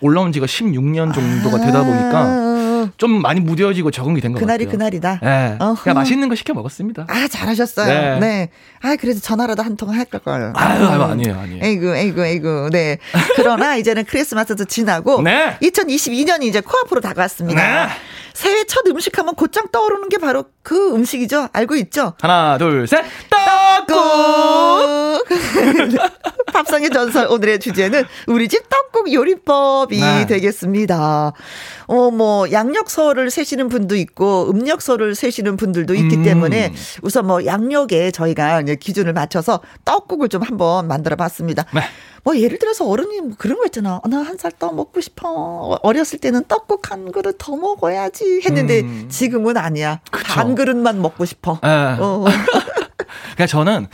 올라온 0.00 0.30
지가 0.30 0.46
16년 0.46 1.12
정도가 1.12 1.58
되다 1.58 1.84
보니까 1.84 2.47
아. 2.86 2.92
좀 2.96 3.20
많이 3.22 3.40
무뎌지고 3.40 3.90
적응이 3.90 4.20
된 4.20 4.32
것 4.32 4.40
같아요. 4.40 4.46
그날이 4.46 4.70
그날이다. 4.70 5.20
네. 5.22 5.56
어허. 5.58 5.82
그냥 5.82 5.94
맛있는 5.96 6.28
거 6.28 6.34
시켜 6.34 6.54
먹었습니다. 6.54 7.06
아 7.08 7.28
잘하셨어요. 7.28 7.86
네. 7.86 8.18
네. 8.20 8.48
아 8.82 8.96
그래도 8.96 9.20
전화라도 9.20 9.62
한 9.62 9.76
통 9.76 9.90
할걸 9.90 10.20
거요. 10.20 10.52
아유, 10.56 10.84
아유 10.86 11.02
아니에요 11.02 11.38
아니에요. 11.38 11.64
에이구 11.64 11.96
에이구 11.96 12.26
에이구. 12.26 12.70
네. 12.72 12.98
그러나 13.36 13.76
이제는 13.76 14.04
크리스마스도 14.04 14.64
지나고 14.64 15.22
네. 15.26 15.56
2022년이 15.62 16.44
이제 16.44 16.60
코앞으로 16.60 17.00
다가왔습니다. 17.00 17.86
네. 17.86 17.88
새해 18.38 18.62
첫 18.62 18.86
음식 18.86 19.18
하면 19.18 19.34
곧장 19.34 19.66
떠오르는 19.72 20.08
게 20.10 20.18
바로 20.18 20.44
그 20.62 20.94
음식이죠. 20.94 21.48
알고 21.52 21.74
있죠? 21.74 22.12
하나 22.20 22.56
둘 22.56 22.86
셋. 22.86 23.04
떡국. 23.88 25.26
밥상의 26.52 26.90
전설 26.90 27.26
오늘의 27.26 27.58
주제는 27.58 28.04
우리 28.28 28.46
집 28.46 28.68
떡국 28.68 29.12
요리법이 29.12 30.00
네. 30.00 30.26
되겠습니다. 30.26 31.32
어, 31.88 32.10
뭐, 32.12 32.50
양력서를 32.52 33.30
세시는 33.30 33.68
분도 33.68 33.96
있고, 33.96 34.50
음력서를 34.50 35.14
세시는 35.14 35.56
분들도 35.56 35.94
있기 35.94 36.16
음. 36.16 36.22
때문에 36.22 36.72
우선 37.02 37.26
뭐, 37.26 37.44
양력에 37.44 38.12
저희가 38.12 38.62
기준을 38.62 39.14
맞춰서 39.14 39.60
떡국을 39.84 40.28
좀 40.28 40.42
한번 40.42 40.86
만들어 40.86 41.16
봤습니다. 41.16 41.64
네. 41.74 41.80
뭐, 42.28 42.38
예를 42.38 42.58
들어서 42.58 42.86
어른이 42.86 43.20
뭐 43.22 43.30
그런 43.38 43.56
거 43.58 43.64
있잖아. 43.64 44.02
나한 44.06 44.36
살 44.36 44.52
더 44.58 44.72
먹고 44.72 45.00
싶어. 45.00 45.78
어렸을 45.82 46.18
때는 46.18 46.44
떡국 46.48 46.90
한 46.90 47.12
그릇 47.12 47.36
더 47.38 47.54
먹어야지 47.56 48.42
했는데 48.44 48.80
음. 48.80 49.06
지금은 49.08 49.56
아니야. 49.56 50.00
그쵸. 50.10 50.24
반 50.26 50.54
그릇만 50.56 51.00
먹고 51.00 51.24
싶어. 51.24 51.60
네. 51.62 51.68
어. 52.00 52.24
그러니까 53.36 53.46
저는 53.46 53.86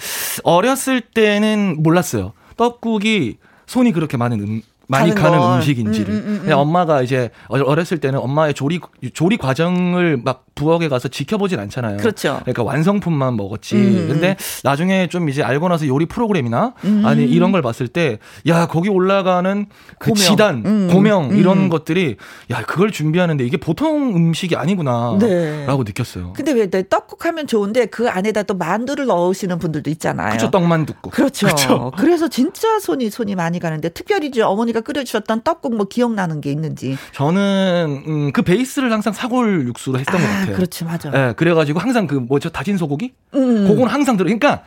어렸을 0.42 1.02
때는 1.02 1.76
몰랐어요. 1.82 2.32
떡국이 2.56 3.36
손이 3.66 3.92
그렇게 3.92 4.16
많은 4.16 4.40
음, 4.40 4.62
많이 4.88 5.14
가는 5.14 5.38
건. 5.38 5.56
음식인지를. 5.56 6.12
음, 6.14 6.18
음, 6.18 6.40
음, 6.44 6.48
음. 6.48 6.52
엄마가 6.52 7.02
이제 7.02 7.30
어렸을 7.48 7.98
때는 7.98 8.18
엄마의 8.18 8.54
조리 8.54 8.80
조리 9.12 9.36
과정을 9.36 10.18
막 10.24 10.44
부엌에 10.54 10.88
가서 10.88 11.08
지켜보진 11.08 11.58
않잖아요. 11.58 11.96
그렇죠. 11.96 12.38
그러니까 12.42 12.62
완성품만 12.62 13.36
먹었지. 13.36 13.74
음. 13.76 14.08
근데 14.08 14.36
나중에 14.62 15.08
좀 15.08 15.28
이제 15.28 15.42
알고 15.42 15.68
나서 15.68 15.86
요리 15.86 16.06
프로그램이나 16.06 16.74
아니 17.04 17.24
이런 17.24 17.50
걸 17.52 17.62
봤을 17.62 17.88
때 17.88 18.18
야 18.46 18.66
거기 18.66 18.88
올라가는 18.88 19.66
그 19.98 20.10
고명. 20.10 20.16
지단, 20.24 20.88
고명 20.88 21.36
이런 21.36 21.68
것들이 21.68 22.16
야 22.50 22.62
그걸 22.62 22.90
준비하는데 22.92 23.44
이게 23.44 23.56
보통 23.56 24.14
음식이 24.14 24.54
아니구나라고 24.56 25.18
네. 25.18 25.66
느꼈어요. 25.66 26.32
근데 26.34 26.52
왜 26.52 26.68
떡국 26.68 27.24
하면 27.24 27.46
좋은데 27.46 27.86
그 27.86 28.08
안에다 28.08 28.42
또 28.44 28.54
만두를 28.54 29.06
넣으시는 29.06 29.58
분들도 29.58 29.90
있잖아요. 29.90 30.28
그렇죠, 30.30 30.50
떡만두국. 30.50 31.12
그렇죠. 31.12 31.46
그렇죠. 31.46 31.92
그래서 31.96 32.28
진짜 32.28 32.78
손이 32.78 33.10
손이 33.10 33.34
많이 33.34 33.58
가는데 33.58 33.88
특별히 33.88 34.28
이제 34.28 34.42
어머니 34.42 34.72
어머니가 34.74 34.80
끓여주셨던 34.80 35.42
떡국 35.42 35.76
뭐 35.76 35.86
기억나는 35.86 36.40
게 36.40 36.50
있는지. 36.50 36.98
저는 37.12 38.02
음, 38.06 38.32
그 38.32 38.42
베이스를 38.42 38.92
항상 38.92 39.12
사골 39.12 39.66
육수로 39.68 39.98
했던 40.00 40.16
아, 40.16 40.18
것 40.18 40.26
같아요. 40.26 40.56
그렇지 40.56 40.84
맞아. 40.84 41.10
네, 41.10 41.32
그래가지고 41.34 41.78
항상 41.78 42.06
그 42.06 42.16
뭐죠 42.16 42.50
다진 42.50 42.76
소고기? 42.76 43.12
음. 43.34 43.66
그건 43.68 43.88
항상 43.88 44.16
들어. 44.16 44.24
그러니까 44.26 44.64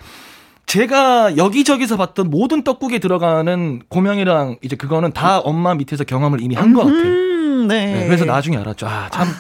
제가 0.66 1.38
여기저기서 1.38 1.98
봤던 1.98 2.30
모든 2.30 2.64
떡국에 2.64 3.00
들어가는 3.00 3.82
고명이랑 3.90 4.58
이제 4.64 4.76
그거는 4.76 5.12
다 5.14 5.40
엄마 5.40 5.76
밑에서 5.76 6.04
경험을 6.06 6.42
이미 6.42 6.56
한 6.56 6.74
것 6.74 6.86
같아요. 6.86 7.04
네. 7.68 7.94
네. 7.94 8.06
그래서 8.08 8.26
나중에 8.26 8.58
알았죠. 8.58 8.88
아, 8.88 9.10
참. 9.12 9.28
아. 9.28 9.34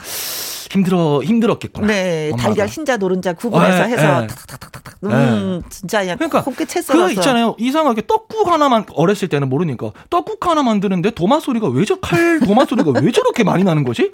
힘들어 0.70 1.22
힘들었겠구나. 1.24 1.88
네, 1.88 2.30
엄마가. 2.32 2.44
달걀 2.44 2.68
흰자 2.68 2.98
노른자 2.98 3.34
구분해서 3.34 3.86
네, 3.88 3.94
해서 3.94 4.22
네. 4.22 4.28
탁탁탁탁탁. 4.28 4.96
음, 5.04 5.62
네. 5.64 5.70
진짜 5.70 6.00
그냥 6.02 6.18
그러니까 6.18 6.44
곱게 6.44 6.66
채 6.66 6.82
썰어서. 6.82 7.06
그 7.08 7.12
있잖아요. 7.14 7.56
이상하게 7.58 8.04
떡국 8.08 8.48
하나만 8.48 8.86
어렸을 8.94 9.28
때는 9.28 9.50
모르니까 9.50 9.92
떡국 10.10 10.46
하나 10.48 10.64
만드는데 10.64 11.12
도마 11.12 11.40
소리가 11.40 11.68
왜 11.70 11.86
저 11.86 11.96
칼 12.02 12.40
도마 12.40 12.66
소리가 12.66 12.92
왜 13.02 13.12
저렇게 13.12 13.44
많이 13.44 13.64
나는 13.64 13.84
거지? 13.84 14.12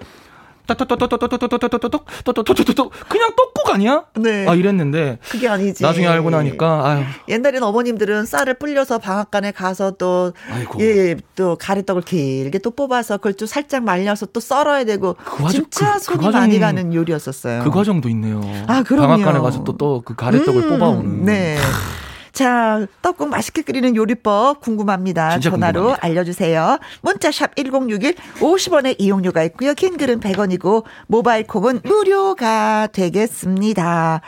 떡떡떡떡떡떡떡떡떡떡떡떡떡떡떡떡 0.67 2.91
그냥 3.09 3.31
떡국 3.35 3.73
아니야? 3.73 4.03
네. 4.15 4.47
아 4.47 4.53
이랬는데 4.55 5.19
그게 5.29 5.47
아니지. 5.47 5.83
나중에 5.83 6.07
알고 6.07 6.29
나니까 6.29 6.87
아유. 6.87 7.03
옛날에는 7.27 7.63
어머님들은 7.63 8.25
쌀을 8.25 8.55
불려서 8.55 8.99
방앗간에 8.99 9.51
가서 9.51 9.91
또 9.91 10.33
예, 10.79 11.15
또 11.35 11.57
가래떡을 11.59 12.03
길게 12.03 12.59
또 12.59 12.71
뽑아서 12.71 13.17
그걸 13.17 13.33
또 13.33 13.45
살짝 13.45 13.83
말려서 13.83 14.27
또 14.27 14.39
썰어야 14.39 14.83
되고 14.85 15.15
그 15.23 15.49
진짜 15.49 15.93
그, 15.93 15.99
손이 15.99 16.17
그 16.19 16.23
과정, 16.25 16.41
많이 16.41 16.59
가는 16.59 16.93
요리였었어요. 16.93 17.63
그 17.63 17.69
과정도 17.71 18.09
있네요. 18.09 18.41
아 18.67 18.83
그럼요. 18.83 19.07
방앗간에 19.07 19.39
가서 19.39 19.63
또 19.63 19.73
또 19.77 20.01
그 20.05 20.15
가래떡을 20.15 20.63
음, 20.63 20.69
뽑아오는. 20.69 21.25
네. 21.25 21.57
자, 22.33 22.87
떡국 23.03 23.29
맛있게 23.29 23.61
끓이는 23.61 23.95
요리법 23.95 24.59
궁금합니다. 24.59 25.39
전화로 25.39 25.81
궁금합니다. 25.81 26.05
알려주세요. 26.05 26.79
문자샵 27.01 27.55
1061 27.55 28.15
50원의 28.39 28.95
이용료가 28.97 29.43
있고요. 29.43 29.75
긴 29.75 29.97
글은 29.97 30.19
100원이고 30.19 30.83
모바일 31.05 31.45
콩은 31.45 31.81
무료가 31.83 32.87
되겠습니다. 32.91 34.21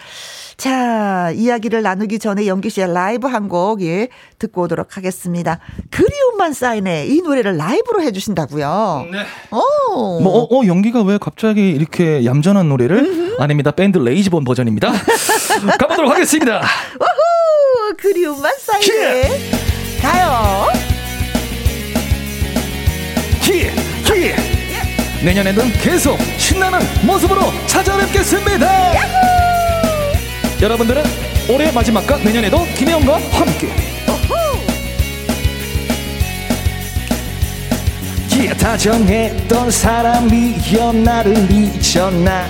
자, 0.56 1.32
이야기를 1.32 1.82
나누기 1.82 2.20
전에 2.20 2.45
영기 2.45 2.70
씨의 2.70 2.93
라이브 2.93 3.28
한 3.28 3.49
곡, 3.49 3.82
예, 3.82 4.10
듣고 4.38 4.62
오도록 4.62 4.97
하겠습니다. 4.97 5.60
그리움만 5.89 6.53
쌓이네. 6.53 7.08
이 7.08 7.22
노래를 7.22 7.58
라이브로 7.58 8.03
해주신다고요? 8.03 9.08
네. 9.12 9.26
오. 9.51 10.22
뭐, 10.22 10.43
어, 10.43 10.43
어, 10.56 10.68
영기가 10.68 11.01
왜 11.01 11.18
갑자기 11.18 11.72
이렇게 11.72 12.24
얌전한 12.24 12.70
노래를? 12.70 12.97
음흠. 12.99 13.41
아닙니다. 13.41 13.72
밴드 13.72 13.97
레이지본 13.97 14.43
버전입니다. 14.45 14.91
가보도록 15.80 16.12
하겠습니다. 16.12 16.62
우후! 16.99 17.45
그리움만 17.93 18.53
쌓이네. 18.59 19.39
가요. 20.01 20.67
히, 23.41 23.69
히. 24.05 24.33
내년에는 25.23 25.71
계속 25.73 26.19
신나는 26.38 26.79
모습으로 27.05 27.41
찾아뵙겠습니다. 27.67 28.95
야호! 28.95 29.13
여러분들은 30.61 31.03
올해 31.49 31.71
마지막과 31.71 32.17
내년에도 32.17 32.65
김혜영과 32.75 33.19
함께 33.31 33.95
다정했던 38.65 39.69
사람이여 39.69 40.91
나를 40.91 41.47
잊었나 41.51 42.47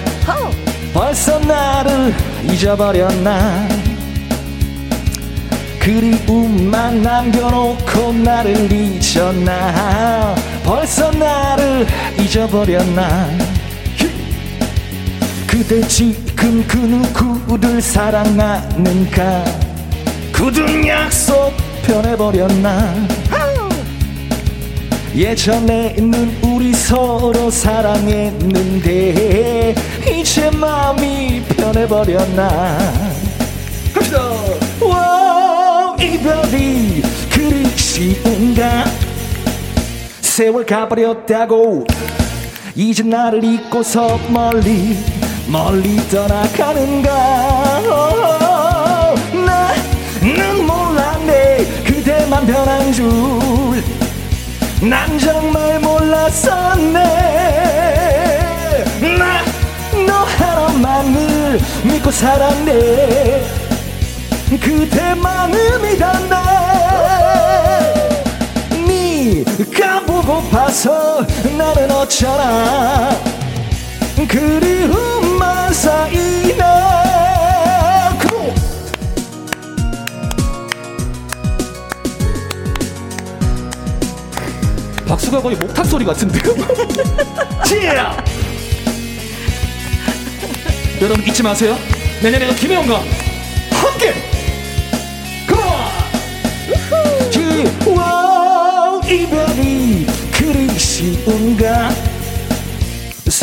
벌써 0.94 1.38
나를 1.40 2.14
잊어버렸나 2.50 3.85
그리움만 5.86 7.04
남겨놓고 7.04 8.14
나를 8.14 8.72
잊었나? 8.72 10.34
벌써 10.64 11.12
나를 11.12 11.86
잊어버렸나? 12.20 13.30
그대 15.46 15.88
지금 15.88 16.66
그 16.68 16.78
누구를 16.78 17.80
사랑하는가? 17.80 19.46
굳은 20.34 20.88
약속 20.88 21.54
변해버렸나? 21.84 22.96
예전에는 25.16 26.38
우리 26.42 26.74
서로 26.74 27.52
사랑했는데 27.52 28.96
이제 30.10 30.50
마음이 30.50 31.44
변해버렸나 31.44 33.15
쉬운가? 38.00 38.84
세월 40.20 40.66
가버렸다고 40.66 41.86
이제 42.76 43.04
나를 43.04 43.42
잊고서 43.42 44.20
멀리 44.28 44.98
멀리 45.48 45.96
떠나가는가? 46.10 47.10
나는 49.34 50.66
몰랐네. 50.68 51.84
그대만 51.86 52.46
변한 52.46 52.92
줄 52.92 53.06
난 54.82 55.18
정말 55.18 55.80
몰랐었네. 55.80 57.00
나 59.18 59.46
너 60.06 60.14
하나만을 60.26 61.60
믿고 61.86 62.12
살았네. 62.12 63.42
그대 64.62 65.16
마음이 65.16 65.98
닿네 65.98 66.36
네가 69.72 70.02
보고파서 70.06 71.26
나는 71.58 71.92
어쩌나. 71.92 73.10
그리움만 74.28 75.74
쌓이네 75.74 76.56
박수가 85.08 85.42
거의 85.42 85.56
목탁 85.56 85.86
소리 85.86 86.04
같은데요? 86.04 86.56
여러분 91.02 91.26
잊지 91.28 91.44
마세요. 91.44 91.78
내년에는 92.24 92.56
김혜영과 92.56 93.02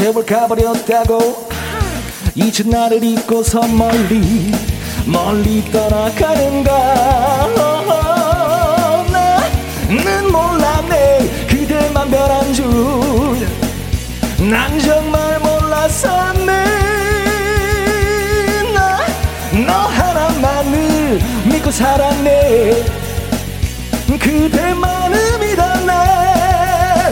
세월 0.02 0.26
가버렸다고. 0.26 1.46
이제 2.34 2.64
나를 2.64 3.04
잊고서 3.04 3.60
멀리 3.68 4.50
멀리 5.06 5.62
떠나가는가. 5.70 6.72
나는 9.88 10.32
몰랐네. 10.32 11.46
그대만 11.48 12.10
변한 12.10 12.52
줄 12.52 12.66
난 14.50 14.76
정말 14.80 15.38
몰랐었네. 15.38 16.52
나너 19.54 19.72
하나만을 19.72 21.20
믿고 21.44 21.70
살았네. 21.70 22.84
그대만을 24.18 25.38
믿었네. 25.38 25.92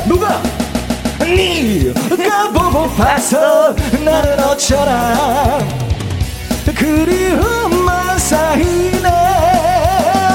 누가? 0.08 0.42
네가 2.18 2.48
보고파서 2.80 3.74
나는 4.02 4.40
어쩌나. 4.44 5.58
그리움만 6.74 8.18
쌓이네. 8.18 9.10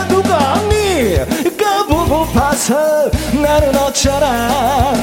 누가 0.08 0.62
네가 0.70 1.86
보고파서 1.88 3.10
나는 3.34 3.76
어쩌나. 3.76 4.94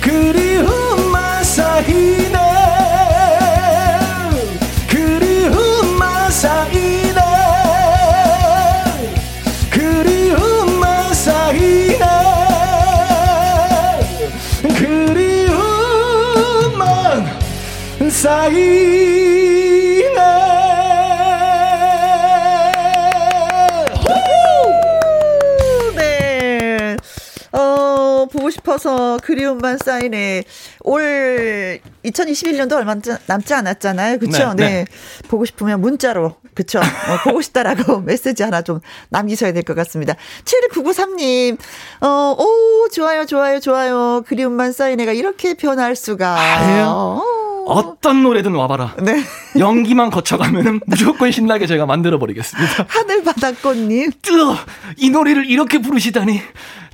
그리움만 0.00 1.42
쌓이네 1.42 2.55
쌓이네 18.26 20.14
네. 25.96 26.96
어, 27.52 28.26
보고 28.30 28.50
싶어서 28.50 29.18
그리움만 29.22 29.78
쌓이네. 29.78 30.44
올 30.82 31.80
2021년도 32.04 32.72
얼마 32.74 32.96
남지 33.26 33.54
않았잖아요. 33.54 34.18
그쵸? 34.18 34.54
네. 34.54 34.64
네. 34.64 34.70
네. 34.70 34.84
보고 35.28 35.44
싶으면 35.44 35.80
문자로, 35.80 36.34
그쵸? 36.54 36.80
어, 36.80 36.82
보고 37.24 37.40
싶다라고 37.40 38.00
메시지 38.06 38.42
하나 38.42 38.62
좀 38.62 38.80
남기셔야 39.10 39.52
될 39.52 39.62
것 39.62 39.74
같습니다. 39.74 40.14
7993님, 40.44 41.58
어, 42.00 42.36
오, 42.38 42.88
좋아요, 42.92 43.24
좋아요, 43.24 43.60
좋아요. 43.60 44.22
그리움만 44.26 44.72
쌓이네가 44.72 45.12
이렇게 45.12 45.54
변할 45.54 45.96
수가. 45.96 46.36
아유. 46.38 47.45
어. 47.66 47.78
어떤 47.78 48.22
노래든 48.22 48.54
와봐라. 48.54 48.94
네. 49.02 49.22
연기만 49.58 50.10
거쳐가면 50.10 50.80
무조건 50.86 51.30
신나게 51.32 51.66
제가 51.66 51.84
만들어버리겠습니다. 51.86 52.86
하늘바닷꽃님. 52.88 54.12
뜨어! 54.22 54.56
이 54.96 55.10
노래를 55.10 55.46
이렇게 55.46 55.78
부르시다니. 55.78 56.40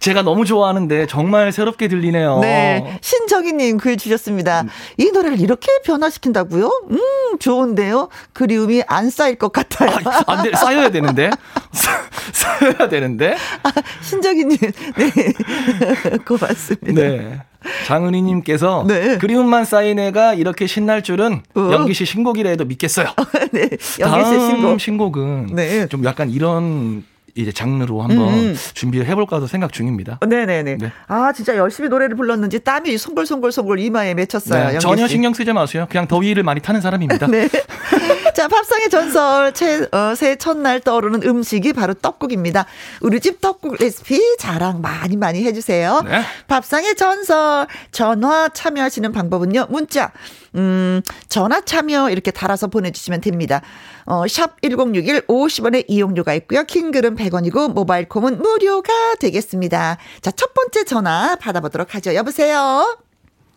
제가 0.00 0.22
너무 0.22 0.44
좋아하는데 0.44 1.06
정말 1.06 1.52
새롭게 1.52 1.86
들리네요. 1.86 2.40
네. 2.40 2.98
신정희님 3.02 3.78
글 3.78 3.96
주셨습니다. 3.96 4.64
이 4.96 5.10
노래를 5.12 5.38
이렇게 5.40 5.68
변화시킨다고요? 5.84 6.86
음, 6.90 7.38
좋은데요? 7.38 8.08
그리움이 8.32 8.82
안 8.88 9.10
쌓일 9.10 9.36
것 9.36 9.52
같아요. 9.52 9.96
아, 10.04 10.22
안 10.26 10.42
돼, 10.42 10.50
쌓여야 10.56 10.90
되는데? 10.90 11.30
쌓여야 12.32 12.88
되는데? 12.88 13.36
아, 13.62 13.70
신정희님, 14.00 14.58
네. 14.58 16.16
고맙습니다. 16.26 17.00
네. 17.00 17.42
장은희님께서 17.86 18.84
네. 18.86 19.18
그리움만 19.18 19.64
쌓인 19.64 19.98
애가 19.98 20.34
이렇게 20.34 20.66
신날 20.66 21.02
줄은 21.02 21.42
어. 21.54 21.70
연기 21.72 21.94
씨 21.94 22.04
신곡이라 22.04 22.50
해도 22.50 22.64
믿겠어요. 22.64 23.08
네. 23.52 23.70
연기 24.00 24.24
씨 24.24 24.46
신곡. 24.46 24.80
신곡은 24.80 25.46
네. 25.54 25.86
좀 25.88 26.04
약간 26.04 26.30
이런 26.30 27.04
이제 27.34 27.50
장르로 27.50 28.02
한번 28.02 28.28
음. 28.28 28.56
준비를 28.74 29.06
해볼까 29.06 29.40
도 29.40 29.46
생각 29.46 29.72
중입니다. 29.72 30.18
네네네. 30.26 30.76
네. 30.76 30.92
아 31.08 31.32
진짜 31.32 31.56
열심히 31.56 31.88
노래를 31.88 32.14
불렀는지 32.14 32.60
땀이 32.60 32.98
송골송골송골 32.98 33.80
이마에 33.80 34.14
맺혔어요. 34.14 34.72
네, 34.72 34.78
전혀 34.78 35.08
신경 35.08 35.32
쓰지 35.32 35.52
마세요. 35.52 35.86
그냥 35.88 36.06
더위를 36.06 36.42
많이 36.42 36.60
타는 36.60 36.82
사람입니다. 36.82 37.26
네. 37.32 37.48
자 38.34 38.48
밥상의 38.48 38.88
전설 38.88 39.52
새, 39.54 39.86
어, 39.92 40.14
새 40.14 40.36
첫날 40.36 40.80
떠오르는 40.80 41.22
음식이 41.22 41.74
바로 41.74 41.92
떡국입니다. 41.92 42.64
우리 43.02 43.20
집 43.20 43.42
떡국 43.42 43.76
레시피 43.78 44.36
자랑 44.38 44.80
많이 44.80 45.16
많이 45.16 45.44
해주세요. 45.44 46.00
네. 46.04 46.22
밥상의 46.48 46.96
전설 46.96 47.66
전화 47.90 48.48
참여하시는 48.48 49.12
방법은요. 49.12 49.66
문자 49.68 50.12
음, 50.54 51.02
전화 51.28 51.60
참여 51.60 52.08
이렇게 52.10 52.30
달아서 52.30 52.68
보내주시면 52.68 53.20
됩니다. 53.20 53.60
어, 54.06 54.26
샵 54.26 54.60
1061 54.62 55.26
50원의 55.26 55.84
이용료가 55.88 56.32
있고요. 56.34 56.64
킹글은 56.64 57.16
100원이고 57.16 57.72
모바일 57.72 58.08
콤은 58.08 58.38
무료가 58.38 59.14
되겠습니다. 59.20 59.98
자, 60.22 60.30
첫 60.30 60.54
번째 60.54 60.84
전화 60.84 61.36
받아보도록 61.36 61.94
하죠. 61.94 62.14
여보세요? 62.14 62.96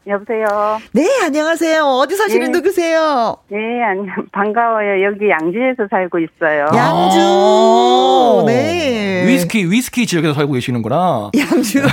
여보세요. 0.07 0.79
네, 0.91 1.07
안녕하세요. 1.23 1.83
어디 1.83 2.15
사시는 2.15 2.51
네. 2.51 2.57
누구세요? 2.57 3.37
네, 3.49 3.57
안녕. 3.83 4.13
반가워요. 4.31 5.03
여기 5.03 5.29
양주에서 5.29 5.87
살고 5.89 6.19
있어요. 6.19 6.65
양주. 6.75 7.19
아~ 7.19 8.43
네. 8.45 9.25
위스키, 9.27 9.69
위스키 9.69 10.05
지역에서 10.05 10.33
살고 10.33 10.53
계시는구나. 10.53 11.31
양주. 11.35 11.81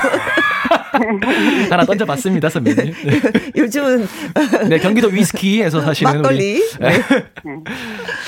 하나 1.70 1.84
던져봤습니다, 1.84 2.48
선배님. 2.48 2.92
네. 3.04 3.20
요즘은. 3.56 4.06
네, 4.68 4.78
경기도 4.78 5.08
위스키에서 5.08 5.80
사시는. 5.82 6.22
막걸리. 6.22 6.54
우리, 6.56 6.78
네. 6.80 6.90
네. 6.90 7.02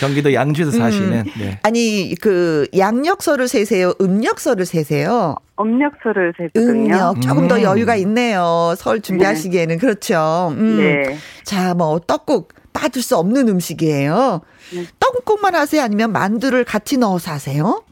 경기도 0.01 0.33
양주에서 0.33 0.71
사시는. 0.71 1.13
음. 1.19 1.25
네. 1.39 1.61
아니, 1.63 2.15
그, 2.21 2.67
양력서를 2.77 3.49
세세요? 3.49 3.93
음력서를 4.01 4.65
세세요? 4.67 5.37
음력서를 5.61 6.33
세거든요. 6.37 6.71
음력. 6.73 7.21
조금 7.21 7.49
더 7.49 7.57
음. 7.57 7.63
여유가 7.63 7.97
있네요. 7.97 8.75
설 8.77 9.01
준비하시기에는. 9.01 9.77
네. 9.77 9.81
그렇죠. 9.81 10.55
음. 10.57 10.77
네. 10.79 11.17
자, 11.45 11.75
뭐, 11.75 11.99
떡국. 11.99 12.53
빠질 12.73 13.03
수 13.03 13.17
없는 13.17 13.49
음식이에요. 13.49 14.41
네. 14.75 14.85
떡국만 14.99 15.55
하세요? 15.55 15.81
아니면 15.81 16.11
만두를 16.11 16.65
같이 16.65 16.99
넣어서 16.99 17.31
하세요? 17.31 17.85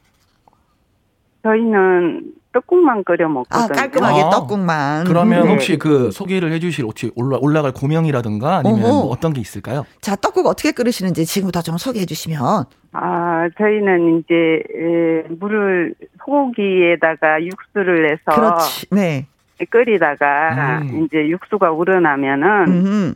저희는 1.45 2.33
떡국만 2.53 3.05
끓여 3.05 3.29
먹거든요. 3.29 3.65
아, 3.65 3.67
깔끔하게 3.69 4.23
아, 4.23 4.31
떡국만. 4.31 5.05
그러면 5.05 5.45
네. 5.45 5.53
혹시 5.53 5.79
그 5.79 6.11
소개를 6.11 6.53
해주실 6.53 6.85
혹시 6.85 7.11
올라, 7.17 7.39
올라갈 7.41 7.73
고명이라든가 7.73 8.59
아니면 8.59 8.81
뭐 8.81 9.07
어떤 9.07 9.33
게 9.33 9.41
있을까요? 9.41 9.85
자, 10.01 10.17
떡국 10.17 10.47
어떻게 10.47 10.73
끓이시는지 10.73 11.25
지금부터 11.25 11.63
좀 11.63 11.79
소개해 11.79 12.05
주시면. 12.07 12.65
아, 12.93 13.49
저희는 13.57 14.19
이제 14.19 14.35
에, 14.75 15.29
물을 15.39 15.95
소고기에다가 16.19 17.43
육수를 17.45 18.03
내서 18.03 18.39
그렇지. 18.39 18.87
네. 18.91 19.27
끓이다가 19.71 20.81
음. 20.83 21.05
이제 21.05 21.29
육수가 21.29 21.71
우러나면은 21.71 22.67
음 22.69 23.15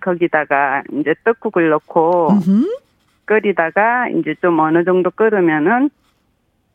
거기다가 0.00 0.82
이제 0.92 1.14
떡국을 1.24 1.70
넣고 1.70 2.28
음흠. 2.30 2.66
끓이다가 3.24 4.08
이제 4.08 4.34
좀 4.40 4.58
어느 4.60 4.84
정도 4.84 5.10
끓으면은 5.10 5.90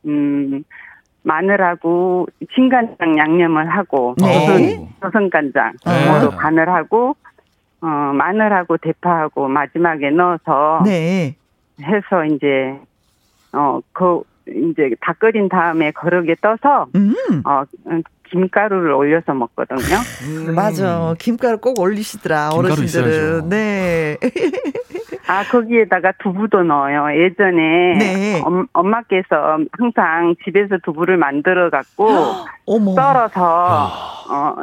음 0.06 0.64
마늘하고 1.24 2.28
진간장 2.54 3.18
양념을 3.18 3.70
하고 3.70 4.16
네. 4.18 4.34
조선 4.34 4.88
조선 5.02 5.30
간장 5.30 5.74
으로 5.88 6.30
네. 6.32 6.38
간을 6.38 6.70
하고 6.70 7.16
어 7.82 7.86
마늘하고 7.86 8.78
대파하고 8.78 9.48
마지막에 9.48 10.10
넣어서 10.12 10.82
네. 10.86 11.36
해서 11.82 12.26
이제 12.26 12.78
어그 13.52 14.24
이제 14.48 14.92
다 15.00 15.14
끓인 15.14 15.50
다음에 15.50 15.92
거르게 15.92 16.36
떠서 16.42 16.88
음. 16.96 17.16
어 17.46 17.64
김가루를 18.34 18.92
올려서 18.92 19.34
먹거든요. 19.34 19.98
음. 20.24 20.56
맞아. 20.56 21.14
김가루 21.20 21.60
꼭 21.60 21.80
올리시더라. 21.80 22.50
어르신들은. 22.50 23.50
네. 23.50 24.18
아, 25.28 25.44
거기에다가 25.44 26.14
두부도 26.22 26.64
넣어요. 26.64 27.08
예전에 27.18 27.98
네. 27.98 28.42
엄, 28.44 28.68
엄마께서 28.74 29.60
항상 29.72 30.36
집에서 30.44 30.78
두부를 30.84 31.18
만들어 31.18 31.70
갖고 31.70 32.08
썰어서 32.66 33.92
어 34.30 34.56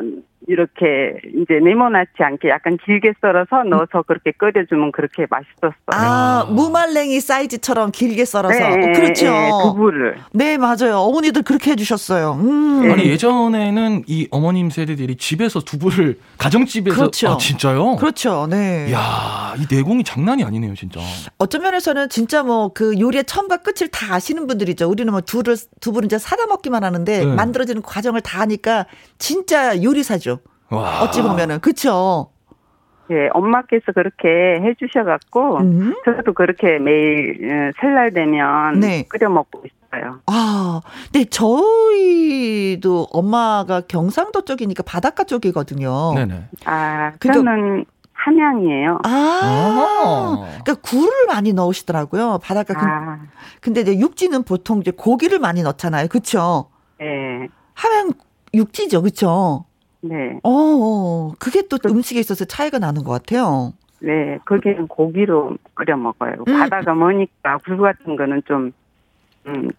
이렇게 0.49 1.21
이제 1.43 1.61
네모나지 1.63 2.11
않게 2.19 2.49
약간 2.49 2.79
길게 2.85 3.15
썰어서 3.21 3.65
넣어서 3.65 4.03
그렇게 4.07 4.33
끓여주면 4.33 4.93
그렇게 4.93 5.27
맛있었어요. 5.29 5.73
아, 5.87 6.47
무말랭이 6.51 7.21
사이즈처럼 7.21 7.91
길게 7.93 8.25
썰어서. 8.25 8.59
네, 8.59 8.65
어, 8.65 8.93
그렇죠. 8.93 9.25
네, 9.31 9.51
두부를. 9.63 10.17
네, 10.33 10.57
맞아요. 10.57 10.99
어머니들 10.99 11.43
그렇게 11.43 11.73
해주셨어요. 11.73 12.39
음. 12.41 12.81
네. 12.83 12.93
아니, 12.93 13.05
예전에는 13.07 14.05
이 14.07 14.29
어머님 14.31 14.71
세대들이 14.71 15.17
집에서 15.17 15.61
두부를, 15.61 16.19
가정집에서. 16.39 16.97
그렇죠. 16.97 17.29
아, 17.29 17.37
진짜요? 17.37 17.97
그렇죠. 17.97 18.47
네. 18.51 18.91
야 18.93 19.41
이 19.59 19.67
내공이 19.69 20.05
장난이 20.05 20.45
아니네요, 20.45 20.75
진짜. 20.77 21.01
어떤 21.39 21.63
면에서는 21.63 22.09
진짜 22.09 22.43
뭐 22.45 22.71
그 22.73 22.99
요리의 23.01 23.25
처음과 23.25 23.59
끝을 23.59 23.89
다 23.89 24.15
아시는 24.15 24.47
분들이죠. 24.47 24.89
우리는 24.89 25.11
뭐 25.13 25.21
두를, 25.21 25.57
두부를 25.81 26.07
이제 26.07 26.19
사다 26.19 26.47
먹기만 26.47 26.85
하는데 26.85 27.19
네. 27.19 27.27
만들어지는 27.27 27.83
과정을 27.83 28.21
다 28.21 28.41
하니까 28.41 28.87
진짜 29.19 29.83
요리사죠. 29.83 30.30
와. 30.71 31.03
어찌 31.03 31.23
보면은 31.23 31.61
그쵸? 31.61 32.31
예, 33.11 33.29
엄마께서 33.33 33.93
그렇게 33.93 34.29
해주셔갖고 34.63 35.59
음. 35.59 35.95
저도 36.05 36.33
그렇게 36.33 36.79
매일 36.79 37.39
어, 37.45 37.73
설날 37.81 38.13
되면 38.13 38.79
네. 38.79 39.05
끓여 39.09 39.29
먹고 39.29 39.65
있어요. 39.65 40.21
아, 40.27 40.81
네 41.13 41.25
저희도 41.25 43.09
엄마가 43.11 43.81
경상도 43.83 44.43
쪽이니까 44.43 44.85
바닷가 44.85 45.25
쪽이거든요. 45.25 46.15
네네. 46.15 46.45
아, 46.67 47.13
저는 47.21 47.85
함양이에요. 48.13 49.01
아, 49.03 50.47
그러니까 50.63 50.75
굴을 50.75 51.27
많이 51.27 51.53
넣으시더라고요. 51.53 52.39
바닷가. 52.43 52.75
아. 52.79 53.19
근데 53.61 53.81
이제 53.81 53.99
육지는 53.99 54.45
보통 54.45 54.81
이제 54.81 54.93
고기를 54.93 55.39
많이 55.39 55.63
넣잖아요. 55.63 56.07
그렇죠? 56.09 56.71
네. 57.01 57.49
함양 57.75 58.13
육지죠, 58.55 59.03
그렇죠? 59.03 59.65
네. 60.03 60.41
어, 60.43 60.51
어, 60.51 61.33
그게 61.39 61.63
또 61.69 61.79
음식에 61.87 62.21
있어서 62.21 62.45
차이가 62.45 62.79
나는 62.79 63.05
것 63.05 63.13
같아요. 63.13 63.73
네, 64.01 64.39
거기는 64.47 64.89
고기로 64.89 65.57
끓여 65.75 65.97
먹어요. 65.97 66.37
음. 66.49 66.59
바다가 66.59 66.95
머니까 66.95 67.59
굴 67.59 67.77
같은 67.79 68.17
거는 68.17 68.43
좀 68.47 68.73
음, 69.47 69.71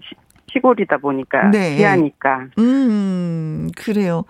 시골이다 0.51 0.97
보니까 0.97 1.49
네. 1.49 1.77
귀하니까. 1.77 2.47
음, 2.59 3.69
그래요. 3.75 4.23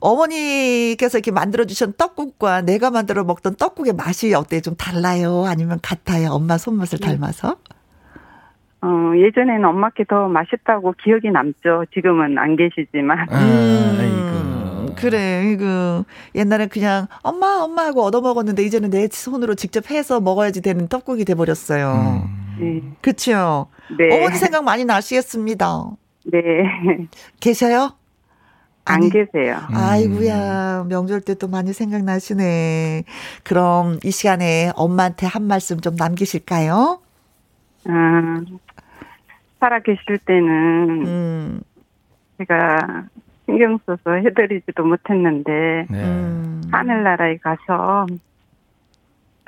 어머니께서 0.00 1.18
이렇게 1.18 1.30
만들어 1.30 1.64
주신 1.64 1.92
떡국과 1.92 2.62
내가 2.62 2.90
만들어 2.90 3.24
먹던 3.24 3.56
떡국의 3.56 3.94
맛이 3.94 4.32
어때? 4.34 4.60
좀 4.60 4.76
달라요? 4.76 5.44
아니면 5.46 5.78
같아요? 5.82 6.30
엄마 6.30 6.56
손맛을 6.56 6.98
네. 7.00 7.08
닮아서? 7.08 7.56
어, 8.82 9.12
예전에는 9.16 9.64
엄마께 9.64 10.04
더 10.04 10.28
맛있다고 10.28 10.94
기억이 11.02 11.30
남죠. 11.30 11.84
지금은 11.92 12.38
안 12.38 12.56
계시지만. 12.56 13.26
음. 13.32 14.63
그래, 14.94 15.56
그 15.58 16.04
옛날에 16.34 16.66
그냥 16.66 17.06
엄마 17.22 17.58
엄마 17.60 17.84
하고 17.86 18.02
얻어 18.02 18.20
먹었는데 18.20 18.62
이제는 18.64 18.90
내 18.90 19.08
손으로 19.10 19.54
직접 19.54 19.90
해서 19.90 20.20
먹어야지 20.20 20.60
되는 20.62 20.88
떡국이 20.88 21.24
돼 21.24 21.34
버렸어요. 21.34 22.24
음. 22.26 22.56
네. 22.60 22.82
그렇죠. 23.00 23.66
네. 23.98 24.16
어머니 24.16 24.36
생각 24.36 24.64
많이 24.64 24.84
나시겠습니다. 24.84 25.90
네. 26.32 26.40
계셔요? 27.40 27.92
안 28.86 28.96
아니, 28.96 29.10
계세요. 29.10 29.58
아이구야 29.72 30.84
명절 30.88 31.22
때 31.22 31.34
또 31.34 31.48
많이 31.48 31.72
생각나시네. 31.72 33.04
그럼 33.42 33.98
이 34.04 34.10
시간에 34.10 34.70
엄마한테 34.76 35.26
한 35.26 35.44
말씀 35.44 35.80
좀 35.80 35.94
남기실까요? 35.96 37.00
아, 37.86 38.40
살아 39.60 39.80
계실 39.80 40.18
때는 40.26 41.06
음. 41.06 41.60
제가 42.38 43.06
신경 43.46 43.78
써서 43.86 44.12
해드리지도 44.16 44.84
못했는데 44.84 45.86
네. 45.90 46.02
음. 46.02 46.62
하늘나라에 46.72 47.36
가서 47.38 48.06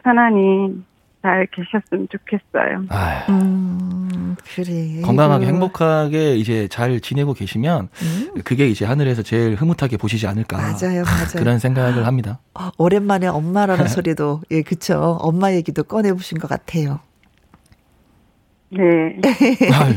편안히 0.03 0.85
잘 1.23 1.47
계셨으면 1.51 2.07
좋겠어요. 2.13 2.85
음, 3.31 4.37
그래. 4.55 5.01
건강하게 5.03 5.47
행복하게 5.47 6.37
이제 6.37 6.69
잘 6.69 7.01
지내고 7.01 7.33
계시면 7.33 7.89
음. 8.03 8.43
그게 8.45 8.69
이제 8.69 8.85
하늘에서 8.85 9.23
제일 9.23 9.55
흐뭇하게 9.57 9.97
보시지 9.97 10.27
않을까. 10.29 10.57
맞아요, 10.59 11.03
맞아요. 11.03 11.27
그런 11.37 11.59
생각을 11.59 12.07
합니다. 12.07 12.39
어, 12.55 12.71
오랜만에 12.79 13.27
엄마라는 13.27 13.89
소리도 13.89 14.43
예, 14.53 14.63
그쵸. 14.63 15.19
엄마 15.21 15.53
얘기도 15.53 15.83
꺼내 15.83 16.13
보신 16.13 16.39
것 16.39 16.49
같아요. 16.49 17.01
네. 18.71 19.17
아유, 19.73 19.95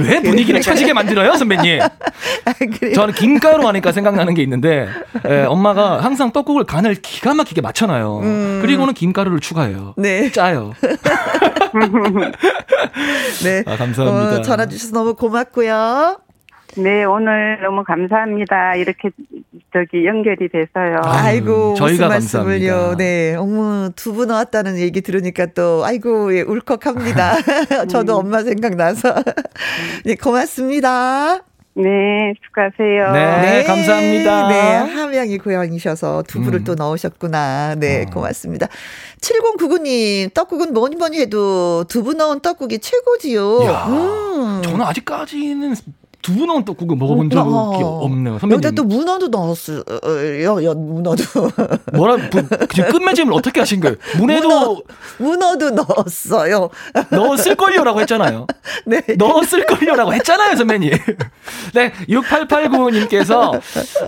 왜 0.00 0.20
분위기를 0.20 0.60
처지게 0.60 0.92
만들어요, 0.92 1.34
선배님? 1.34 1.80
아, 1.80 1.88
저는 2.94 3.14
김가루 3.14 3.66
하니까 3.68 3.90
생각나는 3.92 4.34
게 4.34 4.42
있는데, 4.42 4.88
예, 5.28 5.42
엄마가 5.44 6.00
항상 6.00 6.30
떡국을 6.32 6.64
간을 6.64 6.96
기가 6.96 7.32
막히게 7.34 7.62
맞춰놔요. 7.62 8.20
음. 8.20 8.58
그리고는 8.62 8.92
김가루를 8.94 9.40
추가해요. 9.40 9.94
네. 9.96 10.30
짜요. 10.30 10.74
네. 13.42 13.64
아, 13.66 13.76
감사합니다. 13.76 14.36
어, 14.36 14.42
전화 14.42 14.66
주셔서 14.66 14.92
너무 14.92 15.14
고맙고요. 15.14 16.18
네, 16.76 17.04
오늘 17.04 17.60
너무 17.62 17.84
감사합니다. 17.84 18.76
이렇게 18.76 19.10
저기 19.72 20.06
연결이 20.06 20.48
돼서요. 20.48 21.00
아이고, 21.04 21.74
저희가 21.74 22.06
무슨 22.06 22.08
말씀을요. 22.08 22.72
감사합니다. 22.72 22.96
네, 22.96 23.34
어머 23.36 23.90
두분 23.94 24.28
나왔다는 24.28 24.78
얘기 24.78 25.00
들으니까 25.02 25.46
또 25.46 25.84
아이고 25.84 26.34
예, 26.36 26.42
울컥합니다. 26.42 27.36
저도 27.88 28.20
음. 28.20 28.26
엄마 28.26 28.42
생각나서. 28.42 29.14
네, 30.04 30.14
고맙습니다. 30.14 31.40
네, 31.74 32.34
수고하세요. 32.44 33.12
네, 33.12 33.40
네, 33.40 33.64
감사합니다. 33.64 34.48
네, 34.48 34.76
함양이 34.92 35.38
고향이셔서 35.38 36.24
두부를 36.26 36.60
음. 36.60 36.64
또 36.64 36.74
넣으셨구나. 36.74 37.76
네, 37.76 38.02
어. 38.02 38.10
고맙습니다. 38.12 38.68
7099님, 39.20 40.34
떡국은 40.34 40.74
뭐니 40.74 40.96
뭐니 40.96 41.20
해도 41.20 41.84
두부 41.84 42.14
넣은 42.14 42.40
떡국이 42.40 42.78
최고지요. 42.78 43.64
야, 43.64 43.86
음. 43.88 44.62
저는 44.62 44.82
아직까지는 44.82 45.74
두부 46.22 46.46
넣은 46.46 46.64
떡국을 46.64 46.96
먹어본 46.96 47.30
적이 47.30 47.48
어. 47.48 47.98
없네요. 48.02 48.38
선배님. 48.38 48.52
여기다 48.52 48.70
또 48.70 48.84
문어도 48.84 49.28
넣었어요. 49.28 49.82
야, 50.64 50.72
문어도. 50.74 51.22
뭐라, 51.92 52.16
그, 52.30 52.46
끝맺음을 52.68 53.32
어떻게 53.34 53.60
하신 53.60 53.80
거예요? 53.80 53.96
문에도. 54.18 54.82
문어, 55.18 55.56
도 55.58 55.70
넣었어요. 55.70 56.70
넣었을 57.10 57.56
걸요라고 57.56 58.00
했잖아요. 58.02 58.46
네. 58.86 59.02
넣었을 59.18 59.66
걸요라고 59.66 60.14
했잖아요, 60.14 60.56
선배님. 60.56 60.92
네, 61.74 61.92
6889님께서 62.08 63.60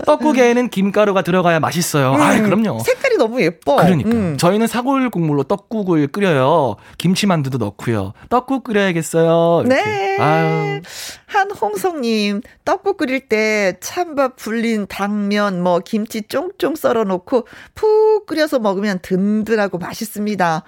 떡국에는 0.05 0.69
김가루가 0.69 1.21
들어가야 1.21 1.59
맛있어요. 1.59 2.13
음, 2.13 2.21
아 2.21 2.39
그럼요. 2.41 2.79
색깔이 2.79 3.17
너무 3.17 3.41
예뻐. 3.41 3.75
그러니까. 3.75 4.09
음. 4.09 4.37
저희는 4.37 4.67
사골 4.67 5.09
국물로 5.09 5.43
떡국을 5.43 6.07
끓여요. 6.07 6.77
김치만두도 6.97 7.57
넣고요. 7.57 8.13
떡국 8.29 8.63
끓여야겠어요. 8.63 9.63
이렇게. 9.65 9.83
네. 9.83 10.17
아유. 10.19 10.81
한홍성 11.27 12.04
님, 12.05 12.41
떡국 12.65 12.97
끓일 12.97 13.27
때 13.27 13.77
찬밥 13.79 14.35
불린 14.35 14.85
당면, 14.87 15.61
뭐, 15.61 15.79
김치 15.79 16.21
쫑쫑 16.21 16.75
썰어 16.75 17.03
놓고 17.03 17.47
푹 17.73 18.25
끓여서 18.27 18.59
먹으면 18.59 18.99
든든하고 19.01 19.79
맛있습니다. 19.79 20.63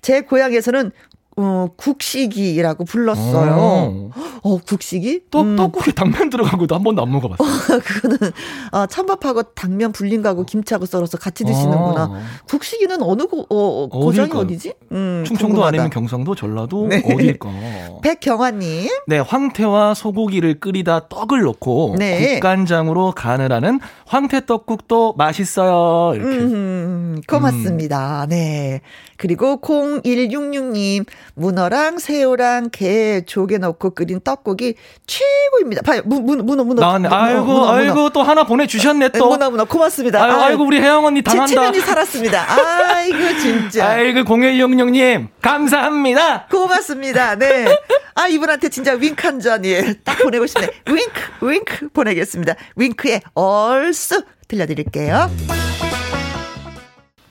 제 0.00 0.22
고향에서는 0.22 0.92
어, 1.40 1.68
국식이라고 1.76 2.84
불렀어요. 2.84 3.52
어, 3.52 4.10
어 4.42 4.58
국식이? 4.58 5.20
떡, 5.30 5.42
음. 5.46 5.54
떡국에 5.54 5.92
당면 5.92 6.30
들어간 6.30 6.58
것도 6.58 6.74
한 6.74 6.82
번도 6.82 7.00
안 7.00 7.12
먹어봤어 7.12 7.44
요. 7.44 7.78
그거는, 7.78 8.32
어, 8.72 8.86
찬밥하고 8.86 9.44
당면 9.54 9.92
불린 9.92 10.22
거하고 10.22 10.44
김치하고 10.44 10.84
썰어서 10.84 11.16
같이 11.16 11.44
드시는구나. 11.44 12.02
아. 12.12 12.22
국식이는 12.48 13.00
어느 13.02 13.26
고, 13.26 13.46
어, 13.50 13.84
어 13.84 13.88
고장이 13.88 14.32
어디지? 14.32 14.74
음, 14.90 15.22
충청도 15.24 15.54
궁금하다. 15.54 15.68
아니면 15.68 15.90
경상도, 15.90 16.34
전라도, 16.34 16.88
네. 16.88 17.04
어디일까? 17.06 17.48
백경화님. 18.02 18.88
네, 19.06 19.20
황태와 19.20 19.94
소고기를 19.94 20.58
끓이다 20.58 21.06
떡을 21.08 21.42
넣고 21.42 21.94
네. 22.00 22.34
국간장으로 22.34 23.12
간을 23.12 23.52
하는 23.52 23.78
황태 24.06 24.44
떡국도 24.44 25.14
맛있어요. 25.16 26.16
이렇게. 26.16 26.36
음, 26.36 27.20
고맙습니다. 27.28 28.24
음. 28.24 28.28
네. 28.30 28.80
그리고 29.16 29.60
0166님, 29.60 31.04
문어랑 31.34 31.98
새우랑 31.98 32.70
게, 32.70 33.22
조개 33.26 33.58
넣고 33.58 33.90
끓인 33.90 34.20
떡국이 34.20 34.74
최고입니다. 35.06 35.82
봐요, 35.82 36.02
문, 36.04 36.24
문, 36.24 36.44
문어, 36.44 36.64
문어. 36.64 36.80
나왔네. 36.80 37.08
아이고, 37.08 37.44
문어, 37.44 37.72
아이고, 37.72 37.94
문어. 37.94 38.08
또 38.10 38.22
하나 38.22 38.44
보내주셨네, 38.44 39.10
또. 39.10 39.28
문어, 39.30 39.50
문어. 39.50 39.64
고맙습니다. 39.64 40.22
아이고, 40.22 40.40
아이고 40.40 40.64
우리 40.64 40.80
혜영 40.80 41.04
언니 41.04 41.22
당한다. 41.22 41.46
최채면이 41.46 41.80
살았습니다. 41.80 42.46
아이고, 42.48 43.38
진짜. 43.40 43.88
아이고, 43.88 44.20
0166님, 44.20 45.28
감사합니다. 45.40 46.46
고맙습니다. 46.46 47.36
네. 47.36 47.66
아, 48.14 48.26
이분한테 48.26 48.68
진짜 48.68 48.94
윙크 48.94 49.26
한 49.26 49.40
잔이 49.40 49.94
딱 50.04 50.18
보내고 50.18 50.46
싶네. 50.46 50.68
윙크, 50.86 51.46
윙크 51.46 51.88
보내겠습니다. 51.90 52.54
윙크의 52.76 53.22
얼쑤 53.34 54.22
들려드릴게요. 54.48 55.30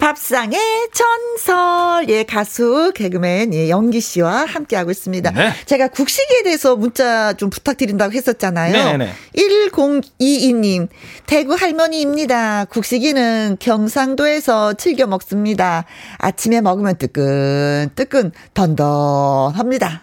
밥상의 0.07 0.57
전설, 0.93 2.07
예, 2.07 2.23
가수, 2.23 2.93
개그맨, 2.95 3.53
예, 3.53 3.67
영기 3.67 3.99
씨와 3.99 4.45
함께하고 4.45 4.89
있습니다. 4.89 5.31
네. 5.31 5.51
제가 5.65 5.89
국식에 5.89 6.43
대해서 6.43 6.77
문자 6.77 7.33
좀 7.33 7.49
부탁드린다고 7.49 8.13
했었잖아요. 8.13 8.71
네네. 8.71 9.11
1022님, 9.35 10.87
대구 11.25 11.55
할머니입니다. 11.55 12.65
국식이는 12.69 13.57
경상도에서 13.59 14.75
즐겨 14.75 15.07
먹습니다. 15.07 15.83
아침에 16.19 16.61
먹으면 16.61 16.97
뜨끈, 16.97 17.89
뜨끈, 17.93 18.31
던던합니다. 18.53 20.01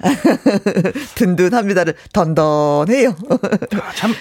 든든합니다를 1.16 1.94
던던해요. 2.12 3.16
참. 3.96 4.12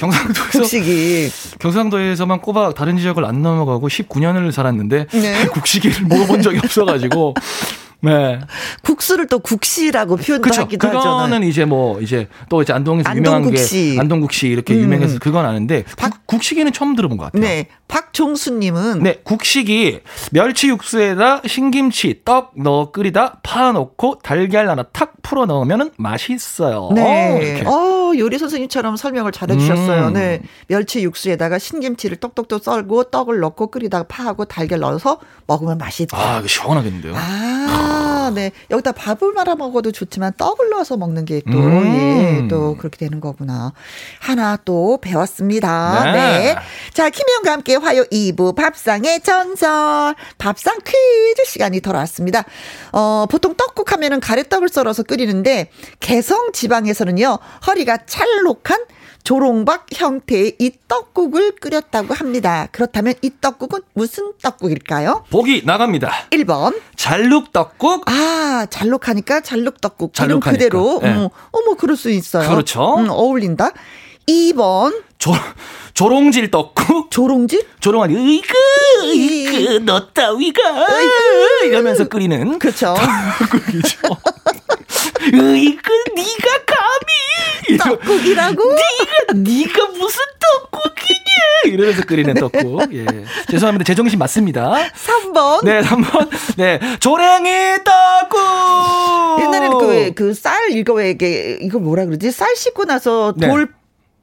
경상도에서 0.00 0.58
국식이 0.58 1.30
경상도에서만 1.58 2.40
꼬박 2.40 2.74
다른 2.74 2.96
지역을 2.96 3.24
안 3.24 3.42
넘어가고 3.42 3.88
19년을 3.88 4.50
살았는데 4.50 5.06
네. 5.12 5.46
국식이를 5.52 6.06
먹어본 6.06 6.42
적이 6.42 6.58
없어가지고 6.64 7.34
네. 8.02 8.40
국수를 8.82 9.26
또 9.26 9.38
국시라고 9.40 10.16
표현도 10.16 10.42
그쵸. 10.42 10.62
하기도 10.62 10.78
그거는 10.78 10.98
하잖아요. 10.98 11.26
그거는 11.26 11.46
이제 11.46 11.64
뭐 11.66 12.00
이제 12.00 12.28
또 12.48 12.62
이제 12.62 12.72
안동에서. 12.72 13.14
유명한 13.14 13.50
게 13.50 13.60
안동국시 13.98 14.48
이렇게 14.48 14.74
음. 14.74 14.80
유명해서 14.80 15.18
그건 15.18 15.44
아는데 15.44 15.84
박, 15.98 16.26
국식이는 16.26 16.72
처음 16.72 16.96
들어본 16.96 17.18
것 17.18 17.24
같아요. 17.24 17.42
네. 17.42 17.66
박종수님은 17.88 19.02
네 19.02 19.18
국식이 19.22 20.00
멸치 20.30 20.68
육수에다 20.68 21.42
신김치 21.46 22.22
떡 22.24 22.52
넣어 22.56 22.90
끓이다 22.92 23.40
파 23.42 23.72
넣고 23.72 24.20
달걀 24.22 24.70
하나 24.70 24.84
탁 24.84 25.14
풀어 25.22 25.44
넣으면 25.44 25.90
맛있어요. 25.98 26.90
네. 26.94 27.62
어 28.10 28.18
요리 28.18 28.38
선생님처럼 28.38 28.96
설명을 28.96 29.32
잘해주셨어요. 29.32 30.08
음. 30.08 30.12
네. 30.14 30.42
멸치 30.66 31.02
육수에다가 31.02 31.58
신김치를 31.58 32.16
똑똑똑 32.16 32.62
썰고 32.62 33.04
떡을 33.04 33.40
넣고 33.40 33.68
끓이다가 33.68 34.04
파하고 34.08 34.44
달걀 34.46 34.80
넣어서 34.80 35.18
먹으면 35.46 35.78
맛있다. 35.78 36.16
아 36.16 36.42
시원하겠는데요. 36.46 37.14
아. 37.16 37.60
아, 37.70 38.30
네. 38.34 38.52
여기다 38.70 38.92
밥을 38.92 39.32
말아 39.32 39.54
먹어도 39.56 39.92
좋지만 39.92 40.32
떡을 40.36 40.70
넣어서 40.70 40.96
먹는 40.96 41.24
게 41.24 41.40
또, 41.50 41.58
음. 41.58 42.42
예, 42.44 42.48
또 42.48 42.76
그렇게 42.76 42.96
되는 42.98 43.20
거구나. 43.20 43.72
하나 44.18 44.56
또 44.64 44.98
배웠습니다. 45.00 46.04
네. 46.04 46.12
네. 46.12 46.56
자, 46.92 47.10
김혜영과 47.10 47.52
함께 47.52 47.76
화요 47.76 48.04
2부 48.04 48.54
밥상의 48.54 49.20
전설. 49.22 50.14
밥상 50.38 50.78
퀴즈 50.84 51.44
시간이 51.46 51.80
돌아왔습니다. 51.80 52.44
어, 52.92 53.26
보통 53.30 53.54
떡국 53.56 53.92
하면은 53.92 54.20
가래떡을 54.20 54.68
썰어서 54.68 55.02
끓이는데, 55.04 55.70
개성 56.00 56.52
지방에서는요, 56.52 57.38
허리가 57.66 57.96
찰록한 58.06 58.84
조롱박 59.22 59.86
형태의 59.94 60.56
이 60.58 60.72
떡국을 60.88 61.56
끓였다고 61.56 62.14
합니다. 62.14 62.68
그렇다면 62.72 63.14
이 63.22 63.30
떡국은 63.40 63.80
무슨 63.92 64.32
떡국일까요? 64.42 65.24
보기 65.30 65.62
나갑니다. 65.64 66.10
1번. 66.30 66.80
잘룩떡국. 66.96 68.10
아, 68.10 68.66
잘룩하니까 68.70 69.40
잘룩떡국. 69.42 70.12
이름 70.22 70.40
그대로. 70.40 71.00
네. 71.02 71.10
어머, 71.12 71.30
어머, 71.52 71.74
그럴 71.76 71.96
수 71.96 72.10
있어요. 72.10 72.48
그렇죠. 72.48 72.96
음, 72.96 73.08
어울린다. 73.10 73.72
2번. 74.26 75.02
조, 75.20 75.32
조롱질 75.92 76.50
떡국? 76.50 77.10
조롱질? 77.10 77.62
조롱하니, 77.80 78.16
으이그, 78.16 78.54
으이그, 79.04 79.82
너 79.84 80.08
따위가. 80.08 80.60
이러면서 81.64 82.08
끓이는. 82.08 82.58
그렇죠. 82.58 82.94
떡국이죠. 83.38 83.98
으이그, 85.34 85.92
니가 86.16 86.48
감히. 86.66 87.78
떡국이라고? 87.78 88.62
니가, 88.64 89.32
니가 89.34 89.86
무슨 89.88 90.22
떡국이냐. 90.40 91.20
이러면서 91.66 92.02
끓이는 92.04 92.32
떡국. 92.34 92.94
예. 92.94 93.04
죄송합니다. 93.50 93.84
제 93.84 93.94
정신 93.94 94.18
맞습니다. 94.18 94.72
3번. 94.94 95.64
네, 95.66 95.82
3번. 95.82 96.30
네. 96.56 96.80
조랭이 96.98 97.50
떡국. 97.84 99.42
옛날에는 99.42 99.78
그, 99.78 100.12
그 100.14 100.32
쌀, 100.32 100.70
이거 100.70 100.94
왜, 100.94 101.10
이게, 101.10 101.58
이거 101.60 101.78
뭐라 101.78 102.06
그러지? 102.06 102.30
쌀 102.30 102.56
씻고 102.56 102.86
나서 102.86 103.34
네. 103.36 103.48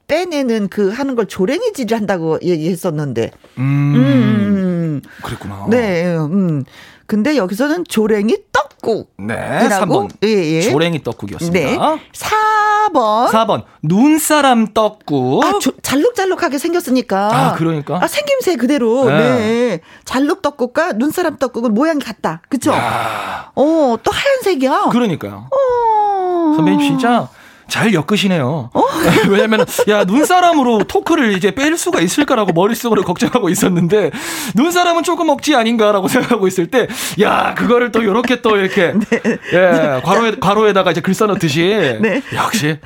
돌 0.08 0.26
빼내는 0.26 0.70
그 0.70 0.90
하는 0.90 1.16
걸 1.16 1.28
조랭이질 1.28 1.94
한다고 1.94 2.40
얘기했었는데. 2.42 3.32
음. 3.60 3.96
음. 3.96 5.02
그랬구나. 5.22 5.68
네. 5.70 6.16
음. 6.16 6.64
근데 7.06 7.38
여기서는 7.38 7.86
조랭이 7.88 8.36
떡국. 8.52 9.14
네. 9.18 9.36
3번. 9.70 10.10
예, 10.24 10.28
예. 10.28 10.62
조랭이 10.62 11.04
떡국이었습니다. 11.04 11.60
네. 11.60 11.78
4번. 11.78 13.30
4번. 13.30 13.64
눈사람 13.82 14.74
떡국. 14.74 15.46
아, 15.46 15.60
조, 15.60 15.72
잘록잘록하게 15.82 16.58
생겼으니까. 16.58 17.30
아, 17.34 17.54
그러니까. 17.54 18.00
아, 18.02 18.08
생김새 18.08 18.56
그대로. 18.58 19.06
네. 19.06 19.18
네. 19.18 19.80
잘록 20.04 20.42
떡국과 20.42 20.94
눈사람 20.94 21.38
떡국은 21.38 21.74
모양이 21.74 22.00
같다. 22.00 22.42
그쵸? 22.50 22.72
야. 22.72 23.52
어, 23.56 23.98
또 24.04 24.12
하얀색이야. 24.12 24.90
그러니까요. 24.92 25.48
어. 25.50 26.54
선배님 26.58 26.80
진짜 26.82 27.30
잘 27.70 27.94
엮으시네요. 27.94 28.70
어? 28.74 28.84
왜냐면 29.30 29.66
야 29.90 30.04
눈사람으로 30.04 30.86
토크를 30.86 31.34
이제 31.34 31.52
뺄 31.52 31.78
수가 31.78 32.02
있을까라고 32.02 32.54
머릿속으로 32.54 33.04
걱정하고 33.06 33.50
있었는데 33.50 34.12
눈사람은 34.56 35.04
조금 35.04 35.30
억지 35.30 35.56
아닌가라고 35.56 36.08
생각하고 36.10 36.48
있을 36.48 36.68
때 36.68 36.88
야 37.20 37.54
그거를 37.56 37.92
또 37.92 38.02
이렇게 38.02 38.42
또 38.42 38.58
이렇게 38.58 38.94
네. 38.94 39.22
예 39.54 40.02
괄호에 40.04 40.36
괄호에다가 40.40 40.92
이제 40.92 41.02
글 41.02 41.14
써놓듯이 41.14 41.98
네. 42.02 42.22
역시 42.34 42.80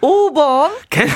5번. 0.00 0.70
개, 0.90 1.06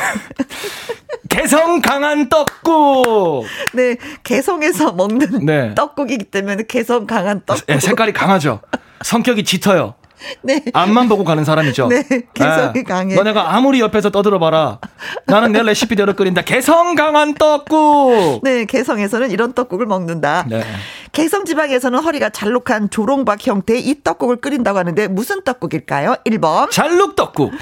개성 1.28 1.80
강한 1.80 2.28
떡국. 2.28 3.44
네, 3.72 3.96
개성에서 4.22 4.92
먹는 4.92 5.44
네. 5.44 5.74
떡국이기 5.74 6.26
때문에 6.26 6.64
개성 6.68 7.06
강한 7.06 7.42
떡국. 7.44 7.66
네, 7.66 7.80
색깔이 7.80 8.12
강하죠. 8.12 8.60
성격이 9.02 9.44
짙어요. 9.44 9.94
네. 10.42 10.62
앞만 10.72 11.08
보고 11.08 11.24
가는 11.24 11.44
사람이죠. 11.44 11.88
네. 11.88 12.04
개성이 12.34 12.72
네. 12.74 12.82
강해. 12.82 13.14
너네가 13.14 13.54
아무리 13.54 13.80
옆에서 13.80 14.10
떠들어봐라. 14.10 14.78
나는 15.26 15.52
내 15.52 15.62
레시피대로 15.62 16.14
끓인다. 16.14 16.42
개성 16.42 16.94
강한 16.94 17.34
떡국. 17.34 18.40
네. 18.42 18.64
개성에서는 18.64 19.30
이런 19.30 19.52
떡국을 19.52 19.86
먹는다. 19.86 20.46
네. 20.48 20.64
개성 21.12 21.44
지방에서는 21.44 21.98
허리가 21.98 22.30
잘록한 22.30 22.90
조롱박 22.90 23.46
형태의 23.46 23.86
이 23.86 24.02
떡국을 24.02 24.36
끓인다고 24.36 24.78
하는데 24.78 25.08
무슨 25.08 25.42
떡국일까요? 25.44 26.16
1번. 26.26 26.70
잘록 26.70 27.16
떡국. 27.16 27.52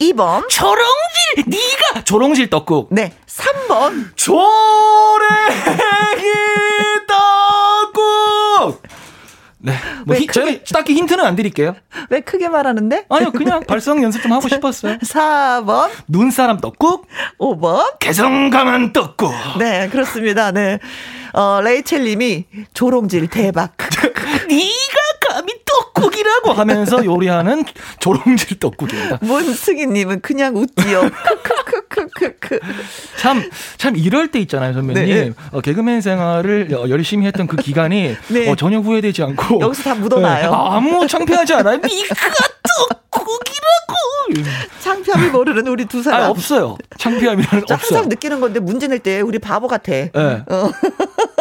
2번. 0.00 0.48
조롱질! 0.48 1.44
네가 1.46 2.04
조롱질 2.04 2.50
떡국. 2.50 2.88
네. 2.90 3.12
3번. 3.26 4.16
조랭이! 4.16 5.24
네. 9.64 9.72
뭐 10.04 10.14
히, 10.14 10.26
저희 10.26 10.62
딱히 10.64 10.92
힌트는 10.92 11.24
안 11.24 11.36
드릴게요. 11.36 11.74
왜 12.10 12.20
크게 12.20 12.50
말하는데? 12.50 13.06
아니요, 13.08 13.32
그냥 13.32 13.62
발성 13.66 14.02
연습 14.02 14.22
좀 14.22 14.32
하고 14.32 14.46
싶었어요. 14.46 14.98
4번. 15.02 15.88
눈사람 16.06 16.58
떡국. 16.58 17.08
5번. 17.38 17.98
개성 17.98 18.50
강한 18.50 18.92
떡국. 18.92 19.32
네, 19.58 19.88
그렇습니다. 19.88 20.52
네. 20.52 20.78
어, 21.32 21.60
레이첼 21.62 22.04
님이 22.04 22.44
조롱질 22.74 23.28
대박. 23.28 23.72
네가 24.48 24.94
감히 25.28 25.52
떡국이라고 25.64 26.52
하면서 26.52 27.04
요리하는 27.04 27.64
조롱질 28.00 28.58
떡국입니다. 28.60 29.18
문승희 29.22 29.86
님은 29.86 30.20
그냥 30.20 30.56
웃지요. 30.56 31.10
크크크크. 31.88 32.60
참, 33.16 33.48
참 33.78 33.96
이럴 33.96 34.28
때 34.30 34.38
있잖아요, 34.40 34.72
선배님. 34.74 35.06
네. 35.14 35.32
어, 35.52 35.60
개그맨 35.60 36.00
생활을 36.02 36.70
열심히 36.88 37.26
했던 37.26 37.46
그 37.46 37.56
기간이 37.56 38.16
네. 38.28 38.50
어, 38.50 38.54
전혀 38.56 38.78
후회되지 38.78 39.22
않고. 39.22 39.60
여기서 39.60 39.82
다 39.82 39.94
묻어나요. 39.94 40.50
네. 40.50 40.56
아무 40.56 41.06
창피하지 41.06 41.54
않아요. 41.54 41.76
니가 41.78 42.14
떡국이라고. 43.10 43.64
창피함을 44.80 45.30
모르는 45.30 45.66
우리 45.68 45.84
두 45.86 46.02
사람. 46.02 46.22
아, 46.22 46.28
없어요. 46.28 46.76
창피함이라는 46.98 47.64
없어요. 47.70 47.78
항상 47.78 48.08
느끼는 48.08 48.40
건데 48.40 48.60
문제 48.60 48.86
낼 48.88 48.98
때 48.98 49.20
우리 49.20 49.38
바보 49.38 49.68
같아. 49.68 49.92
네. 49.92 50.10
어. 50.14 50.70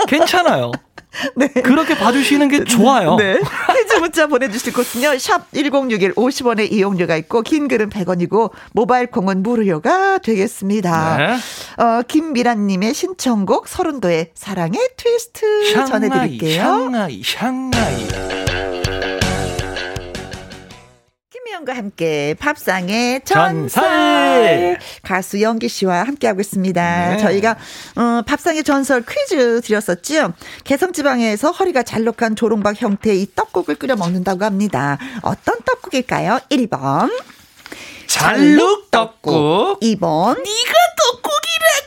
괜찮아요. 0.08 0.72
네. 1.36 1.48
그렇게 1.48 1.96
봐주시는 1.98 2.50
게 2.50 2.64
좋아요. 2.64 3.16
네. 3.16 3.34
해지 3.34 4.00
문자 4.00 4.28
보내주실 4.28 4.74
곳은요. 4.74 5.18
샵 5.20 5.52
1061 5.54 6.14
50원의 6.16 6.72
이용료가 6.72 7.16
있고 7.18 7.42
긴 7.42 7.68
글은 7.68 7.90
100원이고 7.90 8.52
모바일 8.74 9.08
콩은 9.08 9.44
무료가 9.44 10.18
되겠습니다. 10.20 11.18
네. 11.18 11.84
어, 11.84 12.02
김미란님의 12.08 12.94
신청곡 12.94 13.68
설운도의 13.68 14.32
사랑의 14.34 14.80
트위스트 14.98 15.74
샹하이, 15.74 15.88
전해드릴게요. 15.88 16.90
샹하이 16.92 17.24
샹하이 17.24 18.33
김희영과 21.54 21.76
함께 21.76 22.36
밥상의 22.40 23.22
전설, 23.24 23.70
전설. 23.70 24.80
가수 25.04 25.42
영기 25.42 25.70
씨와 25.70 26.04
함께하고 26.04 26.42
있습니다. 26.42 27.10
네. 27.10 27.18
저희가 27.18 27.52
어, 27.96 28.22
밥상의 28.26 28.64
전설 28.64 29.04
퀴즈 29.06 29.62
드렸었죠. 29.62 30.34
개성지방에서 30.64 31.52
허리가 31.52 31.84
잘록한 31.84 32.36
조롱박 32.36 32.82
형태의 32.82 33.22
이 33.22 33.28
떡국을 33.36 33.76
끓여 33.76 33.96
먹는다고 33.96 34.44
합니다. 34.44 34.98
어떤 35.22 35.58
떡국일까요? 35.64 36.40
1번 36.50 37.12
잘룩 38.08 38.90
떡국 38.92 39.80
2번 39.80 40.36
네가 40.44 40.74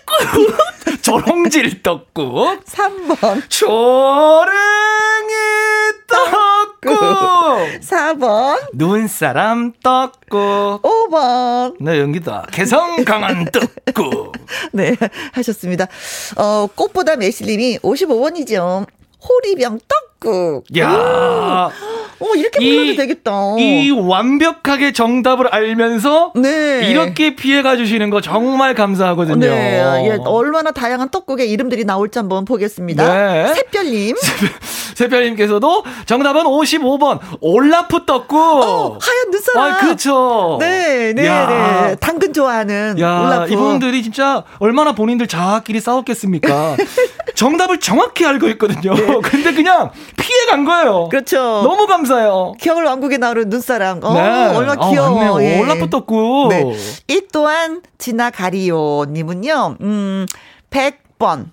떡국이라고 0.07 0.57
조롱질 1.03 1.83
떡국 1.83 2.65
3번 2.65 3.43
조랭이 3.49 5.35
떡 6.09 6.56
국. 6.83 6.91
4번. 7.81 8.59
눈사람 8.75 9.73
떡국. 9.83 10.83
5번. 10.83 11.77
네 11.81 12.01
연기다. 12.01 12.47
개성 12.53 13.05
강한 13.05 13.47
떡국. 13.87 14.33
네 14.73 14.97
하셨습니다. 15.33 15.87
어 16.37 16.67
꽃보다 16.75 17.17
매실님이 17.17 17.79
55번이죠. 17.79 18.87
호리병 19.29 19.81
떡 19.89 20.16
국 20.27 20.65
야 20.77 21.71
어, 22.19 22.35
이렇게 22.35 22.59
불러도 22.59 22.93
이, 22.93 22.97
되겠다. 22.97 23.33
이 23.59 23.91
완벽하게 23.91 24.93
정답을 24.93 25.49
알면서 25.49 26.33
네. 26.35 26.89
이렇게 26.89 27.37
피해가 27.37 27.77
주시는 27.77 28.09
거 28.09 28.21
정말 28.21 28.75
감사하거든요. 28.75 29.37
네. 29.37 29.83
예, 30.07 30.19
얼마나 30.25 30.71
다양한 30.71 31.11
떡국의 31.11 31.51
이름들이 31.51 31.85
나올지 31.85 32.19
한번 32.19 32.47
보겠습니다. 32.47 33.07
네. 33.07 33.55
샛별님. 33.55 34.17
샛별님께서도 34.97 35.85
정답은 36.07 36.45
55번 36.45 37.19
올라프 37.43 38.07
떡국. 38.07 38.39
어, 38.39 38.99
하얀 38.99 39.31
눈사람. 39.31 39.73
아, 39.73 39.77
그렇죠. 39.77 40.57
네, 40.59 41.13
네, 41.13 41.27
야. 41.27 41.89
네. 41.89 41.97
당근 41.97 42.33
좋아하는 42.33 42.99
야, 42.99 43.21
올라프. 43.21 43.53
이분들이 43.53 44.03
진짜 44.03 44.43
얼마나 44.59 44.93
본인들 44.95 45.27
자아끼리 45.27 45.81
싸웠겠습니까? 45.81 46.77
정답을 47.35 47.81
정확히 47.81 48.25
알고 48.25 48.49
있거든요. 48.51 48.95
네. 48.95 49.21
근데 49.23 49.53
그냥 49.53 49.91
피해 50.17 50.47
간 50.47 50.65
거예요. 50.65 51.09
그렇죠. 51.09 51.39
너무 51.39 51.87
감사 51.87 52.07
감사해요. 52.07 52.55
겨울 52.61 52.85
왕국에 52.85 53.19
나오는 53.19 53.49
눈사람. 53.49 54.01
어, 54.03 54.15
네. 54.15 54.21
얼마나 54.55 54.85
아, 54.85 54.91
귀여워. 54.91 55.39
아, 55.39 55.43
예. 55.43 55.61
올라프 55.61 55.91
떴고. 55.91 56.49
네. 56.51 56.65
이 57.09 57.23
또한 57.33 57.83
지나가리오 57.99 59.07
님은요. 59.07 59.77
음, 59.81 60.27
100번. 60.71 61.51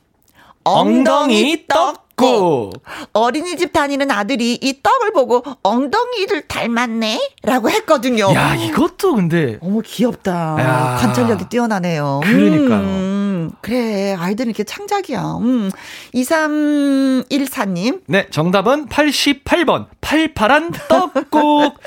엉덩이 0.64 1.66
떡국. 1.68 2.74
어린이집 3.12 3.74
다니는 3.74 4.10
아들이 4.12 4.58
이 4.62 4.82
떡을 4.82 5.12
보고 5.12 5.44
엉덩이를 5.62 6.48
닮았네? 6.48 7.32
라고 7.44 7.70
했거든요. 7.70 8.34
야, 8.34 8.56
이것도 8.56 9.16
근데. 9.16 9.58
어머, 9.62 9.82
귀엽다. 9.82 10.56
야. 10.60 10.98
관찰력이 11.02 11.50
뛰어나네요. 11.50 12.22
그러니까요. 12.24 12.80
음. 12.80 13.23
그래. 13.62 14.16
아이들은 14.18 14.50
이렇게 14.50 14.64
창작이야. 14.64 15.22
음. 15.42 15.72
2314님. 16.14 18.02
네, 18.08 18.28
정답은 18.30 18.88
88번. 18.88 19.86
팔팔한 20.02 20.72
떡국. 20.90 21.80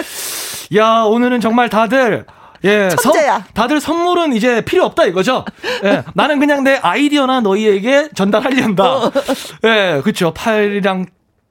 야, 0.76 1.02
오늘은 1.02 1.40
정말 1.40 1.68
다들 1.68 2.26
예, 2.64 2.88
천재야. 2.88 3.34
선, 3.34 3.44
다들 3.54 3.80
선물은 3.80 4.32
이제 4.32 4.62
필요 4.62 4.84
없다 4.84 5.04
이거죠. 5.04 5.44
예, 5.84 6.02
나는 6.14 6.38
그냥 6.40 6.64
내 6.64 6.76
아이디어나 6.76 7.40
너희에게 7.40 8.08
전달하려다. 8.14 8.84
어. 8.84 9.12
예, 9.64 10.00
그렇죠. 10.02 10.32
팔이랑 10.32 11.06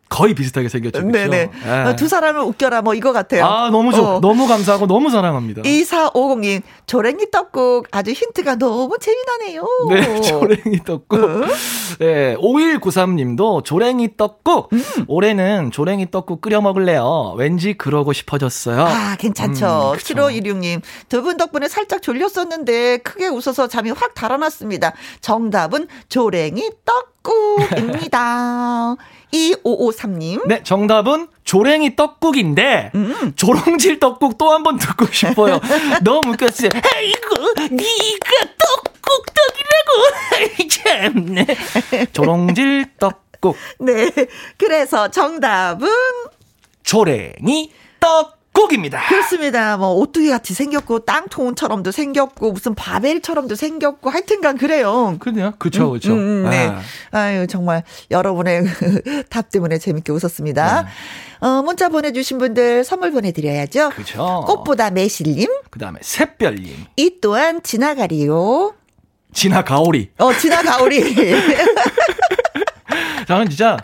거의 0.10 0.34
비슷하게 0.36 0.70
생겼죠. 0.70 1.02
그렇죠? 1.02 1.12
네네. 1.30 1.50
네. 1.64 1.96
두 1.96 2.08
사람을 2.08 2.42
웃겨라 2.42 2.82
뭐 2.84 2.94
이거 2.94 3.12
같아요. 3.12 3.44
아 3.46 3.70
너무 3.70 3.92
좋, 3.92 4.04
어. 4.06 4.20
너무 4.22 4.48
감사하고 4.48 4.88
너무 4.88 5.10
사랑합니다. 5.10 5.64
2450님 5.64 6.62
조랭이 6.86 7.32
떡국 7.32 7.88
아주 7.92 8.12
힌트가 8.12 8.56
너무 8.56 8.98
재미나네요. 9.00 9.68
네, 9.90 10.22
조랭이 10.22 10.84
떡국. 10.86 11.20
어? 11.24 11.46
네, 12.00 12.36
5193님도 12.38 13.64
조랭이 13.66 14.16
떡국. 14.16 14.70
음. 14.74 14.84
올해는 15.08 15.72
조랭이 15.72 16.12
떡국 16.12 16.40
끓여 16.42 16.62
먹을래요. 16.62 17.34
왠지 17.38 17.74
그러고 17.74 18.14
싶어졌어요. 18.14 18.82
아 18.86 19.16
괜찮죠. 19.18 19.94
음, 19.96 19.98
7516님 19.98 20.82
두 21.10 21.26
분 21.26 21.38
덕분에 21.38 21.68
살짝 21.68 22.04
졸렸었는데 22.04 22.98
크게 23.00 23.28
웃어서 23.28 23.68
잠이 23.68 23.90
확 23.90 24.14
달아났습니다. 24.14 24.94
정답은 25.22 25.88
조랭이 26.10 26.70
떡국입니다. 27.66 28.96
2553님. 29.36 30.48
네, 30.48 30.64
정답은 30.64 31.28
조랭이 31.44 31.96
떡국인데, 31.96 32.92
음. 32.96 33.34
조롱질 33.36 34.00
떡국 34.00 34.38
또 34.38 34.52
한 34.52 34.64
번 34.64 34.78
듣고 34.78 35.06
싶어요. 35.12 35.60
너무 36.04 36.32
웃겼어요. 36.34 36.70
아이고, 36.74 37.54
니가 37.72 38.32
떡국 38.58 39.26
떡이라고. 39.36 40.68
참네. 40.70 41.46
조롱질 42.14 42.86
떡국. 43.00 43.56
네. 43.80 44.12
그래서 44.58 45.10
정답은 45.10 45.88
조랭이 46.84 47.72
떡. 48.00 48.36
곡입니다. 48.56 49.08
그렇습니다. 49.10 49.78
뭐 49.78 49.94
오뚜기 49.96 50.30
같이 50.30 50.54
생겼고 50.54 51.00
땅통처럼도 51.00 51.92
생겼고 51.92 52.54
무슨 52.54 52.74
바벨처럼도 52.74 53.56
생겼고 53.56 54.10
하여튼간 54.10 54.58
그래요. 54.58 55.18
그래요. 55.20 55.54
그렇죠. 55.60 55.90
그렇죠. 55.90 56.14
음, 56.14 56.46
음, 56.46 56.50
네. 56.50 56.68
아. 56.68 57.20
아유 57.20 57.48
정말 57.48 57.84
여러분의 58.10 58.64
답 59.30 59.52
때문에 59.52 59.78
재밌게 59.78 60.12
웃었습니다. 60.12 60.84
네. 60.84 60.88
어, 61.46 61.62
문자 61.62 61.90
보내주신 61.90 62.38
분들 62.38 62.86
선물 62.86 63.12
보내드려야죠. 63.12 63.90
그렇죠. 63.90 64.46
꽃보다 64.48 64.90
매실님. 64.90 65.50
그 65.70 65.78
다음에 65.78 66.00
샛별님. 66.02 66.86
이 66.96 67.18
또한 67.22 67.62
지나가리요. 67.62 68.74
지나가오리. 69.34 70.12
어 70.18 70.34
지나가오리. 70.34 71.14
저는 73.28 73.50
진짜 73.50 73.78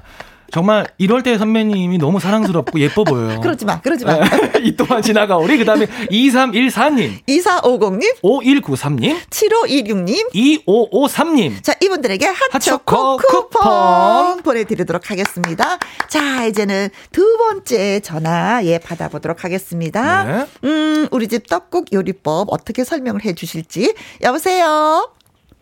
정말 0.52 0.86
이럴 0.97 1.24
때 1.24 1.38
선배님이 1.38 1.97
너무 1.97 2.20
사랑스럽고 2.20 2.80
예뻐 2.80 3.04
보여요. 3.04 3.39
그러지 3.41 3.66
마, 3.66 3.80
그러지 3.82 4.06
마. 4.06 4.20
이 4.62 4.76
동안 4.76 5.02
지나가 5.02 5.38
우리 5.38 5.58
그 5.58 5.66
다음에 5.66 5.86
2314님, 5.88 7.26
2450님, 7.28 8.22
5193님, 8.22 9.18
7516님, 9.30 10.66
2553님. 10.66 11.64
자, 11.64 11.74
이분들에게 11.82 12.26
핫초코 12.52 13.18
쿠폰, 13.18 13.41
쿠폰 13.49 14.41
보내드리도록 14.43 15.10
하겠습니다. 15.10 15.78
자, 16.10 16.45
이제는 16.45 16.89
두 17.12 17.38
번째 17.38 18.02
전화 18.02 18.62
예 18.66 18.78
받아보도록 18.78 19.43
하겠습니다. 19.43 20.24
네. 20.24 20.45
음, 20.66 21.08
우리 21.12 21.28
집 21.28 21.47
떡국 21.47 21.93
요리법 21.93 22.47
어떻게 22.52 22.84
설명을 22.84 23.24
해 23.26 23.34
주실지. 23.34 23.93
여보세요? 24.22 25.12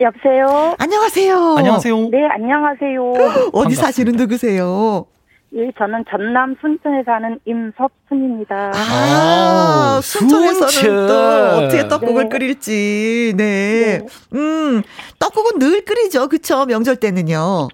여보세요. 0.00 0.74
안녕하세요. 0.78 1.56
안녕하세요. 1.58 2.08
네, 2.08 2.26
안녕하세요. 2.26 3.12
어디 3.52 3.74
사시는 3.74 4.14
누구세요? 4.14 5.04
예, 5.54 5.70
저는 5.76 6.04
전남 6.08 6.56
순천에 6.60 7.02
사는 7.04 7.38
임섭순입니다. 7.44 8.72
아, 8.72 9.96
아 9.98 10.00
순천에서는 10.02 10.68
순천. 10.68 11.06
또 11.06 11.14
어떻게 11.58 11.88
떡국을 11.88 12.22
네. 12.24 12.28
끓일지. 12.30 13.34
네. 13.36 13.98
네. 13.98 14.06
음, 14.38 14.82
떡국은 15.18 15.58
늘 15.58 15.84
끓이죠. 15.84 16.28
그쵸? 16.28 16.64
명절 16.64 16.96
때는요. 16.96 17.68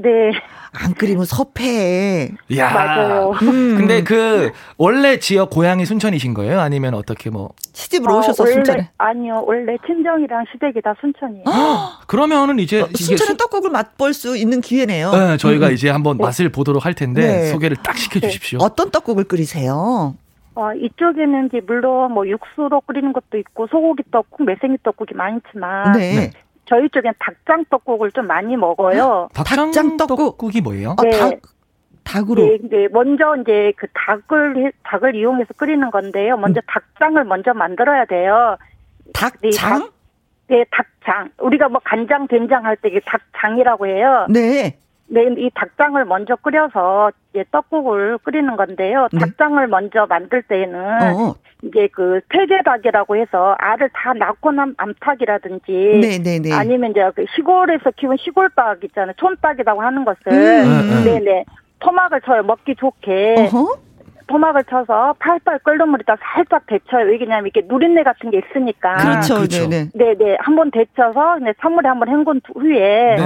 네. 0.00 0.30
안 0.72 0.94
끓이면 0.94 1.24
섭해. 1.24 2.30
야. 2.56 2.72
맞아요. 2.72 3.32
음. 3.42 3.76
근데 3.76 4.04
그 4.04 4.52
원래 4.76 5.18
지역 5.18 5.50
고향이 5.50 5.84
순천이신 5.84 6.34
거예요? 6.34 6.60
아니면 6.60 6.94
어떻게 6.94 7.30
뭐 7.30 7.50
시집으로 7.72 8.14
어, 8.14 8.18
오셔서 8.18 8.44
원래, 8.44 8.54
순천에? 8.54 8.90
아니요. 8.96 9.42
원래 9.44 9.76
친정이랑 9.86 10.44
시댁이 10.52 10.80
다 10.82 10.94
순천이에요. 11.00 11.44
아, 11.46 12.00
그러면은 12.06 12.60
이제 12.60 12.82
어, 12.82 12.88
순천의 12.94 13.36
떡국을 13.38 13.70
맛볼 13.70 14.14
수 14.14 14.36
있는 14.36 14.60
기회네요. 14.60 15.10
네, 15.10 15.36
저희가 15.36 15.68
음. 15.68 15.72
이제 15.72 15.90
한번 15.90 16.16
네. 16.18 16.24
맛을 16.24 16.48
보도록 16.50 16.84
할 16.86 16.94
텐데 16.94 17.26
네. 17.26 17.46
소개를 17.46 17.76
딱 17.82 17.96
시켜 17.96 18.20
주십시오. 18.20 18.58
네. 18.58 18.64
어떤 18.64 18.90
떡국을 18.90 19.24
끓이세요? 19.24 20.14
어, 20.54 20.72
이쪽에는 20.74 21.46
이제 21.46 21.60
물론 21.66 22.12
뭐 22.12 22.26
육수로 22.28 22.82
끓이는 22.82 23.12
것도 23.12 23.38
있고 23.38 23.66
소고기 23.68 24.02
떡국, 24.12 24.44
매생이 24.44 24.76
떡국이 24.84 25.14
많지만 25.14 25.92
네. 25.92 26.30
저희 26.68 26.88
쪽엔 26.90 27.14
닭장 27.18 27.64
떡국을 27.70 28.12
좀 28.12 28.26
많이 28.26 28.56
먹어요. 28.56 29.28
닭장, 29.32 29.70
닭장 29.70 29.96
떡국? 29.96 30.54
이 30.54 30.60
뭐예요? 30.60 30.96
네. 31.02 31.08
어, 31.20 31.30
닭, 31.30 31.40
닭으로. 32.04 32.42
네, 32.42 32.58
네, 32.70 32.88
먼저 32.90 33.36
이제 33.40 33.72
그 33.76 33.86
닭을 33.94 34.72
닭을 34.84 35.14
이용해서 35.14 35.54
끓이는 35.54 35.90
건데요. 35.90 36.36
먼저 36.36 36.60
음. 36.60 36.66
닭장을 36.66 37.24
먼저 37.24 37.54
만들어야 37.54 38.04
돼요. 38.04 38.56
닭장? 39.14 39.90
네, 40.48 40.64
닭장. 40.70 41.30
우리가 41.38 41.68
뭐 41.68 41.80
간장, 41.84 42.28
된장 42.28 42.64
할 42.64 42.76
때 42.76 42.90
닭장이라고 43.04 43.86
해요. 43.86 44.26
네. 44.30 44.78
네, 45.10 45.22
이 45.38 45.50
닭장을 45.54 46.04
먼저 46.04 46.36
끓여서 46.36 47.10
이제 47.32 47.44
떡국을 47.50 48.18
끓이는 48.18 48.56
건데요. 48.56 49.08
네. 49.12 49.18
닭장을 49.18 49.66
먼저 49.68 50.06
만들 50.06 50.42
때에는 50.42 50.80
어. 50.80 51.34
이제 51.62 51.88
그 51.92 52.20
폐계닭이라고 52.28 53.16
해서 53.16 53.56
알을 53.58 53.90
다 53.92 54.12
낳고 54.12 54.52
난 54.52 54.74
암탉이라든지 54.76 55.72
네네네. 55.72 56.22
네, 56.22 56.38
네. 56.40 56.52
아니면 56.52 56.90
이제 56.90 57.10
그 57.16 57.24
시골에서 57.34 57.90
키운 57.96 58.16
시골닭 58.18 58.84
있잖아요. 58.84 59.14
촌닭이라고 59.16 59.80
하는 59.82 60.04
것을 60.04 60.32
음. 60.32 61.04
네네 61.04 61.44
토막을 61.80 62.20
쳐요 62.22 62.42
먹기 62.42 62.76
좋게. 62.76 63.48
어허? 63.52 63.87
토막을 64.28 64.64
쳐서 64.64 65.14
팔팔 65.18 65.58
끓는 65.60 65.88
물에다 65.88 66.16
살짝 66.20 66.66
데쳐요. 66.66 67.06
왜냐면 67.06 67.46
이렇게 67.46 67.66
누린내 67.66 68.04
같은 68.04 68.30
게 68.30 68.38
있으니까. 68.38 68.96
그렇죠. 68.96 69.34
그렇죠. 69.36 69.68
네네. 69.68 69.90
네네. 69.94 70.36
한번 70.40 70.70
데쳐서 70.70 71.38
찬물에 71.60 71.88
한번 71.88 72.08
헹군 72.08 72.40
후에 72.54 73.16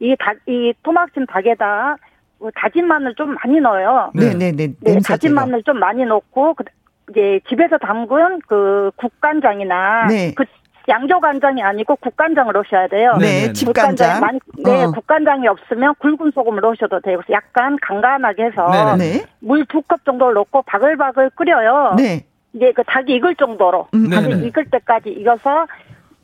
이 0.00 0.16
닭, 0.18 0.36
이 0.46 0.72
토막진 0.82 1.26
닭에다 1.26 1.96
뭐 2.38 2.50
다진 2.54 2.86
마늘 2.86 3.14
좀 3.14 3.34
많이 3.34 3.60
넣어요. 3.60 4.10
네네네. 4.14 4.74
네, 4.80 4.98
다진 5.06 5.34
마늘 5.34 5.62
좀 5.62 5.78
많이 5.78 6.04
넣고 6.04 6.54
그 6.54 6.64
이제 7.10 7.40
집에서 7.48 7.76
담근 7.78 8.40
그 8.46 8.90
국간장이나 8.96 10.06
네. 10.06 10.32
그 10.34 10.44
양조 10.88 11.20
간장이 11.20 11.62
아니고 11.62 11.96
국간장을 11.96 12.52
넣으셔야 12.52 12.88
돼요. 12.88 13.12
네, 13.20 13.52
집간장. 13.52 14.20
많이, 14.20 14.38
네, 14.64 14.84
어. 14.84 14.90
국간장이 14.90 15.46
없으면 15.46 15.94
굵은 16.00 16.32
소금을 16.34 16.60
넣으셔도 16.60 17.00
되고 17.00 17.22
약간 17.30 17.76
간간하게 17.80 18.44
해서 18.44 18.96
네. 18.96 19.24
물두 19.40 19.82
컵 19.82 20.04
정도를 20.04 20.34
넣고 20.34 20.62
바글바글 20.62 21.30
끓여요. 21.30 21.94
네. 21.96 22.26
이제 22.54 22.72
그 22.74 22.82
닭이 22.84 23.14
익을 23.14 23.36
정도로 23.36 23.88
음. 23.94 24.10
닭이 24.10 24.46
익을 24.46 24.66
때까지 24.70 25.10
익어서 25.10 25.66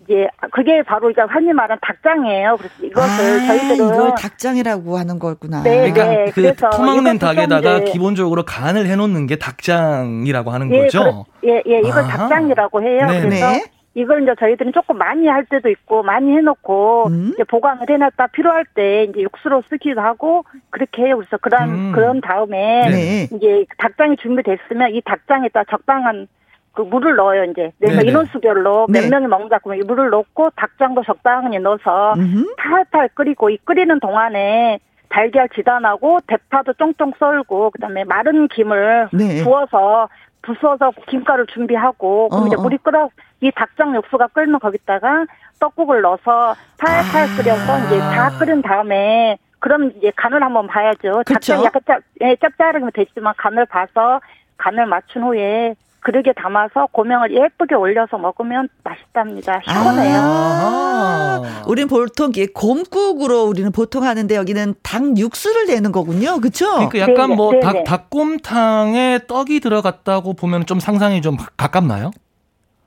이제 0.05 0.27
그게 0.53 0.83
바로 0.83 1.11
이제 1.11 1.21
흔히 1.29 1.53
말하는 1.53 1.79
닭장이에요. 1.83 2.57
그래서 2.57 2.75
이것을 2.83 3.41
아, 3.43 3.47
저희들은 3.47 3.95
이걸 3.95 4.15
닭장이라고 4.15 4.99
하는 4.99 5.19
거구나. 5.19 5.63
네, 5.63 5.91
그러니까 5.91 6.05
네. 6.07 6.25
그 6.27 6.41
그래서 6.41 6.71
토막낸 6.71 7.19
닭에다가 7.19 7.81
기본적으로 7.81 8.45
간을 8.45 8.87
해놓는 8.87 9.27
게 9.27 9.37
닭장이라고 9.37 10.51
하는 10.51 10.73
예, 10.73 10.83
거죠. 10.83 11.27
그래, 11.41 11.63
예, 11.67 11.75
예, 11.75 11.79
이걸 11.81 12.05
아. 12.05 12.07
닭장이라고 12.07 12.83
해요. 12.83 13.07
네 13.07 13.21
그래서 13.21 13.51
네. 13.53 13.65
이걸 13.99 14.23
이제 14.23 14.33
저희들은 14.39 14.73
조금 14.73 14.97
많이 14.97 15.27
할 15.27 15.45
때도 15.45 15.69
있고 15.71 16.05
많이 16.05 16.31
해놓고 16.31 17.09
음. 17.09 17.31
이제 17.35 17.43
보관을 17.43 17.91
해놨다 17.91 18.29
필요할 18.29 18.65
때 18.75 19.05
이제 19.05 19.23
육수로 19.23 19.63
쓰기도 19.69 20.01
하고 20.01 20.45
그렇게 20.71 21.03
해요. 21.03 21.17
그래서 21.17 21.37
그런 21.39 21.69
음. 21.69 21.93
그런 21.93 22.21
다음에 22.21 22.89
네. 22.89 23.23
이제 23.25 23.67
닭장이 23.79 24.17
준비됐으면 24.19 24.95
이 24.95 25.01
닭장에다 25.05 25.65
적당한 25.65 26.29
그 26.75 26.83
물을 26.83 27.17
넣어요 27.17 27.43
이제 27.45 27.73
내가 27.79 28.03
인원수별로 28.03 28.87
네. 28.89 29.01
몇 29.01 29.11
명이 29.11 29.27
먹는다 29.27 29.59
그러면 29.59 29.83
이 29.83 29.87
물을 29.87 30.11
넣고 30.11 30.51
닭장도 30.55 31.03
적당히 31.03 31.59
넣어서 31.59 32.15
음흠. 32.17 32.55
팔팔 32.57 33.09
끓이고 33.15 33.51
이 33.51 33.59
끓이는 33.65 33.99
동안에 33.99 34.79
달걀 35.09 35.49
지단하고 35.49 36.21
대파도 36.29 36.75
쫑쫑 36.75 37.15
썰고 37.19 37.71
그다음에 37.71 38.05
마른 38.05 38.47
김을 38.47 39.09
네. 39.13 39.43
부어서 39.43 40.09
부숴서 40.49 40.93
김가루 41.07 41.47
준비하고 41.47 42.29
그럼 42.29 42.45
어, 42.45 42.47
이제 42.47 42.57
어. 42.57 42.61
물이 42.61 42.79
끓어 42.79 43.11
이 43.41 43.51
닭장 43.55 43.95
육수가 43.95 44.29
끓는 44.29 44.59
거기다가 44.59 45.27
떡국을 45.61 46.01
넣어서 46.03 46.55
팔팔 46.79 47.23
아. 47.23 47.37
끓여서 47.37 47.87
이제 47.87 47.99
다 47.99 48.31
끓인 48.39 48.63
다음에 48.63 49.39
그럼 49.61 49.93
이제 49.97 50.13
간을 50.17 50.43
한번 50.43 50.67
봐야죠. 50.67 51.23
닭장 51.27 51.65
약간 51.65 51.83
짭, 51.87 52.01
예, 52.21 52.37
짭짤하면 52.37 52.91
되지만 52.95 53.35
간을 53.37 53.67
봐서 53.67 54.21
간을 54.57 54.87
맞춘 54.87 55.25
후에 55.25 55.75
그릇에 56.01 56.33
담아서 56.37 56.89
고명을 56.93 57.35
예쁘게 57.35 57.75
올려서 57.75 58.19
먹으면 58.19 58.69
맛있답니다. 58.85 59.61
시원해요. 59.69 60.21
아~ 60.21 61.65
우리는 61.67 61.89
보통 61.89 62.33
곰국으로 62.55 63.45
우리는 63.45 63.71
보통 63.73 64.05
하는데 64.05 64.35
여기는 64.35 64.75
닭 64.83 65.19
육수를 65.19 65.67
내는 65.67 65.93
거군요. 65.93 66.39
그렇죠? 66.41 66.89
그러니까 66.89 66.99
약간 66.99 67.37
뭐 67.37 67.59
닭, 67.61 67.85
닭곰탕에 67.85 69.21
떡이 69.27 69.61
들어갔다고 69.61 70.35
보면 70.35 70.67
좀 70.67 70.81
상상이 70.81 71.21
좀 71.21 71.37
가깝나요? 71.57 72.11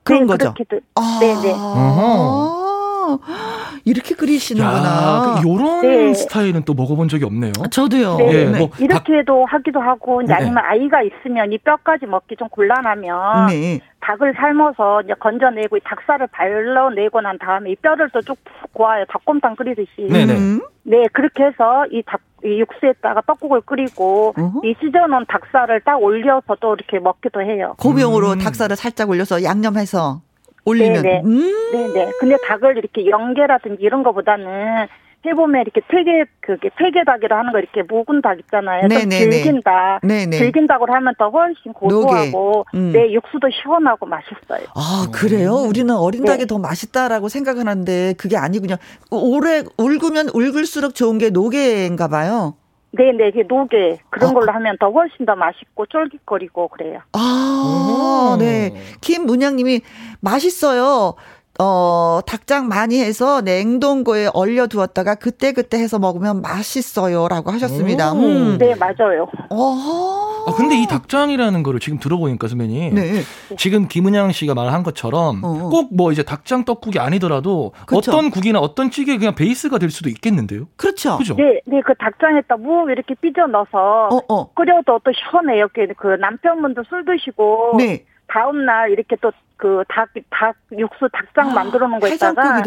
그런 0.04 0.22
네, 0.22 0.26
거죠. 0.26 0.54
그렇게도. 0.54 0.80
아~ 0.94 1.18
네네. 1.20 1.54
아~ 1.54 2.61
이렇게 3.84 4.14
끓이시는구나. 4.14 5.40
그 5.42 5.48
요런 5.48 5.80
네. 5.82 6.14
스타일은 6.14 6.62
또 6.64 6.74
먹어본 6.74 7.08
적이 7.08 7.24
없네요. 7.24 7.52
저도요. 7.70 8.16
네. 8.16 8.44
네. 8.46 8.58
뭐 8.58 8.70
이렇게도 8.78 9.44
닭... 9.48 9.54
하기도 9.54 9.80
하고, 9.80 10.22
이제 10.22 10.32
네. 10.32 10.38
아니면 10.40 10.58
아이가 10.64 11.02
있으면 11.02 11.52
이 11.52 11.58
뼈까지 11.58 12.06
먹기 12.06 12.36
좀 12.36 12.48
곤란하면 12.48 13.46
네. 13.48 13.80
닭을 14.00 14.34
삶아서 14.36 15.02
이제 15.02 15.14
건져내고 15.18 15.76
이 15.76 15.80
닭살을 15.84 16.26
발라내고 16.28 17.20
난 17.20 17.38
다음에 17.38 17.70
이 17.70 17.76
뼈를 17.76 18.10
또 18.10 18.20
쭉 18.22 18.36
고아요. 18.72 19.04
닭곰탕 19.08 19.56
끓이듯이. 19.56 20.08
네네. 20.10 20.34
음. 20.34 20.60
네, 20.84 21.06
그렇게 21.12 21.44
해서 21.44 21.86
이 21.92 22.02
닭, 22.04 22.20
이 22.44 22.58
육수에다가 22.60 23.20
떡국을 23.26 23.60
끓이고 23.60 24.34
어허. 24.36 24.60
이 24.64 24.74
찢어놓은 24.80 25.26
닭살을 25.28 25.82
딱 25.82 26.02
올려서 26.02 26.56
또 26.60 26.74
이렇게 26.74 26.98
먹기도 26.98 27.40
해요. 27.40 27.74
고명으로 27.78 28.32
음. 28.32 28.38
닭살을 28.38 28.74
살짝 28.76 29.10
올려서 29.10 29.44
양념해서 29.44 30.22
올리면. 30.64 31.02
네네. 31.02 31.22
음. 31.24 31.70
네네. 31.72 32.12
근데 32.18 32.36
닭을 32.46 32.78
이렇게 32.78 33.06
연계라든지 33.06 33.82
이런 33.82 34.02
거보다는 34.02 34.86
해보면 35.24 35.62
이렇게 35.62 35.80
폐게 35.88 36.24
그게 36.40 36.68
폐게닭이라 36.76 37.38
하는 37.38 37.52
거 37.52 37.58
이렇게 37.58 37.82
묵은 37.82 38.22
닭 38.22 38.38
있잖아요. 38.40 38.88
네네네. 38.88 39.60
닭. 39.62 40.00
네네. 40.02 40.50
닭으로 40.66 40.92
하면 40.94 41.14
더 41.18 41.28
훨씬 41.28 41.72
고소하고 41.72 42.66
음. 42.74 42.92
네 42.92 43.12
육수도 43.12 43.48
시원하고 43.50 44.06
맛있어요. 44.06 44.66
아 44.74 45.06
그래요? 45.12 45.54
우리는 45.54 45.94
어린 45.94 46.24
닭이 46.24 46.38
네. 46.38 46.46
더 46.46 46.58
맛있다라고 46.58 47.28
생각하는데 47.28 48.14
그게 48.18 48.36
아니군요. 48.36 48.76
오래 49.10 49.62
울구면 49.76 50.30
울글수록 50.34 50.94
좋은 50.94 51.18
게 51.18 51.30
노게인가 51.30 52.08
봐요. 52.08 52.54
네네, 52.92 53.28
이게 53.28 53.42
노게 53.42 53.98
그런 54.10 54.30
어. 54.30 54.34
걸로 54.34 54.52
하면 54.52 54.76
더 54.78 54.90
훨씬 54.90 55.24
더 55.24 55.34
맛있고 55.34 55.86
쫄깃거리고 55.86 56.68
그래요. 56.68 57.00
아, 57.12 58.36
네. 58.38 58.74
김문양님이 59.00 59.80
맛있어요. 60.20 61.14
어, 61.60 62.20
닭장 62.26 62.68
많이 62.68 62.98
해서 63.00 63.42
냉동고에 63.42 64.28
얼려두었다가 64.32 65.16
그때그때 65.16 65.78
해서 65.78 65.98
먹으면 65.98 66.40
맛있어요. 66.40 67.28
라고 67.28 67.50
하셨습니다. 67.50 68.12
음. 68.12 68.58
네, 68.58 68.74
맞아요. 68.74 69.28
어 69.50 70.44
아, 70.46 70.54
근데 70.56 70.80
이 70.80 70.86
닭장이라는 70.86 71.62
거를 71.62 71.78
지금 71.78 71.98
들어보니까 71.98 72.48
선배님. 72.48 72.94
네. 72.94 73.20
지금 73.56 73.86
김은양 73.86 74.32
씨가 74.32 74.54
말한 74.54 74.82
것처럼 74.82 75.40
어. 75.44 75.68
꼭뭐 75.68 76.12
이제 76.12 76.22
닭장 76.22 76.64
떡국이 76.64 76.98
아니더라도 76.98 77.72
그렇죠. 77.86 78.10
어떤 78.10 78.30
국이나 78.30 78.58
어떤 78.58 78.90
찌개 78.90 79.16
그냥 79.18 79.34
베이스가 79.34 79.78
될 79.78 79.90
수도 79.90 80.08
있겠는데요? 80.08 80.66
그렇죠. 80.76 81.18
그죠? 81.18 81.36
네, 81.36 81.60
네, 81.66 81.80
그 81.84 81.94
닭장에다 81.94 82.56
무 82.56 82.90
이렇게 82.90 83.14
삐져 83.20 83.46
넣어서 83.46 84.08
어, 84.10 84.20
어. 84.28 84.52
끓여도 84.54 85.00
또 85.04 85.12
시원해요. 85.12 85.68
그 85.96 86.06
남편분도 86.20 86.84
술 86.88 87.04
드시고. 87.04 87.74
네. 87.78 88.04
다음 88.32 88.64
날 88.64 88.90
이렇게 88.90 89.16
또 89.16 89.30
그 89.62 89.84
닭, 89.86 90.08
닭, 90.28 90.56
육수 90.76 91.08
닭장 91.12 91.50
아, 91.50 91.54
만들어 91.54 91.86
놓은 91.86 92.00
거 92.00 92.08
있다가. 92.08 92.62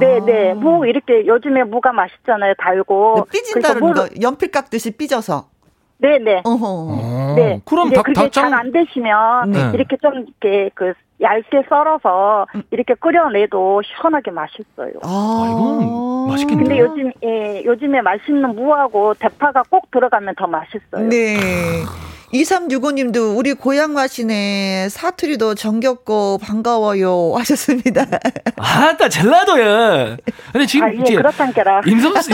네, 0.00 0.20
네. 0.26 0.52
무 0.52 0.86
이렇게 0.86 1.26
요즘에 1.26 1.64
무가 1.64 1.92
맛있잖아요. 1.92 2.52
달고. 2.58 3.24
네, 3.24 3.30
삐진다는 3.32 3.94
거. 3.94 4.06
연필 4.20 4.50
깎듯이 4.50 4.98
삐져서. 4.98 5.48
네네. 5.96 6.18
네. 6.18 6.42
어허. 6.44 7.34
네. 7.36 7.60
그럼 7.64 7.88
닭, 7.90 8.02
그게 8.02 8.12
닭장... 8.20 8.50
잘안 8.50 8.70
되시면 8.70 9.50
네. 9.50 9.70
이렇게 9.72 9.96
좀 9.96 10.26
이렇게 10.26 10.70
그 10.74 10.92
얇게 11.22 11.64
썰어서 11.70 12.46
음. 12.54 12.62
이렇게 12.70 12.94
끓여내도 12.94 13.80
시원하게 13.82 14.30
맛있어요. 14.30 14.92
아, 15.02 15.08
아 15.08 15.46
이건 15.50 16.28
맛있겠네요. 16.28 16.64
근데 16.66 16.78
요즘 16.80 17.12
예, 17.24 17.64
요즘에 17.64 18.02
맛있는 18.02 18.54
무하고 18.54 19.14
대파가 19.14 19.62
꼭 19.70 19.90
들어가면 19.90 20.34
더 20.36 20.46
맛있어요. 20.46 21.08
네. 21.08 21.36
2365님도 22.32 23.36
우리 23.36 23.54
고향 23.54 23.92
맛이네. 23.92 24.88
사투리도 24.88 25.56
정겹고 25.56 26.38
반가워요. 26.38 27.34
하셨습니다. 27.36 28.06
아, 28.56 28.96
나 28.96 29.08
젤라도야. 29.08 30.16
근데 30.52 30.66
지금 30.66 30.86
아, 30.86 30.92
예, 31.08 31.16
그렇단께라. 31.16 31.82
임섭수, 31.86 32.30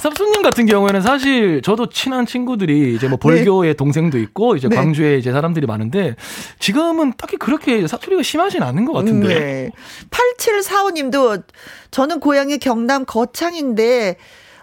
섭수님 0.00 0.42
같은 0.42 0.66
경우에는 0.66 1.00
사실 1.00 1.62
저도 1.62 1.88
친한 1.88 2.26
친구들이 2.26 2.94
이제 2.94 3.06
뭐 3.08 3.16
벌교의 3.18 3.70
네. 3.70 3.74
동생도 3.74 4.18
있고 4.18 4.56
이제 4.56 4.68
네. 4.68 4.74
광주에 4.74 5.18
이제 5.18 5.30
사람들이 5.30 5.66
많은데 5.66 6.16
지금은 6.58 7.12
딱히 7.16 7.36
그렇게 7.36 7.86
사투리가 7.86 8.22
심하진 8.22 8.62
않은 8.62 8.84
것 8.84 8.92
같은데. 8.92 9.28
네. 9.28 9.70
8745님도 10.10 11.44
저는 11.92 12.18
고향이 12.20 12.58
경남 12.58 13.04
거창인데 13.04 14.16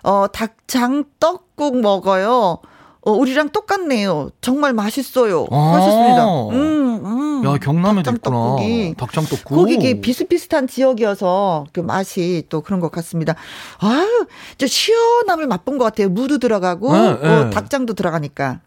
어 0.03 0.27
닭장 0.27 1.06
떡국 1.19 1.80
먹어요. 1.80 2.60
어, 3.06 3.11
우리랑 3.11 3.49
똑같네요. 3.49 4.32
정말 4.41 4.73
맛있어요. 4.73 5.45
아~ 5.52 5.73
하셨습니다. 5.76 6.26
음, 6.49 7.06
음. 7.06 7.45
야, 7.45 7.57
경남에도 7.57 8.11
있구나. 8.11 8.36
떡국이. 8.36 8.95
닭장 8.98 9.26
떡국. 9.26 9.56
거기 9.56 10.02
비슷비슷한 10.02 10.68
지역이어서 10.68 11.65
그 11.72 11.82
맛이 11.82 12.44
또 12.49 12.61
그런 12.61 12.80
것 12.80 12.91
같습니다. 12.91 13.36
아유, 13.77 14.26
저 14.57 14.65
시원함을 14.65 15.45
맛본 15.45 15.77
것 15.77 15.86
같아요. 15.86 16.10
무도 16.10 16.40
들어가고, 16.40 16.91
네, 16.94 16.99
어, 16.99 17.44
네. 17.45 17.49
닭장도 17.52 17.94
들어가니까. 17.94 18.61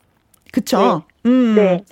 그쵸? 0.53 1.03
네. 1.25 1.31
음. 1.31 1.55
네. 1.57 1.85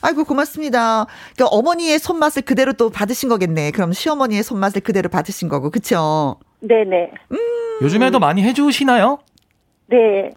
아이고 0.00 0.24
고맙습니다. 0.24 1.06
그러니까 1.36 1.56
어머니의 1.56 2.00
손맛을 2.00 2.42
그대로 2.42 2.72
또 2.72 2.90
받으신 2.90 3.28
거겠네. 3.28 3.70
그럼 3.70 3.92
시어머니의 3.92 4.42
손맛을 4.42 4.80
그대로 4.80 5.08
받으신 5.08 5.48
거고, 5.48 5.70
그쵸? 5.70 6.36
네네. 6.58 7.12
음. 7.30 7.38
요즘에도 7.82 8.18
많이 8.18 8.42
해주시나요? 8.42 9.20
네. 9.86 10.32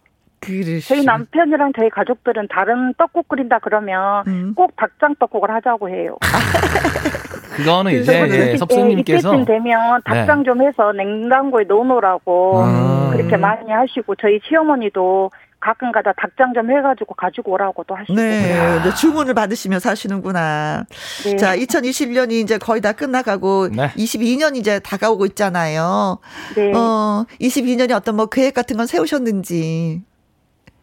그러시... 0.46 0.88
저희 0.88 1.04
남편이랑 1.04 1.74
저희 1.76 1.90
가족들은 1.90 2.48
다른 2.50 2.94
떡국 2.98 3.28
끓인다 3.28 3.60
그러면 3.60 4.24
음. 4.28 4.54
꼭 4.56 4.76
닭장 4.76 5.16
떡국을 5.16 5.50
하자고 5.52 5.90
해요. 5.90 6.18
그거는 7.56 7.94
이제 7.94 8.52
예, 8.52 8.58
섭수님께서 8.58 9.30
이때쯤 9.30 9.46
되면 9.46 10.02
닭장 10.04 10.40
네. 10.40 10.44
좀 10.44 10.62
해서 10.62 10.92
냉장고에 10.92 11.64
넣어놓으라고 11.64 12.60
음. 12.60 13.12
그렇게 13.12 13.38
많이 13.38 13.72
하시고 13.72 14.16
저희 14.16 14.40
시어머니도 14.48 15.32
가끔가다 15.66 16.14
닭장 16.18 16.54
좀 16.54 16.70
해가지고 16.70 17.16
가지고 17.16 17.54
오라고 17.54 17.84
도 17.86 17.96
하시고. 17.96 18.14
네, 18.14 18.82
네, 18.84 18.94
주문을 18.94 19.34
받으시며 19.34 19.80
사시는구나. 19.80 20.86
네. 21.24 21.36
자, 21.38 21.56
2021년이 21.56 22.34
이제 22.34 22.60
거의 22.60 22.82
다 22.82 22.92
끝나가고 22.92 23.70
네. 23.70 23.88
22년 23.96 24.56
이제 24.56 24.80
다가오고 24.80 25.26
있잖아요. 25.28 26.20
네. 26.56 26.72
어, 26.76 27.26
22년이 27.42 27.96
어떤 27.96 28.16
뭐 28.16 28.28
계획 28.28 28.54
같은 28.54 28.78
건 28.78 28.86
세우셨는지. 28.86 30.04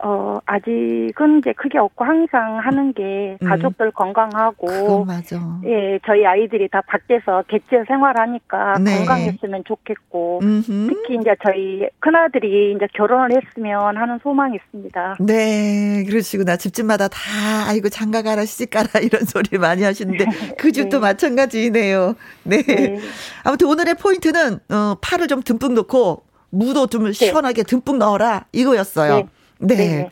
어, 0.04 0.40
아직은 0.46 1.38
이제 1.38 1.52
크게 1.52 1.78
없고 1.78 2.04
항상 2.04 2.58
하는 2.58 2.92
게 2.92 3.36
음. 3.40 3.48
가족들 3.48 3.86
음. 3.86 3.92
건강하고. 3.94 5.04
맞아. 5.04 5.60
예, 5.64 6.00
저희 6.04 6.26
아이들이 6.26 6.68
다 6.68 6.82
밖에서 6.86 7.44
객지 7.46 7.76
생활하니까 7.86 8.78
네. 8.80 8.98
건강했으면 8.98 9.62
좋겠고. 9.64 10.40
음흠. 10.42 10.88
특히 10.88 11.18
이제 11.20 11.36
저희 11.44 11.88
큰아들이 12.00 12.74
이제 12.74 12.86
결혼을 12.94 13.30
했으면 13.40 13.96
하는 13.96 14.18
소망이 14.22 14.56
있습니다. 14.56 15.16
네, 15.20 16.04
그러시구나. 16.08 16.56
집집마다 16.56 17.06
다, 17.06 17.20
아이고, 17.68 17.88
장가 17.88 18.22
가라, 18.22 18.44
시집 18.44 18.70
가라, 18.70 18.88
이런 19.02 19.24
소리 19.24 19.56
많이 19.56 19.84
하시는데, 19.84 20.24
그 20.58 20.72
집도 20.72 20.96
네. 20.96 21.00
마찬가지네요. 21.00 22.14
네. 22.42 22.62
네. 22.62 22.98
아무튼 23.44 23.68
오늘의 23.68 23.94
포인트는, 23.94 24.58
어, 24.68 24.96
파를 25.00 25.28
좀 25.28 25.42
듬뿍 25.42 25.74
넣고, 25.74 26.24
무도 26.50 26.88
좀 26.88 27.04
네. 27.04 27.12
시원하게 27.12 27.62
듬뿍 27.62 27.98
넣어라, 27.98 28.46
이거였어요. 28.52 29.28
네. 29.62 29.76
네. 29.76 29.86
네. 29.86 30.10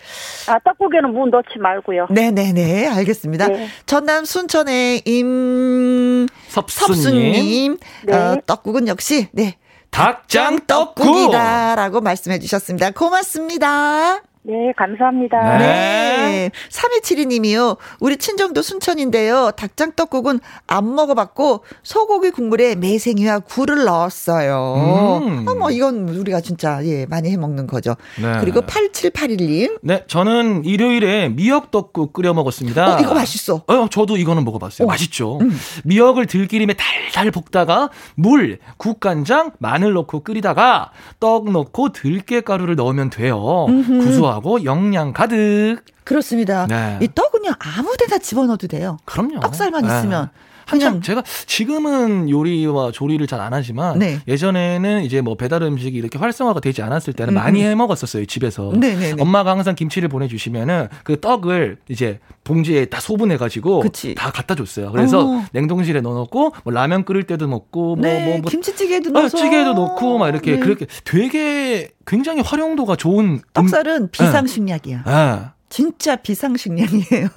아, 0.49 0.59
떡국에는 0.61 1.13
무 1.13 1.27
넣지 1.27 1.59
말고요. 1.59 2.07
네네네. 2.11 2.89
알겠습니다. 2.89 3.49
네. 3.49 3.69
전남 3.87 4.25
순천의 4.25 5.03
임, 5.05 6.27
섭수님. 6.49 7.79
네. 8.07 8.15
어, 8.15 8.41
떡국은 8.47 8.89
역시, 8.89 9.29
네. 9.33 9.57
닭장 9.91 10.67
떡국이다라고 10.67 12.01
말씀해 12.01 12.39
주셨습니다. 12.39 12.93
고맙습니다. 12.93 14.23
네, 14.43 14.73
감사합니다. 14.75 15.59
네. 15.59 16.51
3272님이요. 16.71 17.77
우리 18.01 18.17
친정도 18.17 18.63
순천인데요. 18.63 19.51
닭장떡국은 19.55 20.41
안 20.67 20.95
먹어봤고, 20.95 21.63
소고기 21.83 22.31
국물에 22.31 22.75
매생이와 22.75 23.41
굴을 23.41 23.85
넣었어요. 23.85 25.21
음. 25.23 25.45
어머, 25.47 25.71
이건 25.71 26.09
우리가 26.09 26.41
진짜, 26.41 26.81
예, 26.87 27.05
많이 27.05 27.31
해 27.31 27.37
먹는 27.37 27.67
거죠. 27.67 27.97
네. 28.21 28.39
그리고 28.41 28.63
8781님. 28.63 29.79
네, 29.83 30.05
저는 30.07 30.65
일요일에 30.65 31.29
미역떡국 31.29 32.15
끓여 32.15 32.33
먹었습니다. 32.33 32.97
어, 32.97 32.99
이거 33.01 33.13
맛있어. 33.13 33.65
어, 33.67 33.89
저도 33.91 34.17
이거는 34.17 34.45
먹어봤어요. 34.47 34.87
어. 34.87 34.89
맛있죠. 34.89 35.39
음. 35.43 35.51
미역을 35.85 36.25
들기름에 36.25 36.75
달달 36.75 37.31
볶다가 37.31 37.91
물, 38.15 38.59
국간장, 38.79 39.51
마늘 39.59 39.93
넣고 39.93 40.23
끓이다가 40.23 40.93
떡 41.19 41.51
넣고 41.51 41.91
들깨가루를 41.93 42.77
넣으면 42.77 43.11
돼요. 43.11 43.67
구수하 43.67 44.30
고 44.31 44.41
고소하고 44.41 44.65
영양 44.65 45.13
가득. 45.13 45.81
그렇습니다. 46.05 46.67
네. 46.67 46.99
이 47.03 47.09
떡은 47.15 47.41
그냥 47.43 47.55
아무 47.59 47.97
데나 47.97 48.19
집어넣어도 48.19 48.69
돼요. 48.69 48.99
그럼요. 49.05 49.41
떡살만 49.41 49.87
네. 49.87 49.99
있으면. 49.99 50.31
한참 50.71 51.03
제가 51.03 51.23
지금은 51.47 52.31
요리와 52.31 52.93
조리를 52.93 53.27
잘 53.27 53.41
안 53.41 53.55
하지만 53.55 53.99
네. 53.99 54.21
예전에는 54.29 55.03
이제 55.03 55.21
뭐 55.23 55.35
배달 55.35 55.63
음식이 55.63 55.97
이렇게 55.97 56.19
활성화가 56.19 56.61
되지 56.61 56.83
않았을 56.83 57.15
때는 57.15 57.33
음. 57.33 57.35
많이 57.35 57.63
해 57.65 57.75
먹었었어요 57.75 58.27
집에서 58.27 58.73
네네네. 58.75 59.23
엄마가 59.23 59.51
항상 59.53 59.75
김치를 59.75 60.09
보내주시면은 60.09 60.89
그 61.05 61.19
떡을 61.21 61.79
이제 61.89 62.21
봉지에 62.45 62.85
다 62.85 63.01
소분해 63.01 63.39
가지고 63.39 63.83
다 64.17 64.31
갖다 64.31 64.55
줬어요 64.55 64.93
그래서 64.93 65.27
어. 65.27 65.45
냉동실에 65.53 66.03
넣어놓고 66.03 66.53
뭐 66.65 66.73
라면 66.73 67.05
끓일 67.05 67.25
때도 67.25 67.49
먹고 67.49 67.97
뭐, 67.97 68.05
네. 68.05 68.27
뭐, 68.27 68.39
뭐 68.39 68.51
김치찌개도 68.51 69.11
어, 69.11 69.13
넣어서 69.13 69.39
찌개도 69.39 69.73
넣고 69.75 70.19
막 70.19 70.29
이렇게 70.29 70.53
네. 70.53 70.59
그렇게 70.59 70.87
되게 71.05 71.89
굉장히 72.07 72.43
활용도가 72.43 72.97
좋은 72.97 73.41
떡살은 73.53 74.03
음, 74.03 74.09
비상식약이야. 74.11 75.05
네. 75.05 75.41
진짜 75.71 76.17
비상식량이에요. 76.17 77.29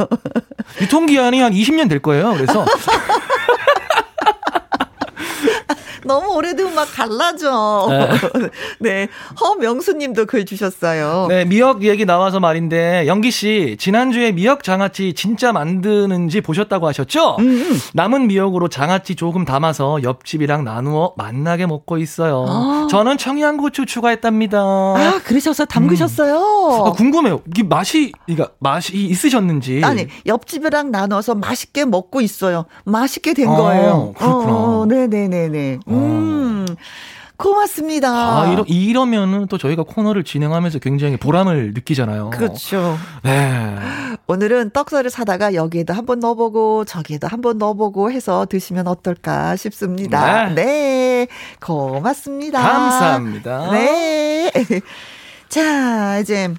유통기한이 0.82 1.40
한 1.40 1.54
20년 1.54 1.88
될 1.88 2.00
거예요. 2.00 2.34
그래서. 2.34 2.66
너무 6.06 6.34
오래되면 6.36 6.76
막 6.76 6.88
갈라져. 6.94 7.88
네. 7.90 8.50
네. 8.80 9.08
허명수님도 9.40 10.26
글 10.26 10.46
주셨어요. 10.46 11.28
네, 11.30 11.46
미역 11.46 11.84
얘기 11.84 12.06
나와서 12.06 12.40
말인데 12.40 13.06
영기 13.08 13.32
씨 13.32 13.78
지난주에 13.80 14.32
미역 14.32 14.64
장아찌 14.64 15.14
진짜 15.14 15.52
만드는지 15.52 16.42
보셨다고 16.42 16.88
하셨죠? 16.88 17.38
음, 17.40 17.46
음. 17.46 17.80
남은 17.94 18.28
미역으로 18.28 18.68
장아찌 18.68 19.16
조금 19.16 19.46
담아서 19.46 20.04
옆집이랑 20.04 20.64
나누어 20.64 21.14
만나게 21.18 21.66
먹고 21.66 21.98
있어요. 21.98 22.46
아. 22.48 22.88
저는 22.90 23.18
청양고추 23.18 23.86
추가했답니다. 23.86 24.60
아, 24.60 25.22
그러셔서 25.24 25.66
담그셨어요? 25.66 26.36
음. 26.36 26.88
아, 26.88 26.92
궁금해요. 26.92 27.42
이게 27.48 27.64
맛이 27.64 28.12
그러니까 28.26 28.52
맛이 28.60 28.94
있으셨는지. 28.96 29.82
아니, 29.84 30.08
옆집이랑 30.26 30.92
나눠서 30.92 31.36
맛있게 31.36 31.86
먹고 31.86 32.22
있어요. 32.22 32.66
맛있게 32.86 33.34
된 33.34 33.50
아, 33.50 33.56
거예요. 33.56 34.14
그렇구나. 34.18 34.54
어, 34.54 34.86
네, 34.88 35.08
네, 35.08 35.28
네, 35.28 35.48
네. 35.48 35.80
음. 35.94 36.66
고맙습니다. 37.36 38.10
아, 38.10 38.52
이러, 38.54 38.64
이러면은 38.68 39.48
또 39.48 39.58
저희가 39.58 39.84
코너를 39.84 40.24
진행하면서 40.24 40.80
굉장히 40.80 41.18
보람을 41.18 41.74
느끼잖아요. 41.74 42.30
그렇죠. 42.30 42.96
네. 43.24 43.76
오늘은 44.28 44.70
떡살을 44.70 45.10
사다가 45.10 45.54
여기에도 45.56 45.94
한번 45.94 46.20
넣어보고 46.20 46.86
저기에도 46.86 47.28
한번 47.28 47.58
넣어보고 47.58 48.12
해서 48.12 48.46
드시면 48.50 48.88
어떨까 48.88 49.56
싶습니다. 49.56 50.50
네. 50.50 50.64
네. 50.64 51.28
고맙습니다. 51.60 52.62
감사합니다. 52.62 53.72
네. 53.72 54.52
자, 55.50 56.20
이제 56.20 56.54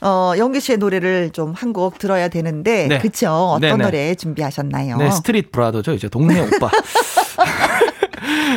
어, 0.00 0.32
영기 0.38 0.60
씨의 0.60 0.78
노래를 0.78 1.30
좀 1.30 1.52
한 1.52 1.72
곡 1.72 1.98
들어야 1.98 2.28
되는데, 2.28 2.86
네. 2.86 2.98
그쵸? 2.98 3.28
어떤 3.56 3.60
네네. 3.78 3.84
노래 3.84 4.14
준비하셨나요? 4.14 4.96
네, 4.98 5.10
street 5.10 5.50
brother죠. 5.52 5.92
이제 5.94 6.08
동네 6.08 6.40
오빠. 6.40 6.70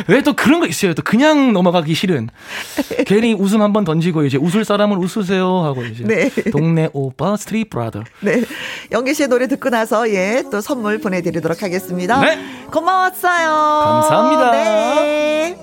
왜 0.08 0.20
또 0.22 0.34
그런 0.34 0.60
거 0.60 0.66
있어요? 0.66 0.94
또 0.94 1.02
그냥 1.02 1.52
넘어가기 1.52 1.94
싫은. 1.94 2.28
괜히 3.06 3.32
웃음 3.34 3.62
한번 3.62 3.84
던지고 3.84 4.24
이제 4.24 4.36
웃을 4.38 4.64
사람을 4.64 4.98
웃으세요 4.98 5.60
하고 5.60 5.82
이제. 5.84 6.04
네. 6.04 6.30
동네 6.50 6.88
오빠 6.92 7.36
street 7.36 7.70
brother. 7.70 8.04
네. 8.20 8.42
영기 8.92 9.14
씨의 9.14 9.28
노래 9.28 9.46
듣고 9.48 9.70
나서 9.70 10.08
예, 10.10 10.44
또 10.50 10.60
선물 10.60 10.98
보내 10.98 11.22
드리도록 11.22 11.62
하겠습니다. 11.62 12.20
네. 12.20 12.38
고마웠어요. 12.70 13.48
감사합니다. 13.84 14.50
네. 14.52 15.56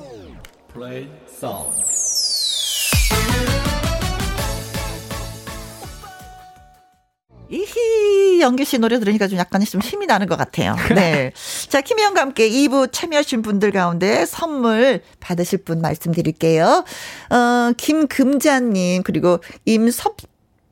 이히 7.50 8.42
영기 8.42 8.66
씨 8.66 8.78
노래 8.78 9.00
들으니까 9.00 9.28
좀 9.28 9.38
약간 9.40 9.64
좀 9.64 9.82
힘이 9.82 10.06
나는 10.06 10.28
것 10.28 10.38
같아요. 10.38 10.76
네. 10.94 11.32
자, 11.70 11.82
김혜영과 11.82 12.22
함께 12.22 12.50
2부 12.50 12.92
참여하신 12.92 13.42
분들 13.42 13.72
가운데 13.72 14.26
선물 14.26 15.02
받으실 15.20 15.64
분 15.64 15.82
말씀드릴게요. 15.82 16.84
어, 17.30 17.72
김금자님, 17.78 19.04
그리고 19.04 19.40
임섭, 19.66 20.18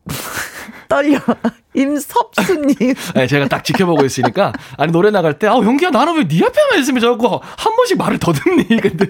떨려. 0.90 1.20
임섭수님. 1.76 2.94
네, 3.16 3.28
제가 3.28 3.48
딱 3.48 3.64
지켜보고 3.64 4.06
있으니까. 4.06 4.54
아니, 4.78 4.92
노래 4.92 5.12
나갈 5.12 5.38
때, 5.40 5.48
아, 5.48 5.54
용기야, 5.56 5.90
나는 5.92 6.16
왜 6.18 6.26
네 6.28 6.44
앞에만 6.46 6.80
있으면 6.80 7.02
자꾸 7.02 7.40
한 7.42 7.76
번씩 7.76 7.98
말을 7.98 8.18
더듬니? 8.20 8.66
근데. 8.82 9.06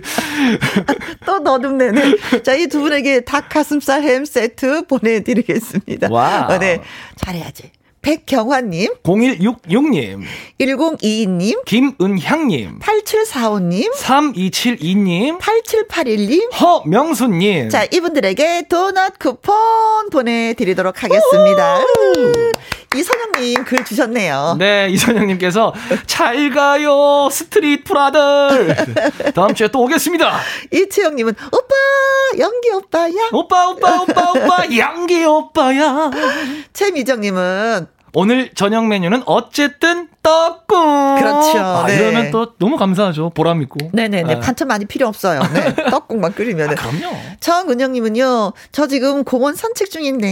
또 1.26 1.44
더듬네네. 1.44 2.42
자, 2.44 2.54
이 2.56 2.68
두 2.68 2.82
분에게 2.82 3.22
닭 3.22 3.48
가슴살 3.50 4.04
햄 4.04 4.26
세트 4.26 4.88
보내드리겠습니다. 4.88 6.10
와. 6.12 6.48
어, 6.50 6.58
네. 6.60 6.82
잘해야지. 7.16 7.72
백경환님, 8.06 8.94
0166님, 9.02 10.22
1022님, 10.60 11.65
김은향님, 11.65 12.77
8745님, 12.77 13.91
3272님, 13.95 15.40
8781님, 15.40 16.53
허명수님. 16.53 17.69
자, 17.69 17.86
이분들에게 17.91 18.68
도넛 18.69 19.18
쿠폰 19.18 20.11
보내드리도록 20.11 21.02
하겠습니다. 21.03 21.80
이선영님 22.95 23.65
글 23.65 23.84
주셨네요. 23.84 24.56
네, 24.60 24.88
이선영님께서 24.91 25.73
잘 26.06 26.52
가요, 26.52 27.27
스트릿 27.32 27.86
브라들. 27.86 28.76
다음 29.34 29.56
주에 29.56 29.68
또 29.69 29.82
오겠습니다. 29.82 30.40
이채영님은 30.72 31.34
오빠, 31.52 31.76
연기 32.38 32.69
오빠야. 32.69 33.30
오빠, 33.34 33.69
오빠, 33.69 34.02
오빠, 34.03 34.32
오빠, 34.32 34.64
양기 34.77 35.26
오빠야. 35.26 36.11
최미정님은 36.72 37.95
오늘 38.18 38.50
저녁 38.54 38.88
메뉴는 38.88 39.24
어쨌든 39.26 40.08
떡국. 40.26 41.19
그렇죠. 41.19 41.60
아, 41.60 41.85
네. 41.85 41.95
이러면 41.95 42.31
또 42.31 42.56
너무 42.57 42.77
감사하죠. 42.77 43.30
보람 43.35 43.61
있고. 43.61 43.91
네네네. 43.93 44.34
아. 44.34 44.39
반찬 44.39 44.68
많이 44.68 44.85
필요 44.85 45.07
없어요. 45.07 45.39
네. 45.53 45.76
떡국만 45.91 46.34
끓이면. 46.34 46.72
아, 46.72 46.73
그럼요. 46.73 47.15
정은영님은요. 47.39 48.53
저 48.72 48.88
지금 48.88 49.23
공원 49.23 49.53
산책 49.53 49.91
중인데 49.91 50.26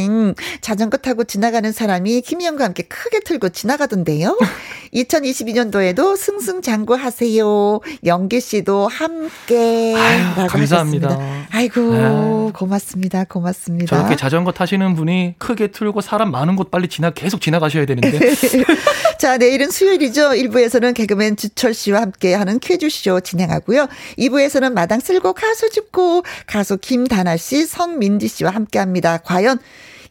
자전거 0.61 0.97
타고 0.97 1.23
지나가는 1.23 1.71
사람이 1.71 2.21
김희영과 2.21 2.65
함께 2.65 2.83
크게 2.83 3.19
틀고 3.19 3.49
지나가던데요. 3.49 4.37
2022년도에도 4.95 6.17
승승장구하세요. 6.17 7.79
영기 8.05 8.41
씨도 8.41 8.87
함께. 8.87 9.95
아유, 9.95 10.47
감사합니다. 10.47 11.09
하셨습니다. 11.09 11.47
아이고 11.51 11.93
아유. 11.93 12.51
고맙습니다. 12.53 13.23
고맙습니다. 13.25 13.95
저렇게 13.95 14.15
자전거 14.15 14.51
타시는 14.51 14.95
분이 14.95 15.35
크게 15.37 15.67
틀고 15.67 16.01
사람 16.01 16.31
많은 16.31 16.55
곳 16.55 16.71
빨리 16.71 16.87
지나 16.87 17.11
계속 17.11 17.41
지나가셔야 17.41 17.85
되는데. 17.85 18.19
자 19.23 19.37
내일은 19.37 19.71
수 19.71 19.85
수요일이죠. 19.85 20.31
1부에서는 20.31 20.93
개그맨 20.93 21.37
주철 21.37 21.73
씨와 21.73 22.01
함께 22.01 22.33
하는 22.33 22.59
퀴즈쇼 22.59 23.21
진행하고요. 23.21 23.87
2부에서는 24.17 24.73
마당 24.73 24.99
쓸고 24.99 25.31
가수 25.31 25.69
줍고 25.69 26.23
가수 26.45 26.77
김다나 26.77 27.37
씨, 27.37 27.65
성민지 27.65 28.27
씨와 28.27 28.51
함께 28.51 28.79
합니다. 28.79 29.19
과연 29.23 29.59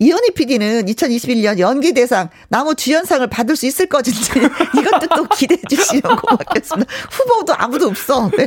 이현희 0.03 0.31
PD는 0.35 0.87
2021년 0.87 1.59
연기대상 1.61 2.29
나무 2.49 2.75
주연상을 2.75 3.25
받을 3.29 3.55
수 3.55 3.67
있을 3.67 3.87
것인지 3.87 4.33
이것도 4.77 5.07
또 5.15 5.25
기대해 5.29 5.61
주시면 5.69 6.17
고맙겠습니다. 6.17 6.93
후보도 7.11 7.55
아무도 7.57 7.87
없어. 7.87 8.29
네. 8.37 8.47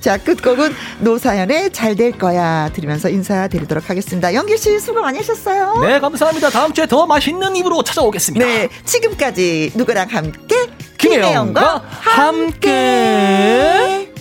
자, 0.00 0.16
끝곡은 0.18 0.74
노사연의 1.00 1.72
잘 1.72 1.90
될 2.00 2.12
거야 2.12 2.70
들으면서 2.72 3.10
인사드리도록 3.10 3.90
하겠습니다. 3.90 4.32
연기 4.32 4.56
씨 4.56 4.78
수고 4.80 5.02
많이 5.02 5.18
하셨어요. 5.18 5.82
네, 5.82 6.00
감사합니다. 6.00 6.48
다음 6.48 6.72
주에 6.72 6.86
더 6.86 7.04
맛있는 7.04 7.56
입으로 7.56 7.82
찾아오겠습니다. 7.82 8.46
네, 8.46 8.68
지금까지 8.86 9.72
누구랑 9.74 10.08
함께 10.08 10.70
김혜영과 10.96 11.84
함께. 12.00 12.70
함께. 12.70 14.19